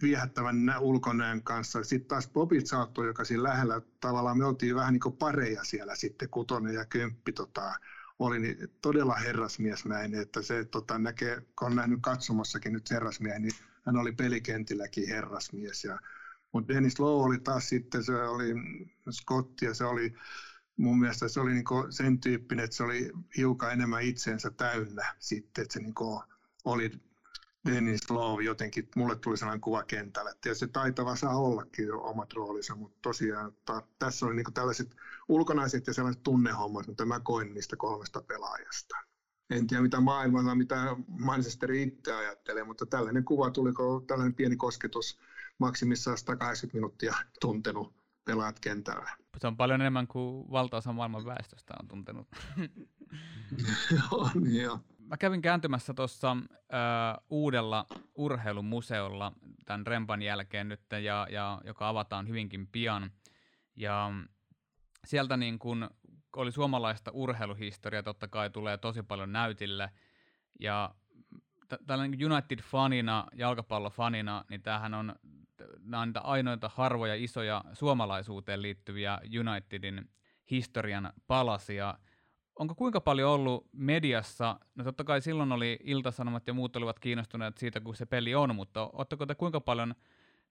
viehättävän 0.01 0.75
ulkonäön 0.79 1.43
kanssa. 1.43 1.83
Sitten 1.83 2.07
taas 2.07 2.29
Bobby 2.29 2.61
saattoi, 2.65 3.07
joka 3.07 3.25
siinä 3.25 3.43
lähellä, 3.43 3.81
tavallaan 3.99 4.37
me 4.37 4.45
oltiin 4.45 4.75
vähän 4.75 4.93
niin 4.93 5.01
kuin 5.01 5.17
pareja 5.17 5.63
siellä 5.63 5.95
sitten, 5.95 6.29
Kutonen 6.29 6.73
ja 6.73 6.85
Kömppi 6.85 7.31
tota, 7.31 7.73
oli 8.19 8.39
niin 8.39 8.57
todella 8.81 9.15
herrasmiesmäinen, 9.15 10.21
että 10.21 10.41
se 10.41 10.65
tota, 10.65 10.99
näkee, 10.99 11.41
kun 11.59 11.67
on 11.67 11.75
nähnyt 11.75 11.99
katsomassakin 12.01 12.73
nyt 12.73 12.91
herrasmiehen, 12.91 13.41
niin 13.41 13.55
hän 13.85 13.97
oli 13.97 14.11
pelikentilläkin 14.11 15.07
herrasmies 15.07 15.83
ja 15.83 15.99
mutta 16.51 16.73
Dennis 16.73 16.99
Lowe 16.99 17.23
oli 17.23 17.39
taas 17.39 17.69
sitten, 17.69 18.03
se 18.03 18.15
oli 18.15 18.53
Scotti 19.11 19.65
ja 19.65 19.73
se 19.73 19.85
oli 19.85 20.13
mun 20.77 20.99
mielestä 20.99 21.27
se 21.27 21.39
oli 21.39 21.53
niinku 21.53 21.87
sen 21.89 22.19
tyyppinen, 22.19 22.65
että 22.65 22.77
se 22.77 22.83
oli 22.83 23.11
hiukan 23.37 23.71
enemmän 23.71 24.01
itseensä 24.01 24.49
täynnä 24.49 25.15
sitten, 25.19 25.61
että 25.61 25.73
se 25.73 25.79
niinku 25.79 26.23
oli 26.65 26.91
Dennis 27.65 28.09
Lowe 28.09 28.43
jotenkin, 28.43 28.87
mulle 28.95 29.15
tuli 29.15 29.37
sellainen 29.37 29.61
kuva 29.61 29.83
kentällä. 29.83 30.33
Ja 30.45 30.55
se 30.55 30.67
taitava 30.67 31.15
saa 31.15 31.37
ollakin 31.37 31.87
jo 31.87 32.01
omat 32.01 32.33
roolinsa, 32.33 32.75
mutta 32.75 32.97
tosiaan 33.01 33.47
että 33.47 33.81
tässä 33.99 34.25
oli 34.25 34.35
niinku 34.35 34.51
tällaiset 34.51 34.95
ulkonaiset 35.29 35.87
ja 35.87 35.93
sellaiset 35.93 36.23
tunnehommat, 36.23 36.87
mutta 36.87 37.05
mä 37.05 37.19
koin 37.19 37.53
niistä 37.53 37.75
kolmesta 37.75 38.21
pelaajasta. 38.21 38.97
En 39.49 39.67
tiedä 39.67 39.83
mitä 39.83 39.99
maailmalla, 39.99 40.55
mitä 40.55 40.95
Manchester 41.07 41.71
itse 41.71 42.13
ajattelee, 42.13 42.63
mutta 42.63 42.85
tällainen 42.85 43.25
kuva 43.25 43.51
tuli, 43.51 43.71
tällainen 44.07 44.35
pieni 44.35 44.55
kosketus 44.55 45.19
maksimissaan 45.61 46.17
180 46.17 46.77
minuuttia 46.77 47.13
tuntenut 47.41 47.93
pelaat 48.25 48.59
kentällä. 48.59 49.09
Se 49.37 49.47
on 49.47 49.57
paljon 49.57 49.81
enemmän 49.81 50.07
kuin 50.07 50.51
valtaosa 50.51 50.93
maailman 50.93 51.25
väestöstä 51.25 51.73
on 51.81 51.87
tuntenut. 51.87 52.27
joo, 53.97 54.29
niin 54.41 54.63
joo. 54.63 54.79
Mä 54.99 55.17
kävin 55.17 55.41
kääntymässä 55.41 55.93
tuossa 55.93 56.37
uudella 57.29 57.85
urheilumuseolla 58.15 59.31
tämän 59.65 59.87
Rempan 59.87 60.21
jälkeen 60.21 60.69
nyt, 60.69 60.81
ja, 61.03 61.27
ja, 61.29 61.61
joka 61.65 61.89
avataan 61.89 62.27
hyvinkin 62.27 62.67
pian. 62.67 63.11
Ja 63.75 64.11
sieltä 65.05 65.37
niin 65.37 65.59
kun 65.59 65.89
oli 66.35 66.51
suomalaista 66.51 67.11
urheiluhistoriaa, 67.11 68.03
totta 68.03 68.27
kai 68.27 68.49
tulee 68.49 68.77
tosi 68.77 69.03
paljon 69.03 69.33
näytille. 69.33 69.91
Ja 70.59 70.95
tällainen 71.87 72.19
United-fanina, 72.19 73.27
jalkapallofanina, 73.33 74.45
niin 74.49 74.61
tämähän 74.61 74.93
on 74.93 75.15
nämä 75.79 76.01
on 76.01 76.07
niitä 76.07 76.19
ainoita 76.19 76.71
harvoja 76.73 77.15
isoja 77.15 77.63
suomalaisuuteen 77.73 78.61
liittyviä 78.61 79.19
Unitedin 79.39 80.09
historian 80.51 81.13
palasia. 81.27 81.97
Onko 82.55 82.75
kuinka 82.75 83.01
paljon 83.01 83.31
ollut 83.31 83.67
mediassa, 83.71 84.59
no 84.75 84.83
totta 84.83 85.03
kai 85.03 85.21
silloin 85.21 85.51
oli 85.51 85.79
Iltasanomat 85.83 86.47
ja 86.47 86.53
muut 86.53 86.75
olivat 86.75 86.99
kiinnostuneet 86.99 87.57
siitä, 87.57 87.79
kun 87.79 87.95
se 87.95 88.05
peli 88.05 88.35
on, 88.35 88.55
mutta 88.55 88.89
oletteko 88.93 89.25
te 89.25 89.35
kuinka 89.35 89.61
paljon 89.61 89.95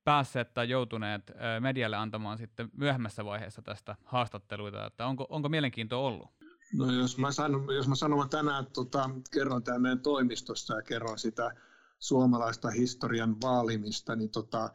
päässeet 0.05 0.55
tai 0.55 0.69
joutuneet 0.69 1.33
medialle 1.61 1.97
antamaan 1.97 2.39
sitten 2.39 2.71
myöhemmässä 2.77 3.25
vaiheessa 3.25 3.63
tästä 3.63 3.97
haastatteluita, 4.05 4.87
että 4.87 5.07
onko, 5.07 5.27
onko 5.29 5.49
mielenkiintoa 5.49 5.99
ollut? 6.07 6.31
No 6.73 6.93
jos 6.93 7.19
mä 7.19 7.33
sanon, 7.33 7.75
jos 7.75 7.89
mä 7.89 7.95
sanon 7.95 8.29
tänään, 8.29 8.67
tota, 8.67 9.11
kerron 9.33 9.63
tämän 9.63 9.83
meidän 9.83 10.01
toimistossa 10.01 10.75
ja 10.75 10.83
kerron 10.83 11.19
sitä 11.19 11.51
suomalaista 11.99 12.71
historian 12.71 13.41
vaalimista, 13.41 14.17
niin 14.17 14.31
tota, 14.31 14.71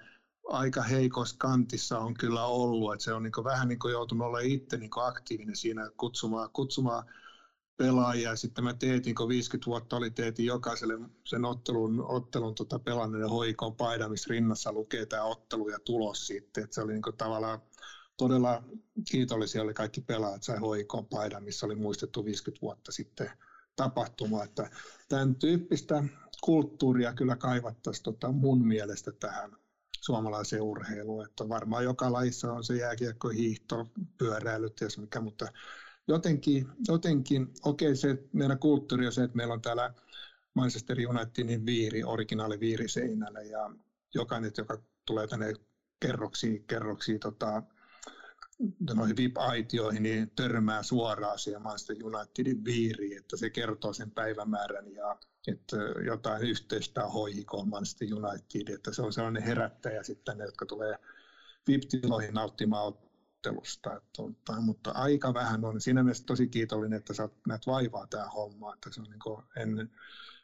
aika 0.46 0.82
heikossa 0.82 1.36
kantissa 1.40 2.00
on 2.00 2.14
kyllä 2.14 2.46
ollut, 2.46 2.94
että 2.94 3.04
se 3.04 3.14
on 3.14 3.24
niin 3.24 3.44
vähän 3.44 3.68
niin 3.68 3.80
joutunut 3.92 4.28
olemaan 4.28 4.52
itse 4.52 4.78
niin 4.78 4.90
aktiivinen 4.96 5.56
siinä 5.56 5.90
kutsumaan, 5.98 6.50
kutsumaan 6.54 7.06
pelaajia. 7.78 8.36
Sitten 8.36 8.64
mä 8.64 8.74
teetin, 8.74 9.16
kun 9.16 9.28
50 9.30 9.66
vuotta 9.66 9.96
oli, 9.96 10.12
teetin 10.12 10.46
jokaiselle 10.46 11.00
sen 11.24 11.46
ottelun, 11.46 12.06
ottelun 12.08 12.56
tota 12.56 12.80
pelanneen 12.80 13.30
hoikon 13.30 13.76
paidan, 13.76 14.12
missä 14.12 14.28
rinnassa 14.30 14.72
lukee 14.72 15.06
tämä 15.06 15.24
ottelu 15.24 15.70
ja 15.70 15.80
tulos 15.80 16.28
sitten. 16.28 16.64
Että 16.64 16.74
se 16.74 16.82
oli 16.82 16.94
niin 16.94 17.18
tavallaan 17.18 17.62
todella 18.18 18.64
kiitollisia 19.12 19.62
oli 19.62 19.74
kaikki 19.74 20.02
pelaajat, 20.02 20.44
sai 20.44 20.58
hoikon 20.58 21.06
paidan, 21.06 21.44
missä 21.44 21.66
oli 21.66 21.76
muistettu 21.76 22.26
50 22.26 22.62
vuotta 22.62 22.92
sitten 22.92 23.32
tapahtuma. 23.76 24.44
Että 24.44 24.70
tämän 25.10 25.36
tyyppistä 25.36 26.04
kulttuuria 26.42 27.14
kyllä 27.14 27.36
kaivattaisiin 27.36 28.04
tota 28.04 28.32
mun 28.32 28.68
mielestä 28.68 29.12
tähän 29.12 29.52
suomalaiseen 30.06 30.62
urheiluun. 30.62 31.26
Että 31.26 31.50
varmaan 31.50 31.84
joka 31.84 32.12
lajissa 32.12 32.54
on 32.54 32.64
se 32.64 32.76
jääkiekko, 32.76 33.30
hiihto, 33.30 33.88
pyöräily, 34.18 34.70
mikä, 34.98 35.22
mutta 35.22 35.48
jotenkin, 36.08 36.68
jotenkin 36.88 37.54
okei, 37.64 37.88
okay, 37.88 37.96
se 37.96 38.24
meidän 38.34 38.60
kulttuuri 38.60 39.06
on 39.06 39.12
se, 39.12 39.24
että 39.24 39.38
meillä 39.38 39.54
on 39.54 39.62
täällä 39.62 39.94
Manchester 40.54 40.98
Unitedin 41.10 41.66
viiri, 41.66 42.04
originaali 42.04 42.60
viiri 42.60 42.90
seinällä 42.90 43.42
ja 43.42 43.70
jokainen, 44.16 44.52
joka 44.58 44.82
tulee 45.06 45.28
tänne 45.28 45.54
kerroksiin, 46.00 46.64
kerroksiin 46.64 47.20
tota, 47.20 47.64
noihin 48.94 49.18
VIP-aitioihin, 49.18 50.04
niin 50.04 50.32
törmää 50.36 50.84
suoraan 50.84 51.40
siihen 51.40 51.62
Manchester 51.62 51.96
Unitedin 52.04 52.66
viiriin, 52.66 53.18
että 53.18 53.38
se 53.38 53.50
kertoo 53.50 53.94
sen 53.94 54.12
päivämäärän 54.12 54.92
ja 54.92 55.18
että 55.52 55.78
jotain 56.06 56.44
yhteistä 56.44 57.06
on 57.06 57.12
hoihikoon 57.12 57.70
Manchester 57.70 58.08
United, 58.14 58.76
että 58.76 58.94
se 58.94 59.02
on 59.02 59.14
sellainen 59.14 59.44
herättäjä 59.44 60.04
sitten 60.04 60.40
jotka 60.40 60.66
tulee 60.66 61.00
VIP-tiloihin 61.68 62.34
nauttimaan 62.34 62.86
ottelusta. 62.86 63.96
Että, 63.96 64.62
mutta 64.62 64.92
aika 64.92 65.34
vähän 65.34 65.66
on. 65.66 65.82
Siinä 65.82 66.04
mielessä 66.04 66.26
tosi 66.26 66.48
kiitollinen, 66.48 66.98
että 66.98 67.14
sä 67.14 67.30
näet 67.48 67.68
vaivaa 67.68 68.08
tämä 68.08 68.26
homma, 68.26 68.74
että 68.74 68.92
se 68.92 69.02
on 69.02 69.08
niin 69.10 69.64
ennen, 69.64 69.92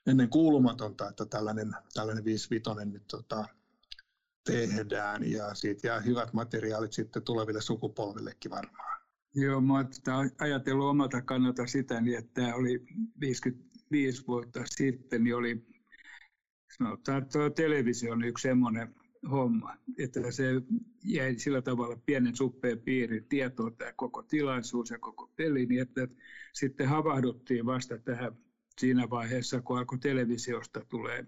ennen 0.08 0.30
kuulumatonta, 0.30 1.10
että 1.10 1.26
tällainen, 1.26 1.76
tällainen 1.94 2.26
5 2.26 2.50
nyt 2.86 3.08
tota, 3.08 3.46
tehdään 4.46 5.32
ja 5.32 5.54
siitä 5.54 5.88
jää 5.88 6.00
hyvät 6.00 6.34
materiaalit 6.34 6.94
sitten 6.94 7.24
tuleville 7.24 7.62
sukupolvillekin 7.62 8.52
varmaan. 8.52 9.02
Joo, 9.36 9.62
mä 9.62 9.74
olen 9.74 10.32
ajatellut 10.40 10.90
omalta 10.90 11.22
kannalta 11.22 11.68
sitä, 11.68 12.02
niin 12.02 12.18
että 12.18 12.42
tämä 12.42 12.56
oli 12.56 12.86
55 13.92 14.28
vuotta 14.28 14.64
sitten, 14.66 15.24
niin 15.24 15.36
oli 15.36 15.66
sanotaan, 16.78 17.24
että 17.24 17.50
televisio 17.50 18.12
on 18.12 18.24
yksi 18.24 18.42
semmoinen 18.42 18.96
homma, 19.32 19.78
että 19.98 20.32
se 20.32 20.44
jäi 21.04 21.36
sillä 21.40 21.62
tavalla 21.62 21.98
pienen 22.06 22.36
suppeen 22.36 22.80
piirin 22.80 23.26
tietoa 23.26 23.72
tämä 23.72 23.94
koko 23.94 24.24
tilaisuus 24.24 24.90
ja 24.90 25.00
koko 25.00 25.30
peli, 25.36 25.66
niin 25.66 25.82
että 25.82 26.08
sitten 26.54 26.88
havahduttiin 26.88 27.66
vasta 27.66 27.98
tähän 27.98 28.38
siinä 28.80 29.10
vaiheessa, 29.10 29.62
kun 29.62 29.78
alkoi 29.78 30.00
televisiosta 30.00 30.86
tulee 30.90 31.26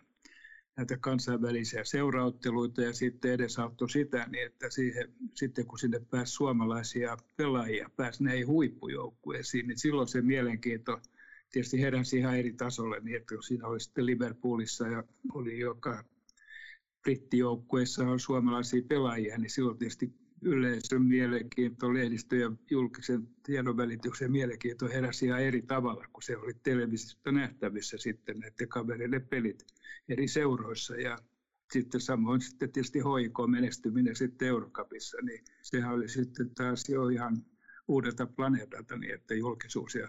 näitä 0.77 0.97
kansainvälisiä 0.97 1.83
seurautteluita 1.83 2.81
ja 2.81 2.93
sitten 2.93 3.31
edesauttoi 3.31 3.89
sitä, 3.89 4.27
niin 4.31 4.45
että 4.45 4.69
siihen, 4.69 5.13
sitten 5.33 5.65
kun 5.65 5.79
sinne 5.79 5.99
pääsi 5.99 6.33
suomalaisia 6.33 7.17
pelaajia, 7.35 7.89
pääsi 7.95 8.23
näihin 8.23 8.47
huippujoukkueisiin, 8.47 9.67
niin 9.67 9.79
silloin 9.79 10.07
se 10.07 10.21
mielenkiinto 10.21 11.01
tietysti 11.53 11.81
heräsi 11.81 12.17
ihan 12.17 12.37
eri 12.37 12.53
tasolle, 12.53 12.99
niin 12.99 13.17
että 13.17 13.35
kun 13.35 13.43
siinä 13.43 13.67
oli 13.67 13.79
sitten 13.79 14.05
Liverpoolissa 14.05 14.87
ja 14.87 15.03
oli 15.33 15.59
joka 15.59 16.03
brittijoukkueessa 17.01 18.07
on 18.07 18.19
suomalaisia 18.19 18.81
pelaajia, 18.87 19.37
niin 19.37 19.49
silloin 19.49 19.77
tietysti 19.77 20.13
yleisön 20.41 21.01
mielenkiinto, 21.01 21.93
lehdistö 21.93 22.35
ja 22.35 22.51
julkisen 22.71 23.27
tiedonvälityksen 23.43 24.31
mielenkiinto 24.31 24.87
heräsi 24.87 25.25
ihan 25.25 25.41
eri 25.41 25.61
tavalla, 25.61 26.05
kun 26.13 26.23
se 26.23 26.37
oli 26.37 26.53
televisiosta 26.63 27.31
nähtävissä 27.31 27.97
sitten 27.97 28.39
näiden 28.39 28.69
kavereiden 28.69 29.27
pelit 29.27 29.65
eri 30.09 30.27
seuroissa 30.27 30.95
ja 30.95 31.17
sitten 31.73 32.01
samoin 32.01 32.41
sitten 32.41 32.71
tietysti 32.71 32.99
HIK 32.99 33.37
menestyminen 33.47 34.15
sitten 34.15 34.47
Eurocupissa, 34.47 35.17
niin 35.21 35.43
sehän 35.61 35.93
oli 35.93 36.09
sitten 36.09 36.55
taas 36.55 36.89
jo 36.89 37.07
ihan 37.07 37.37
uudelta 37.87 38.25
planeetalta 38.25 38.97
niin, 38.97 39.13
että 39.13 39.33
julkisuus 39.33 39.95
ja 39.95 40.07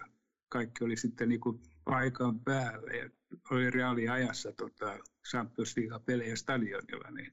kaikki 0.55 0.83
oli 0.83 0.97
sitten 0.97 1.29
niin 1.29 1.39
kuin 1.39 1.59
paikan 1.85 2.39
päällä 2.39 2.91
ja 2.91 3.09
oli 3.51 3.69
reaaliajassa 3.69 4.51
tota, 4.51 4.97
Champions 5.29 5.77
League-pelejä 5.77 6.35
stadionilla, 6.35 7.11
niin 7.11 7.31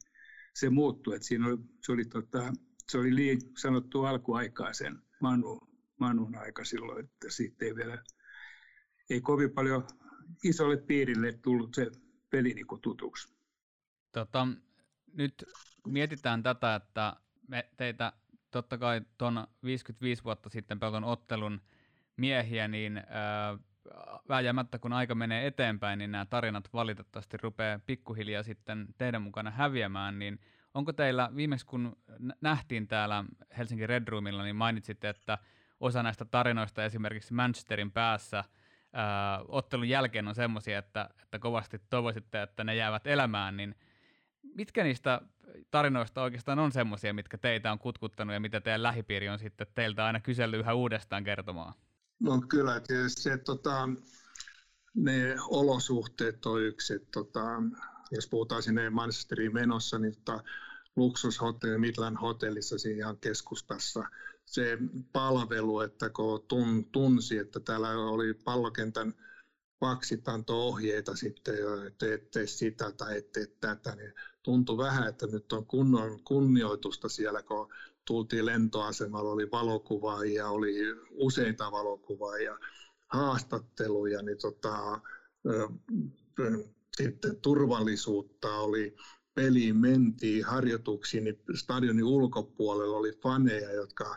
se 0.54 0.70
muuttui, 0.70 1.14
että 1.16 1.28
siinä 1.28 1.46
oli, 1.46 1.58
se 1.80 1.92
oli 1.92 2.04
tota, 2.04 2.52
se 2.88 2.98
oli 2.98 3.14
liian 3.14 3.40
sanottu 3.58 4.04
alkuaikaisen 4.04 4.98
Manu, 5.20 5.60
Manun 6.00 6.36
aika 6.36 6.64
silloin, 6.64 7.04
että 7.04 7.30
siitä 7.30 7.64
ei 7.64 7.76
vielä, 7.76 8.02
ei 9.10 9.20
kovin 9.20 9.50
paljon 9.50 9.86
isolle 10.44 10.76
piirille 10.76 11.32
tullut 11.32 11.74
se 11.74 11.90
peli 12.30 12.54
niin 12.54 12.66
tutuksi. 12.82 13.34
Tota, 14.12 14.48
nyt 15.12 15.44
mietitään 15.86 16.42
tätä, 16.42 16.74
että 16.74 17.16
me 17.48 17.70
teitä 17.76 18.12
totta 18.50 18.78
kai 18.78 19.00
tuon 19.18 19.46
55 19.64 20.24
vuotta 20.24 20.48
sitten 20.50 20.80
pelon 20.80 21.04
ottelun 21.04 21.60
miehiä, 22.22 22.68
niin 22.68 23.02
ää, 23.08 23.58
vääjäämättä 24.28 24.78
kun 24.78 24.92
aika 24.92 25.14
menee 25.14 25.46
eteenpäin, 25.46 25.98
niin 25.98 26.12
nämä 26.12 26.26
tarinat 26.26 26.68
valitettavasti 26.72 27.36
rupeaa 27.36 27.78
pikkuhiljaa 27.86 28.42
sitten 28.42 28.86
teidän 28.98 29.22
mukana 29.22 29.50
häviämään, 29.50 30.18
niin 30.18 30.38
Onko 30.74 30.92
teillä 30.92 31.30
viimeksi, 31.36 31.66
kun 31.66 31.96
nähtiin 32.40 32.88
täällä 32.88 33.24
Helsingin 33.58 33.88
Red 33.88 34.08
Roomilla, 34.08 34.42
niin 34.42 34.56
mainitsitte, 34.56 35.08
että 35.08 35.38
osa 35.80 36.02
näistä 36.02 36.24
tarinoista 36.24 36.84
esimerkiksi 36.84 37.34
Manchesterin 37.34 37.90
päässä 37.90 38.44
ää, 38.92 39.40
ottelun 39.48 39.88
jälkeen 39.88 40.28
on 40.28 40.34
semmoisia, 40.34 40.78
että, 40.78 41.10
että 41.22 41.38
kovasti 41.38 41.80
toivoisitte, 41.90 42.42
että 42.42 42.64
ne 42.64 42.74
jäävät 42.74 43.06
elämään, 43.06 43.56
niin 43.56 43.74
mitkä 44.54 44.84
niistä 44.84 45.20
tarinoista 45.70 46.22
oikeastaan 46.22 46.58
on 46.58 46.72
semmoisia, 46.72 47.14
mitkä 47.14 47.38
teitä 47.38 47.72
on 47.72 47.78
kutkuttanut 47.78 48.34
ja 48.34 48.40
mitä 48.40 48.60
teidän 48.60 48.82
lähipiiri 48.82 49.28
on 49.28 49.38
sitten 49.38 49.66
teiltä 49.74 50.04
aina 50.06 50.20
kysellyt 50.20 50.60
yhä 50.60 50.74
uudestaan 50.74 51.24
kertomaan? 51.24 51.74
No 52.22 52.42
kyllä, 52.48 52.80
tietysti 52.80 53.22
se, 53.22 53.38
tota, 53.38 53.88
ne 54.94 55.36
olosuhteet 55.48 56.46
on 56.46 56.62
yksi. 56.62 56.94
Että, 56.94 57.08
tota, 57.12 57.40
jos 58.10 58.28
puhutaan 58.28 58.62
sinne 58.62 58.90
Manchesteriin 58.90 59.54
menossa, 59.54 59.98
niin 59.98 60.14
tota, 60.16 60.44
luksushotelli, 60.96 61.78
Midland 61.78 62.16
hotellissa 62.20 62.78
siinä 62.78 62.98
ihan 62.98 63.18
keskustassa. 63.18 64.04
Se 64.46 64.78
palvelu, 65.12 65.80
että 65.80 66.10
kun 66.10 66.44
tun, 66.48 66.84
tunsi, 66.84 67.38
että 67.38 67.60
täällä 67.60 67.88
oli 67.88 68.34
pallokentän 68.34 69.14
paksit 69.78 70.24
ohjeita 70.48 71.16
sitten 71.16 71.54
että 71.86 72.14
et 72.14 72.30
tee 72.30 72.46
sitä 72.46 72.92
tai 72.92 73.18
et 73.18 73.32
tee 73.32 73.46
tätä, 73.60 73.96
niin 73.96 74.14
tuntui 74.42 74.78
vähän, 74.78 75.08
että 75.08 75.26
nyt 75.26 75.52
on 75.52 75.66
kunnioitusta 76.24 77.08
siellä, 77.08 77.42
kun 77.42 77.68
tultiin 78.04 78.46
lentoasemalla, 78.46 79.32
oli 79.32 79.50
valokuvaajia, 79.50 80.48
oli 80.48 80.74
useita 81.10 81.72
valokuvaajia, 81.72 82.58
haastatteluja, 83.08 84.22
niin 84.22 84.38
tota, 84.38 85.00
sitten 86.96 87.36
turvallisuutta 87.36 88.58
oli, 88.58 88.96
peliin 89.34 89.76
mentiin 89.76 90.44
harjoituksiin, 90.44 91.24
niin 91.24 91.42
stadionin 91.54 92.04
ulkopuolella 92.04 92.96
oli 92.96 93.12
faneja, 93.22 93.72
jotka 93.72 94.16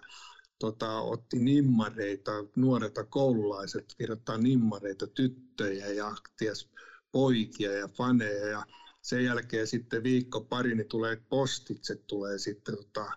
tota, 0.60 1.00
otti 1.00 1.40
nimmareita, 1.40 2.32
nuoreta 2.56 3.04
koululaiset 3.04 3.86
kirjoittaa 3.98 4.38
nimmareita, 4.38 5.08
tyttöjä 5.08 5.88
ja 5.88 6.16
ties 6.38 6.70
poikia 7.12 7.72
ja 7.72 7.88
faneja 7.88 8.48
ja 8.48 8.66
sen 9.02 9.24
jälkeen 9.24 9.68
sitten 9.68 10.04
viikko 10.04 10.42
pari 10.42 10.76
niin 10.76 10.88
tulee 10.88 11.16
postitse, 11.30 11.96
tulee 11.96 12.38
sitten 12.38 12.76
tota, 12.76 13.12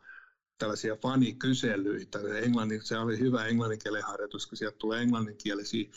tällaisia 0.59 0.97
fanikyselyitä. 0.97 2.19
Englannin, 2.43 2.83
se 2.83 2.99
oli 2.99 3.19
hyvä 3.19 3.47
englanninkielen 3.47 4.03
harjoitus, 4.03 4.47
kun 4.47 4.59
sieltä 4.59 4.79
tulee 4.79 5.03
englanninkielisiä 5.03 5.91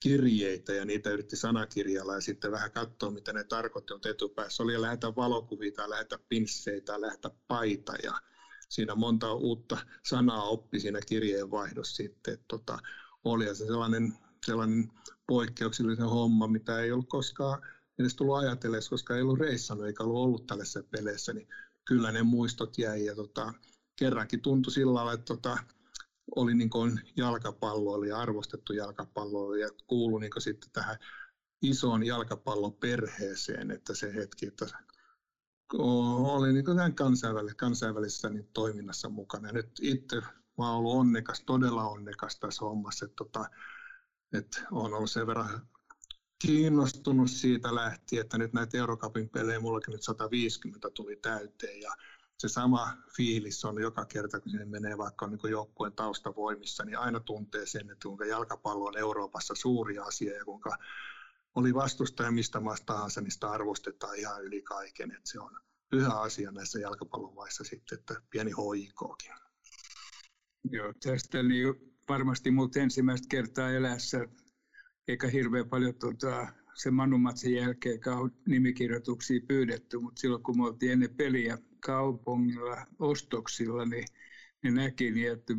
kirjeitä 0.00 0.72
ja 0.72 0.84
niitä 0.84 1.10
yritti 1.10 1.36
sanakirjalla 1.36 2.14
ja 2.14 2.20
sitten 2.20 2.50
vähän 2.50 2.72
katsoa, 2.72 3.10
mitä 3.10 3.32
ne 3.32 3.44
tarkoittivat 3.44 4.06
etupäässä. 4.06 4.62
Oli 4.62 4.80
lähetä 4.80 5.14
valokuvia 5.16 5.72
tai 5.72 5.90
lähetä 5.90 6.18
pinsseitä 6.28 6.84
tai 6.84 7.00
lähetä 7.00 7.30
paita 7.48 7.92
ja 8.02 8.20
siinä 8.68 8.94
monta 8.94 9.34
uutta 9.34 9.78
sanaa 10.08 10.42
oppi 10.42 10.80
siinä 10.80 11.00
kirjeenvaihdossa 11.06 11.96
sitten. 11.96 12.34
Että 12.34 12.44
tota, 12.48 12.78
oli 13.24 13.46
se 13.46 13.66
sellainen, 13.66 14.14
sellainen 14.46 14.92
poikkeuksellinen 15.26 16.08
homma, 16.08 16.48
mitä 16.48 16.80
ei 16.80 16.92
ollut 16.92 17.08
koskaan 17.08 17.62
edes 17.98 18.16
tullut 18.16 18.36
ajatelleeksi, 18.36 18.90
koska 18.90 19.16
ei 19.16 19.22
ollut 19.22 19.38
reissannut 19.38 19.86
eikä 19.86 20.04
ollut 20.04 20.24
ollut 20.24 20.46
tällaisessa 20.46 20.82
peleissä, 20.90 21.32
niin 21.32 21.48
kyllä 21.84 22.12
ne 22.12 22.22
muistot 22.22 22.78
jäi. 22.78 23.04
Ja 23.04 23.14
tota, 23.14 23.52
kerrankin 23.96 24.40
tuntui 24.40 24.72
sillä 24.72 24.94
lailla, 24.94 25.12
että 25.12 25.24
tota, 25.24 25.58
oli 26.36 26.54
niin 26.54 26.70
kuin 26.70 27.00
jalkapallo, 27.16 27.92
oli 27.92 28.12
arvostettu 28.12 28.72
jalkapallo 28.72 29.54
ja 29.54 29.68
kuului 29.86 30.20
niin 30.20 30.32
sitten 30.38 30.70
tähän 30.72 30.96
isoon 31.62 32.06
jalkapalloperheeseen, 32.06 33.70
että 33.70 33.94
se 33.94 34.14
hetki, 34.14 34.46
että 34.46 34.66
oli 35.72 36.52
niin 36.52 36.64
kuin 36.64 36.94
kansainvälisessä, 36.94 37.56
kansainvälisessä 37.56 38.30
niin 38.30 38.48
toiminnassa 38.52 39.08
mukana. 39.08 39.48
Ja 39.48 39.52
nyt 39.52 39.70
itse 39.80 40.22
mä 40.58 40.72
ollut 40.72 40.94
onnekas, 40.94 41.40
todella 41.46 41.88
onnekas 41.88 42.38
tässä 42.38 42.64
hommassa, 42.64 43.04
että, 43.04 43.16
tota, 43.16 43.50
että 44.32 44.60
olen 44.70 44.94
ollut 44.94 45.10
sen 45.10 45.26
verran 45.26 45.68
kiinnostunut 46.38 47.30
siitä 47.30 47.74
lähtien, 47.74 48.20
että 48.20 48.38
nyt 48.38 48.52
näitä 48.52 48.78
Eurocupin 48.78 49.28
pelejä, 49.28 49.60
mullakin 49.60 49.92
nyt 49.92 50.02
150 50.02 50.90
tuli 50.90 51.16
täyteen 51.16 51.80
ja 51.80 51.90
se 52.38 52.48
sama 52.48 52.96
fiilis 53.16 53.64
on 53.64 53.82
joka 53.82 54.04
kerta, 54.04 54.40
kun 54.40 54.50
sinne 54.50 54.64
menee 54.64 54.98
vaikka 54.98 55.26
niin 55.26 55.50
joukkueen 55.50 55.92
taustavoimissa, 55.92 56.84
niin 56.84 56.98
aina 56.98 57.20
tuntee 57.20 57.66
sen, 57.66 57.90
että 57.90 58.08
kuinka 58.08 58.24
jalkapallo 58.24 58.84
on 58.84 58.98
Euroopassa 58.98 59.54
suuri 59.54 59.98
asia 59.98 60.36
ja 60.36 60.44
kuinka 60.44 60.76
oli 61.54 61.74
vastustaja 61.74 62.30
mistä 62.30 62.60
maasta 62.60 62.86
tahansa, 62.86 63.20
niin 63.20 63.30
sitä 63.30 63.50
arvostetaan 63.50 64.16
ihan 64.16 64.44
yli 64.44 64.62
kaiken. 64.62 65.10
Että 65.10 65.30
se 65.30 65.40
on 65.40 65.50
pyhä 65.90 66.20
asia 66.20 66.52
näissä 66.52 66.78
jalkapallon 66.78 67.34
maissa 67.34 67.64
sitten, 67.64 67.98
että 67.98 68.14
pieni 68.30 68.50
hoikoakin. 68.50 69.32
Joo, 70.70 70.92
tästä 71.02 71.42
niin 71.42 71.74
varmasti 72.08 72.50
mut 72.50 72.76
ensimmäistä 72.76 73.26
kertaa 73.30 73.70
elässä, 73.70 74.28
eikä 75.08 75.28
hirveän 75.28 75.68
paljon 75.68 75.94
tuota, 75.94 76.46
sen 76.74 76.94
Manumatsin 76.94 77.54
jälkeen, 77.54 77.92
eikä 77.92 78.16
ole 78.16 78.30
nimikirjoituksia 78.46 79.40
pyydetty, 79.48 79.98
mutta 79.98 80.20
silloin 80.20 80.42
kun 80.42 80.58
me 80.58 80.64
oltiin 80.64 80.92
ennen 80.92 81.14
peliä 81.14 81.58
kaupungilla 81.86 82.76
ostoksilla, 82.98 83.84
niin, 83.84 84.06
niin 84.62 84.74
näki, 84.74 85.10
niin, 85.10 85.32
että 85.32 85.54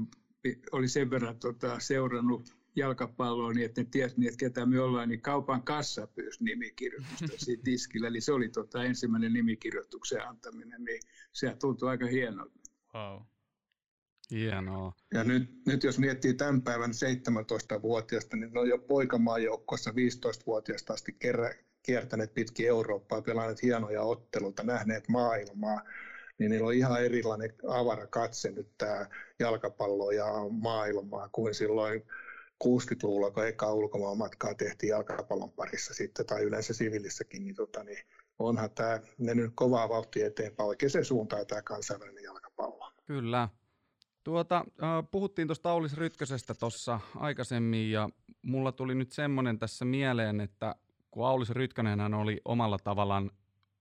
oli 0.72 0.88
sen 0.88 1.10
verran 1.10 1.40
tota, 1.40 1.80
seurannut 1.80 2.58
jalkapalloa 2.76 3.54
niin, 3.54 3.66
että 3.66 3.82
ne 3.82 3.88
tiesi, 3.92 4.20
niin, 4.20 4.28
että 4.28 4.46
ketä 4.46 4.66
me 4.66 4.80
ollaan, 4.80 5.10
niin 5.10 5.22
kaupan 5.22 5.64
kassa 5.64 6.08
pyysi 6.08 6.44
nimikirjoitusta 6.44 7.38
siitä 7.46 7.64
tiskillä. 7.64 8.08
Eli 8.08 8.22
se 8.22 8.32
oli 8.32 8.50
tota, 8.50 8.84
ensimmäinen 8.84 9.34
nimikirjoituksen 9.34 10.28
antaminen, 10.28 10.84
niin 10.84 11.02
se 11.34 11.56
tuntui 11.60 11.90
aika 11.90 12.06
hienolta. 12.06 12.60
Wow. 12.94 13.22
Hienoa. 14.32 14.94
Ja 15.14 15.24
nyt, 15.24 15.66
nyt 15.66 15.84
jos 15.84 16.00
miettii 16.00 16.34
tämän 16.34 16.62
päivän 16.62 16.92
17-vuotiaasta, 16.92 18.38
niin 18.38 18.54
ne 18.54 18.60
on 18.60 18.70
jo 18.70 18.78
poikamaajoukkossa 18.78 19.92
15-vuotiaasta 19.92 20.94
asti 20.94 21.16
kerran 21.20 21.54
kiertäneet 21.84 22.34
pitkin 22.34 22.68
Eurooppaa, 22.68 23.22
pelanneet 23.22 23.64
hienoja 23.64 24.02
otteluita, 24.02 24.64
nähneet 24.64 25.08
maailmaa, 25.08 25.82
niin 26.40 26.52
niillä 26.52 26.68
on 26.68 26.74
ihan 26.74 27.06
erilainen 27.06 27.54
avara 27.68 28.08
katse 28.08 28.52
nyt 28.52 28.70
tämä 28.78 29.06
jalkapallo 29.40 30.12
ja 30.12 30.26
maailmaa 30.50 31.30
kuin 31.32 31.54
silloin 31.54 32.04
60-luvulla, 32.64 33.32
kun 33.32 33.48
eka 33.48 33.74
ulkomaan 33.74 34.18
matkaa 34.18 34.54
tehtiin 34.54 34.90
jalkapallon 34.90 35.52
parissa 35.52 35.94
sitten, 35.94 36.26
tai 36.26 36.44
yleensä 36.44 36.74
sivilissäkin, 36.74 37.44
niin, 37.44 37.56
tota, 37.56 37.84
niin 37.84 38.06
onhan 38.40 38.70
tämä 38.72 39.00
mennyt 39.18 39.52
kovaa 39.56 39.90
vauhtia 39.90 40.28
eteenpäin 40.28 40.68
oikeaan 40.68 41.06
suuntaan 41.06 41.48
tämä 41.48 41.62
kansainvälinen 41.62 42.24
jalkapallo. 42.24 42.92
Kyllä. 43.06 43.50
Tuota, 44.24 44.66
puhuttiin 45.12 45.48
tuosta 45.48 45.70
Aulis 45.72 45.98
Rytkösestä 45.98 46.54
tuossa 46.54 47.00
aikaisemmin 47.16 47.92
ja 47.92 48.10
mulla 48.42 48.72
tuli 48.72 48.96
nyt 48.96 49.12
semmoinen 49.12 49.60
tässä 49.60 49.86
mieleen, 49.86 50.42
että 50.42 50.76
kun 51.12 51.28
Aulis 51.28 51.50
Rytkönenhän 51.50 52.14
oli 52.14 52.42
omalla 52.46 52.78
tavallaan 52.84 53.32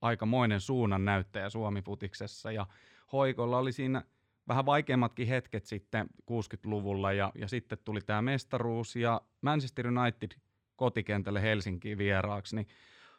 aikamoinen 0.07 0.61
suunnan 0.61 1.05
näyttäjä 1.05 1.51
Suomi-futiksessa. 1.51 2.53
Ja 2.53 2.67
Hoikolla 3.13 3.59
oli 3.59 3.73
siinä 3.73 4.03
vähän 4.49 4.67
vaikeammatkin 4.67 5.29
hetket 5.29 5.67
sitten 5.67 6.07
60-luvulla 6.31 7.13
ja, 7.13 7.33
ja 7.35 7.49
sitten 7.49 7.79
tuli 7.85 8.01
tämä 8.01 8.23
mestaruus 8.23 8.97
ja 8.97 9.21
Manchester 9.41 9.87
United 9.87 10.31
kotikentälle 10.77 11.43
Helsinkiin 11.43 11.99
vieraaksi, 11.99 12.57
niin 12.57 12.67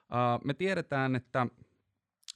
uh, 0.01 0.45
me 0.45 0.53
tiedetään, 0.53 1.15
että 1.15 1.47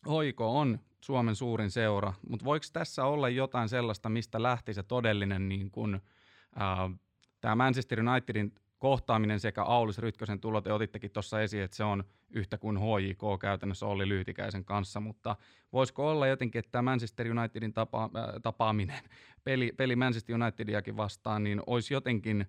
Hoiko 0.07 0.59
on 0.59 0.79
Suomen 1.01 1.35
suurin 1.35 1.71
seura, 1.71 2.13
mutta 2.29 2.45
voiko 2.45 2.65
tässä 2.73 3.05
olla 3.05 3.29
jotain 3.29 3.69
sellaista, 3.69 4.09
mistä 4.09 4.43
lähti 4.43 4.73
se 4.73 4.83
todellinen 4.83 5.49
niin 5.49 5.71
uh, 5.77 6.99
tämä 7.41 7.55
Manchester 7.55 7.99
Unitedin 7.99 8.55
kohtaaminen 8.79 9.39
sekä 9.39 9.63
Aulis 9.63 9.97
Rytkösen 9.97 10.39
tulot, 10.39 10.63
te 10.63 10.73
otittekin 10.73 11.11
tuossa 11.11 11.41
esiin, 11.41 11.63
että 11.63 11.77
se 11.77 11.83
on 11.83 12.03
yhtä 12.33 12.57
kuin 12.57 12.77
HJK 12.77 13.39
käytännössä 13.41 13.85
oli 13.85 14.09
Lyytikäisen 14.09 14.65
kanssa, 14.65 14.99
mutta 14.99 15.35
voisiko 15.73 16.09
olla 16.11 16.27
jotenkin, 16.27 16.59
että 16.59 16.71
tämä 16.71 16.91
Manchester 16.91 17.31
Unitedin 17.31 17.73
tapa, 17.73 18.03
äh, 18.03 18.11
tapaaminen, 18.41 19.03
peli, 19.43 19.71
peli 19.77 19.95
Manchester 19.95 20.35
Unitediakin 20.35 20.97
vastaan, 20.97 21.43
niin 21.43 21.61
olisi 21.67 21.93
jotenkin 21.93 22.45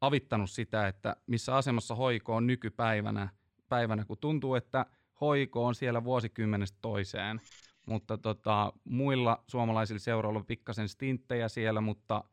avittanut 0.00 0.50
sitä, 0.50 0.88
että 0.88 1.16
missä 1.26 1.56
asemassa 1.56 1.94
HJK 1.94 2.28
on 2.28 2.46
nykypäivänä, 2.46 3.28
päivänä, 3.68 4.04
kun 4.04 4.18
tuntuu, 4.18 4.54
että 4.54 4.86
HJK 5.14 5.56
on 5.56 5.74
siellä 5.74 6.04
vuosikymmenestä 6.04 6.78
toiseen, 6.82 7.40
mutta 7.86 8.18
tota, 8.18 8.72
muilla 8.84 9.44
suomalaisilla 9.46 9.98
seuroilla 9.98 10.38
on 10.38 10.46
pikkasen 10.46 10.88
stinttejä 10.88 11.48
siellä, 11.48 11.80
mutta 11.80 12.24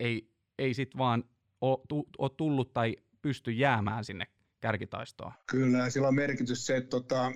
ei, 0.00 0.30
ei 0.58 0.74
sitten 0.74 0.98
vaan 0.98 1.24
ole 2.18 2.30
tullut 2.36 2.72
tai 2.72 2.96
pysty 3.22 3.52
jäämään 3.52 4.04
sinne 4.04 4.26
kärkitaistoon. 4.60 5.32
Kyllä, 5.46 5.90
sillä 5.90 6.08
on 6.08 6.14
merkitys 6.14 6.66
se, 6.66 6.76
että 6.76 6.90
tota, 6.90 7.32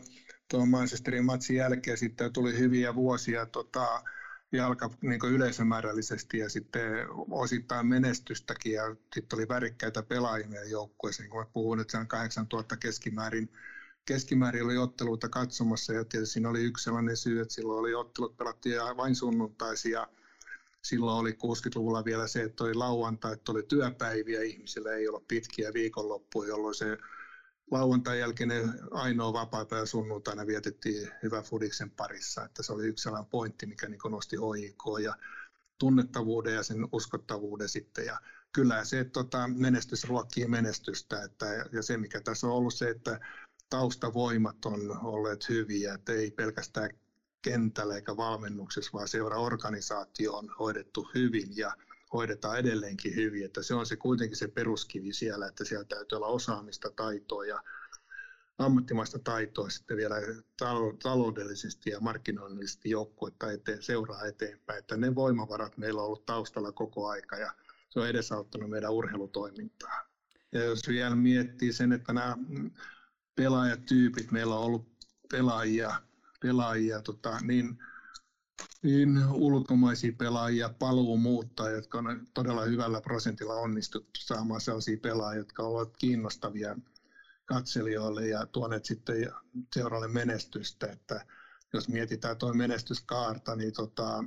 tuon 0.50 0.68
Manchesterin 0.68 1.24
matsin 1.24 1.56
jälkeen 1.56 1.98
sitten 1.98 2.32
tuli 2.32 2.58
hyviä 2.58 2.94
vuosia 2.94 3.46
tota, 3.46 4.02
jalka 4.52 4.90
niin 5.02 5.20
yleisömäärällisesti 5.30 6.38
ja 6.38 6.48
sitten 6.48 7.06
osittain 7.30 7.86
menestystäkin 7.86 8.72
ja 8.72 8.96
sitten 9.14 9.38
oli 9.38 9.48
värikkäitä 9.48 10.02
pelaajia 10.02 10.64
joukkueeseen, 10.64 11.30
kun 11.30 11.40
mä 11.40 11.46
puhun, 11.52 11.80
että 11.80 11.92
se 11.92 11.98
on 11.98 12.08
8000 12.08 12.76
keskimäärin 12.76 13.50
keskimäärin 14.06 14.64
oli 14.64 14.76
otteluita 14.76 15.28
katsomassa 15.28 15.92
ja 15.92 16.04
tietysti 16.04 16.32
siinä 16.32 16.48
oli 16.48 16.62
yksi 16.64 16.84
sellainen 16.84 17.16
syy, 17.16 17.40
että 17.40 17.54
silloin 17.54 17.80
oli 17.80 17.94
ottelut 17.94 18.36
pelattiin 18.36 18.76
vain 18.96 19.14
sunnuntaisia 19.14 20.06
silloin 20.84 21.18
oli 21.18 21.30
60-luvulla 21.30 22.04
vielä 22.04 22.26
se, 22.26 22.42
että 22.42 22.64
oli 22.64 22.74
lauantai, 22.74 23.32
että 23.32 23.52
oli 23.52 23.62
työpäiviä, 23.62 24.42
ihmisillä 24.42 24.92
ei 24.92 25.08
ollut 25.08 25.28
pitkiä 25.28 25.72
viikonloppuja, 25.74 26.48
jolloin 26.48 26.74
se 26.74 26.98
lauantai 27.70 28.20
jälkeinen 28.20 28.74
ainoa 28.90 29.32
vapaa-päivä 29.32 29.86
sunnuntaina 29.86 30.46
vietettiin 30.46 31.10
hyvä 31.22 31.42
Fudiksen 31.42 31.90
parissa, 31.90 32.44
että 32.44 32.62
se 32.62 32.72
oli 32.72 32.86
yksi 32.86 33.02
sellainen 33.02 33.30
pointti, 33.30 33.66
mikä 33.66 33.88
niin 33.88 34.00
nosti 34.10 34.38
OIK 34.38 34.82
ja 35.02 35.14
tunnettavuuden 35.78 36.54
ja 36.54 36.62
sen 36.62 36.88
uskottavuuden 36.92 37.68
sitten. 37.68 38.06
Ja 38.06 38.20
kyllä 38.52 38.84
se 38.84 39.00
että 39.00 39.12
tota, 39.12 39.48
menestys 39.48 40.04
ruokkii 40.04 40.46
menestystä, 40.46 41.22
että, 41.22 41.46
ja 41.72 41.82
se 41.82 41.96
mikä 41.96 42.20
tässä 42.20 42.46
on 42.46 42.52
ollut 42.52 42.74
se, 42.74 42.90
että 42.90 43.20
taustavoimat 43.70 44.64
on 44.64 45.04
olleet 45.04 45.48
hyviä, 45.48 45.94
että 45.94 46.12
ei 46.12 46.30
pelkästään 46.30 46.90
kentällä 47.42 47.94
eikä 47.96 48.16
valmennuksessa, 48.16 48.90
vaan 48.92 49.08
seuraorganisaatio 49.08 50.32
on 50.32 50.48
hoidettu 50.58 51.10
hyvin 51.14 51.56
ja 51.56 51.72
hoidetaan 52.14 52.58
edelleenkin 52.58 53.14
hyvin, 53.16 53.44
että 53.44 53.62
se 53.62 53.74
on 53.74 53.86
se 53.86 53.96
kuitenkin 53.96 54.36
se 54.36 54.48
peruskivi 54.48 55.12
siellä, 55.12 55.46
että 55.46 55.64
siellä 55.64 55.84
täytyy 55.84 56.16
olla 56.16 56.26
osaamista, 56.26 56.90
taitoa 56.90 57.44
ja 57.44 57.62
ammattimaista 58.58 59.18
taitoa 59.18 59.70
sitten 59.70 59.96
vielä 59.96 60.16
taloudellisesti 61.02 61.90
ja 61.90 62.00
markkinoinnillisesti 62.00 62.90
joukkuetta 62.90 63.52
eteen, 63.52 63.82
seuraa 63.82 64.24
eteenpäin, 64.24 64.78
että 64.78 64.96
ne 64.96 65.14
voimavarat 65.14 65.76
meillä 65.76 66.00
on 66.00 66.06
ollut 66.06 66.26
taustalla 66.26 66.72
koko 66.72 67.08
aika 67.08 67.36
ja 67.36 67.54
se 67.90 68.00
on 68.00 68.08
edesauttanut 68.08 68.70
meidän 68.70 68.92
urheilutoimintaa. 68.92 70.08
Ja 70.52 70.64
jos 70.64 70.88
vielä 70.88 71.16
miettii 71.16 71.72
sen, 71.72 71.92
että 71.92 72.12
nämä 72.12 72.36
pelaajatyypit, 73.34 74.30
meillä 74.30 74.54
on 74.54 74.64
ollut 74.64 74.88
pelaajia, 75.30 76.00
pelaajia 76.40 77.02
tota, 77.02 77.38
niin, 77.42 77.78
niin 78.84 79.26
ulkomaisia 79.32 80.12
pelaajia, 80.18 80.68
paluumuuttajia, 80.78 81.76
jotka 81.76 81.98
on 81.98 82.26
todella 82.34 82.64
hyvällä 82.64 83.00
prosentilla 83.00 83.54
onnistuttu 83.54 84.20
saamaan 84.20 84.60
sellaisia 84.60 84.96
pelaajia, 85.02 85.38
jotka 85.38 85.62
ovat 85.62 85.96
kiinnostavia 85.96 86.76
katselijoille 87.44 88.28
ja 88.28 88.46
tuoneet 88.46 88.84
sitten 88.84 89.32
seuraavalle 89.74 90.12
menestystä. 90.12 90.86
Että 90.86 91.26
jos 91.72 91.88
mietitään 91.88 92.36
tuo 92.36 92.54
menestyskaarta, 92.54 93.56
niin 93.56 93.72
tota, 93.72 94.24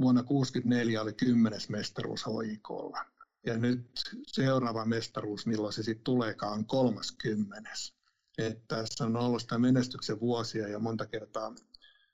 vuonna 0.00 0.22
1964 0.22 1.02
oli 1.02 1.12
kymmenes 1.12 1.68
mestaruus 1.68 2.24
HIKlla. 2.26 3.04
Ja 3.46 3.58
nyt 3.58 3.90
seuraava 4.26 4.84
mestaruus, 4.84 5.46
milloin 5.46 5.72
se 5.72 5.82
sitten 5.82 6.04
tuleekaan, 6.04 6.52
on 6.52 6.66
kolmaskymmenes 6.66 7.94
että 8.38 8.76
tässä 8.76 9.04
on 9.04 9.16
ollut 9.16 9.42
sitä 9.42 9.58
menestyksen 9.58 10.20
vuosia 10.20 10.68
ja 10.68 10.78
monta 10.78 11.06
kertaa 11.06 11.54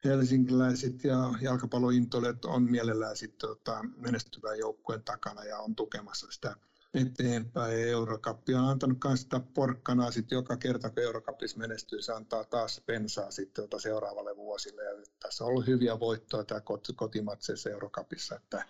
helsinkiläiset 0.05 1.05
ja 1.05 1.17
jalkapallointoilijat 1.41 2.45
on 2.45 2.63
mielellään 2.63 3.17
sitten 3.17 3.49
tota, 3.49 3.85
menestyvän 3.97 4.59
joukkueen 4.59 5.03
takana 5.03 5.45
ja 5.45 5.59
on 5.59 5.77
tukemassa 5.77 6.27
sitä 6.31 6.57
eteenpäin. 6.95 7.79
Eurokappi 7.89 8.55
on 8.55 8.65
antanut 8.69 8.99
myös 9.05 9.21
sitä 9.21 9.41
porkkanaa 9.55 10.11
sitten 10.11 10.37
joka 10.37 10.57
kerta, 10.57 10.91
kun 10.91 11.03
Eurokapissa 11.03 11.59
menestyy, 11.59 12.03
se 12.03 12.13
antaa 12.13 12.45
taas 12.45 12.83
pensaa 12.87 13.31
sitten 13.31 13.65
tota 13.65 13.79
seuraavalle 13.79 14.37
vuosille. 14.37 14.85
Ja 14.85 14.91
tässä 15.23 15.45
on 15.45 15.51
ollut 15.51 15.67
hyviä 15.67 16.01
voittoja 16.01 16.45
tämä 16.45 16.61
kotimatseissa 16.97 17.71
Eurokapissa, 17.71 18.37
että 18.37 18.65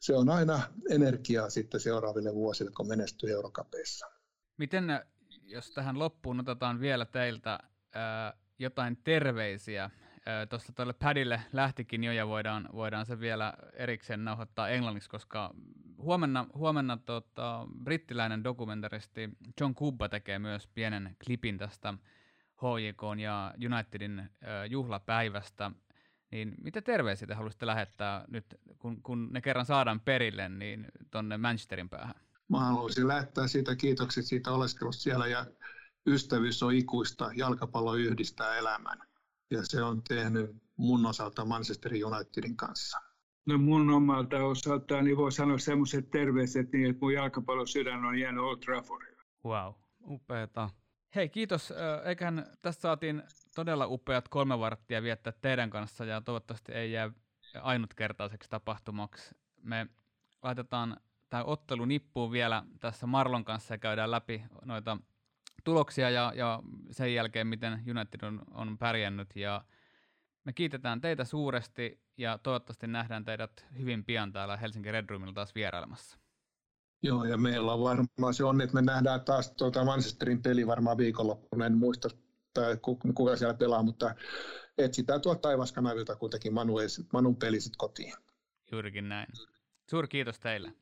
se 0.00 0.14
on 0.14 0.28
aina 0.28 0.60
energiaa 0.90 1.50
sitten 1.50 1.80
seuraaville 1.80 2.34
vuosille, 2.34 2.70
kun 2.76 2.88
menestyy 2.88 3.30
Eurokapeissa. 3.30 4.06
Miten 4.56 4.84
jos 5.44 5.70
tähän 5.70 5.98
loppuun 5.98 6.40
otetaan 6.40 6.80
vielä 6.80 7.04
teiltä 7.04 7.58
ää, 7.94 8.34
jotain 8.58 8.96
terveisiä. 8.96 9.90
Tuossa 10.48 10.72
tuolle 10.72 10.92
padille 10.92 11.42
lähtikin 11.52 12.04
jo 12.04 12.12
ja 12.12 12.28
voidaan, 12.28 12.68
voidaan 12.72 13.06
se 13.06 13.20
vielä 13.20 13.54
erikseen 13.72 14.24
nauhoittaa 14.24 14.68
englanniksi, 14.68 15.10
koska 15.10 15.54
huomenna, 15.98 16.46
huomenna 16.54 16.96
tota, 16.96 17.66
brittiläinen 17.84 18.44
dokumentaristi 18.44 19.30
John 19.60 19.74
Kubba 19.74 20.08
tekee 20.08 20.38
myös 20.38 20.66
pienen 20.66 21.16
klipin 21.24 21.58
tästä 21.58 21.94
HJK 22.56 23.20
ja 23.20 23.54
Unitedin 23.66 24.30
juhlapäivästä. 24.68 25.70
Niin 26.30 26.54
mitä 26.62 26.82
terveisiä 26.82 27.28
te 27.28 27.34
haluaisitte 27.34 27.66
lähettää 27.66 28.24
nyt, 28.28 28.44
kun, 28.78 29.02
kun 29.02 29.28
ne 29.32 29.40
kerran 29.40 29.66
saadaan 29.66 30.00
perille, 30.00 30.48
niin 30.48 30.86
tuonne 31.10 31.38
Manchesterin 31.38 31.88
päähän? 31.88 32.14
Mä 32.48 32.58
haluaisin 32.58 33.08
lähettää 33.08 33.48
siitä 33.48 33.76
kiitokset 33.76 34.24
siitä 34.24 34.50
oleskelusta 34.50 35.02
siellä 35.02 35.26
ja 35.26 35.46
ystävyys 36.06 36.62
on 36.62 36.74
ikuista, 36.74 37.30
jalkapallo 37.34 37.94
yhdistää 37.94 38.54
elämän. 38.56 39.09
Ja 39.50 39.60
se 39.62 39.82
on 39.82 40.02
tehnyt 40.02 40.56
mun 40.76 41.06
osalta 41.06 41.44
Manchester 41.44 41.92
Unitedin 42.04 42.56
kanssa. 42.56 42.98
No 43.46 43.58
mun 43.58 43.90
omalta 43.90 44.36
osaltaan 44.36 45.04
niin 45.04 45.16
voi 45.16 45.32
sanoa 45.32 45.58
semmoiset 45.58 46.10
terveiset 46.10 46.72
niin, 46.72 46.90
että 46.90 47.00
mun 47.00 47.12
jalkapallosydän 47.12 48.04
on 48.04 48.18
jäänyt 48.18 48.42
Old 48.42 48.58
Traffordilla. 48.58 49.22
Wow. 49.44 49.74
Upeeta. 50.04 50.70
Hei, 51.14 51.28
kiitos. 51.28 51.72
Eiköhän 52.04 52.46
tästä 52.62 52.80
saatiin 52.82 53.22
todella 53.54 53.86
upeat 53.86 54.28
kolme 54.28 54.58
varttia 54.58 55.02
viettää 55.02 55.32
teidän 55.40 55.70
kanssa 55.70 56.04
ja 56.04 56.20
toivottavasti 56.20 56.72
ei 56.72 56.92
jää 56.92 57.12
ainutkertaiseksi 57.62 58.50
tapahtumaksi. 58.50 59.34
Me 59.62 59.86
laitetaan 60.42 60.96
tämä 61.30 61.44
ottelu 61.44 61.84
nippuun 61.84 62.32
vielä 62.32 62.64
tässä 62.80 63.06
Marlon 63.06 63.44
kanssa 63.44 63.74
ja 63.74 63.78
käydään 63.78 64.10
läpi 64.10 64.42
noita 64.64 64.98
tuloksia 65.64 66.10
ja, 66.10 66.32
ja 66.36 66.62
sen 66.90 67.14
jälkeen, 67.14 67.46
miten 67.46 67.72
United 67.72 68.22
on, 68.22 68.42
on 68.50 68.78
pärjännyt. 68.78 69.36
Ja 69.36 69.64
me 70.44 70.52
kiitetään 70.52 71.00
teitä 71.00 71.24
suuresti 71.24 72.00
ja 72.16 72.38
toivottavasti 72.38 72.86
nähdään 72.86 73.24
teidät 73.24 73.66
hyvin 73.78 74.04
pian 74.04 74.32
täällä 74.32 74.56
Helsinki 74.56 74.92
Red 74.92 75.04
Roomilla 75.08 75.32
taas 75.32 75.54
vierailemassa. 75.54 76.18
Joo, 77.02 77.24
ja 77.24 77.36
meillä 77.36 77.72
on 77.72 77.82
varmaan 77.82 78.34
se 78.34 78.44
on, 78.44 78.60
että 78.60 78.74
me 78.74 78.82
nähdään 78.82 79.20
taas 79.20 79.50
tuota 79.50 79.84
Manchesterin 79.84 80.42
peli 80.42 80.66
varmaan 80.66 80.98
viikonloppuna. 80.98 81.66
En 81.66 81.76
muista, 81.76 82.08
tai 82.54 82.76
kuka 83.14 83.36
siellä 83.36 83.54
pelaa, 83.54 83.82
mutta 83.82 84.14
etsitään 84.78 85.20
tuolta 85.20 85.40
taivaskanavilta 85.40 86.16
kuitenkin 86.16 86.54
Manu, 86.54 86.74
Manun 87.12 87.36
peli 87.36 87.60
sitten 87.60 87.78
kotiin. 87.78 88.14
Juurikin 88.72 89.08
näin. 89.08 89.26
Suuri 89.90 90.08
kiitos 90.08 90.38
teille. 90.38 90.72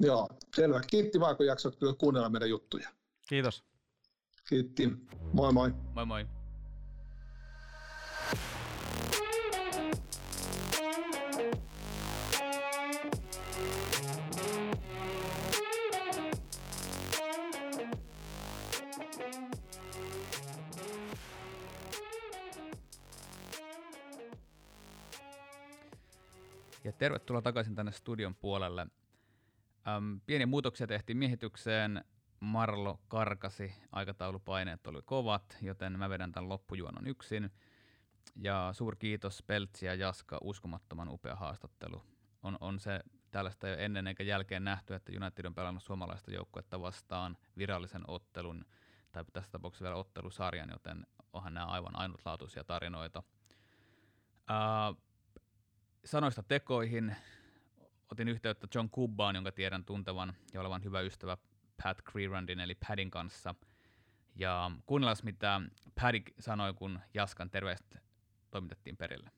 Joo, 0.00 0.28
selvä. 0.56 0.80
Kiitti 0.86 1.20
vaan, 1.20 1.36
kun 1.36 1.46
jaksot 1.46 1.76
kuunnella 1.98 2.28
meidän 2.28 2.50
juttuja. 2.50 2.88
Kiitos. 3.28 3.64
Kiitti. 4.48 4.92
Moi 5.32 5.52
moi. 5.52 5.74
Moi 5.94 6.06
moi. 6.06 6.26
Ja 26.84 26.92
tervetuloa 26.92 27.42
takaisin 27.42 27.74
tänne 27.74 27.92
studion 27.92 28.34
puolelle. 28.34 28.86
Öm, 29.96 30.20
pieniä 30.26 30.46
muutoksia 30.46 30.86
tehtiin 30.86 31.18
miehitykseen. 31.18 32.04
Marlo 32.40 33.00
karkasi, 33.08 33.74
aikataulupaineet 33.92 34.86
oli 34.86 35.02
kovat, 35.04 35.58
joten 35.62 35.98
mä 35.98 36.08
vedän 36.08 36.32
tämän 36.32 36.48
loppujuonon 36.48 37.06
yksin. 37.06 37.50
Ja 38.36 38.70
suur 38.72 38.96
kiitos 38.96 39.42
Peltsi 39.46 39.86
ja 39.86 39.94
Jaska, 39.94 40.38
uskomattoman 40.42 41.08
upea 41.08 41.36
haastattelu. 41.36 42.02
On, 42.42 42.58
on 42.60 42.80
se 42.80 43.00
tällaista 43.30 43.68
jo 43.68 43.76
ennen 43.78 44.06
eikä 44.06 44.22
jälkeen 44.22 44.64
nähty, 44.64 44.94
että 44.94 45.12
United 45.12 45.44
on 45.44 45.54
pelannut 45.54 45.82
suomalaista 45.82 46.30
joukkuetta 46.30 46.80
vastaan 46.80 47.36
virallisen 47.58 48.02
ottelun, 48.08 48.64
tai 49.12 49.24
tässä 49.32 49.50
tapauksessa 49.50 49.82
vielä 49.82 49.96
ottelusarjan, 49.96 50.70
joten 50.70 51.06
onhan 51.32 51.54
nämä 51.54 51.66
aivan 51.66 51.98
ainutlaatuisia 51.98 52.64
tarinoita. 52.64 53.22
Uh, 54.50 55.02
sanoista 56.04 56.42
tekoihin 56.42 57.16
otin 58.12 58.28
yhteyttä 58.28 58.66
John 58.74 58.90
Kubbaan, 58.90 59.34
jonka 59.34 59.52
tiedän 59.52 59.84
tuntevan 59.84 60.32
ja 60.54 60.60
olevan 60.60 60.84
hyvä 60.84 61.00
ystävä 61.00 61.36
Pat 61.82 62.02
Creerandin 62.10 62.60
eli 62.60 62.74
Padin 62.88 63.10
kanssa. 63.10 63.54
Ja 64.34 64.70
kuunnellaan, 64.86 65.16
mitä 65.22 65.60
Paddy 66.00 66.18
sanoi, 66.40 66.74
kun 66.74 67.00
Jaskan 67.14 67.50
terveistä 67.50 67.98
toimitettiin 68.50 68.96
perille. 68.96 69.30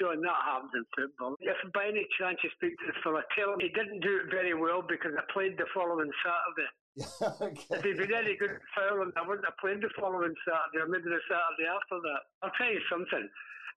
John, 0.00 0.20
that 0.22 0.42
happens 0.44 0.74
in 0.74 0.84
football. 0.96 1.36
If 1.40 1.72
by 1.72 1.84
any 1.88 2.06
chance 2.18 2.38
you 2.42 2.50
speak 2.56 2.72
to 2.80 2.86
the 2.86 2.96
fella, 3.04 3.22
tell 3.36 3.52
him 3.52 3.60
he 3.60 3.68
didn't 3.68 4.00
do 4.00 4.12
it 4.20 4.26
very 4.30 4.54
well 4.54 4.82
because 4.82 5.14
I 5.20 5.24
played 5.32 5.54
the 5.56 5.66
following 5.74 6.12
Saturday. 6.24 6.70
okay. 7.46 7.76
If 7.76 7.82
he'd 7.84 7.98
been 8.02 8.14
any 8.14 8.36
good 8.36 8.56
fouling, 8.74 9.12
I 9.16 9.22
wouldn't 9.26 9.46
have 9.50 9.58
played 9.64 9.80
the 9.86 9.90
following 10.00 10.34
Saturday 10.46 10.80
or 10.84 10.88
maybe 10.88 11.08
the 11.16 11.22
Saturday 11.28 11.68
after 11.76 11.96
that. 12.08 12.20
I'll 12.42 12.56
tell 12.58 12.72
you 12.72 12.82
something. 12.92 13.28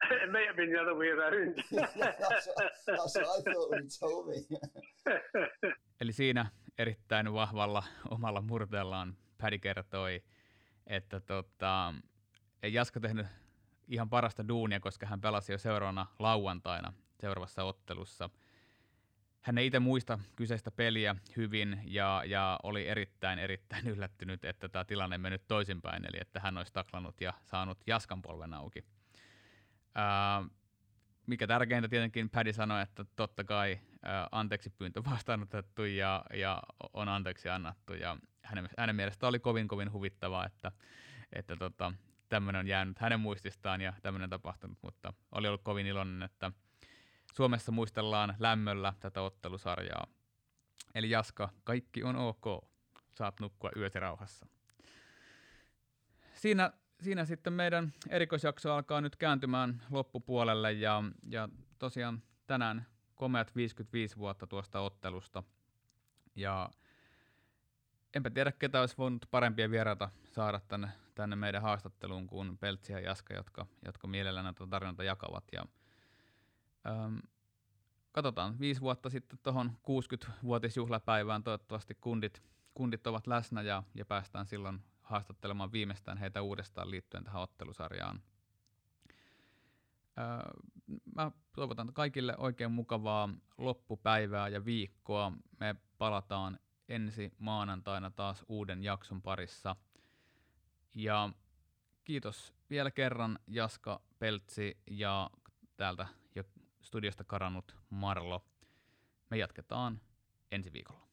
it 0.24 0.32
might 0.32 0.48
have 0.48 0.58
been 0.58 0.72
the 0.72 0.80
other 0.80 0.96
way 0.96 1.08
around. 1.08 1.56
that's, 1.72 1.94
that's 2.88 3.16
what 3.16 3.28
I 3.34 3.52
thought 3.52 3.70
when 3.72 3.84
he 3.84 3.90
told 4.00 4.28
me. 4.28 4.38
Eli 6.02 6.12
siinä 6.12 6.46
erittäin 6.78 7.34
vahvalla 7.34 7.84
omalla 8.10 8.42
murteellaan 8.42 9.18
Paddy 9.38 9.58
kertoi, 9.58 10.24
että 10.88 11.20
tota, 11.20 11.94
ei 12.64 12.74
Jaska 12.74 13.00
tehnyt 13.00 13.28
ihan 13.88 14.10
parasta 14.10 14.48
duunia, 14.48 14.80
koska 14.80 15.06
hän 15.06 15.22
pelasi 15.22 15.52
jo 15.52 15.58
seuraavana 15.58 16.08
lauantaina 16.20 16.94
seuraavassa 17.20 17.64
ottelussa. 17.64 18.30
Hän 19.42 19.58
ei 19.58 19.66
itse 19.66 19.80
muista 19.80 20.20
kyseistä 20.36 20.72
peliä 20.72 21.16
hyvin 21.38 21.82
ja, 21.84 22.24
ja 22.26 22.60
oli 22.64 22.88
erittäin 22.88 23.40
erittäin 23.40 23.88
yllättynyt, 23.88 24.46
että 24.46 24.70
tämä 24.70 24.86
tilanne 24.86 25.18
mennyt 25.18 25.48
toisinpäin, 25.48 26.06
eli 26.06 26.18
että 26.22 26.40
hän 26.40 26.58
olisi 26.58 26.74
taklannut 26.74 27.22
ja 27.22 27.34
saanut 27.44 27.78
Jaskan 27.88 28.22
polven 28.22 28.54
auki. 28.54 28.86
Ää, 29.96 30.44
mikä 31.28 31.48
tärkeintä 31.48 31.90
tietenkin 31.90 32.30
Paddy 32.30 32.54
sanoi, 32.54 32.82
että 32.82 33.06
totta 33.16 33.44
kai 33.44 33.80
anteeksi 34.32 34.70
pyyntö 34.70 35.04
vastaanotettu 35.12 35.84
ja, 35.84 36.24
ja 36.34 36.64
on 36.94 37.10
anteeksi 37.10 37.50
annettu. 37.50 37.94
Ja 37.94 38.18
hänen, 38.44 38.70
hänen 38.78 38.96
mielestä 38.96 39.28
oli 39.28 39.40
kovin 39.40 39.68
kovin 39.68 39.92
huvittavaa, 39.92 40.46
että, 40.46 40.72
että 41.34 41.56
tota, 41.56 41.94
tämmöinen 42.30 42.60
on 42.60 42.68
jäänyt 42.68 43.00
hänen 43.00 43.20
muististaan 43.20 43.82
ja 43.82 43.94
tämmöinen 44.02 44.30
tapahtunut, 44.30 44.78
mutta 44.82 45.14
oli 45.32 45.48
ollut 45.48 45.64
kovin 45.64 45.88
iloinen, 45.88 46.24
että 46.24 46.52
Suomessa 47.36 47.72
muistellaan 47.72 48.36
lämmöllä 48.40 48.94
tätä 49.00 49.22
ottelusarjaa. 49.22 50.08
Eli 50.96 51.10
Jaska, 51.10 51.50
kaikki 51.64 52.04
on 52.04 52.16
ok. 52.16 52.46
Saat 53.16 53.40
nukkua 53.40 53.70
yösi 53.76 54.00
rauhassa. 54.00 54.48
Siinä 56.34 56.72
siinä 57.02 57.26
sitten 57.26 57.54
meidän 57.54 57.94
erikoisjakso 58.10 58.74
alkaa 58.74 59.02
nyt 59.02 59.16
kääntymään 59.16 59.82
loppupuolelle 59.92 60.72
ja, 60.72 61.04
ja 61.30 61.50
tosiaan 61.80 62.24
tänään 62.48 62.86
komeat 63.16 63.56
55 63.56 64.18
vuotta 64.18 64.48
tuosta 64.48 64.80
ottelusta. 64.80 65.44
Ja 66.36 66.70
enpä 68.16 68.30
tiedä, 68.30 68.52
ketä 68.52 68.82
olisi 68.82 68.98
voinut 68.98 69.26
parempia 69.32 69.72
vieraita 69.72 70.10
saada 70.32 70.60
tänne, 70.60 70.90
tänne 71.16 71.36
meidän 71.36 71.62
haastatteluun 71.62 72.28
kuin 72.28 72.58
Peltsi 72.58 72.94
ja 72.94 73.00
Jaska, 73.00 73.34
jotka, 73.34 73.66
jotka 73.86 74.08
mielellään 74.08 74.44
näitä 74.44 74.68
tarinoita 74.68 75.04
jakavat. 75.04 75.44
Ja, 75.52 75.66
äm, 76.88 77.22
katsotaan, 78.12 78.60
viisi 78.60 78.82
vuotta 78.82 79.10
sitten 79.10 79.40
tuohon 79.44 79.72
60-vuotisjuhlapäivään 79.88 81.44
toivottavasti 81.44 81.96
kundit, 82.02 82.44
kundit 82.74 83.08
ovat 83.08 83.28
läsnä 83.28 83.62
ja, 83.62 83.84
ja 83.96 84.06
päästään 84.06 84.46
silloin 84.46 84.80
haastattelemaan 85.02 85.72
viimeistään 85.72 86.18
heitä 86.18 86.42
uudestaan 86.42 86.92
liittyen 86.92 87.24
tähän 87.24 87.42
ottelusarjaan. 87.42 88.22
Öö, 90.18 90.26
mä 91.16 91.32
toivotan 91.54 91.94
kaikille 91.94 92.36
oikein 92.38 92.72
mukavaa 92.72 93.30
loppupäivää 93.58 94.48
ja 94.48 94.66
viikkoa. 94.66 95.32
Me 95.60 95.76
palataan 95.98 96.60
ensi 96.90 97.34
maanantaina 97.38 98.12
taas 98.12 98.46
uuden 98.48 98.84
jakson 98.84 99.22
parissa. 99.22 99.76
Ja 100.96 101.30
kiitos 102.04 102.54
vielä 102.70 102.92
kerran 102.92 103.40
Jaska 103.48 104.02
Peltsi 104.20 104.78
ja 104.92 105.30
täältä 105.78 106.08
jo 106.36 106.44
studiosta 106.82 107.24
karannut 107.24 107.76
Marlo. 107.90 108.46
Me 109.30 109.38
jatketaan 109.38 110.02
ensi 110.52 110.74
viikolla. 110.74 111.05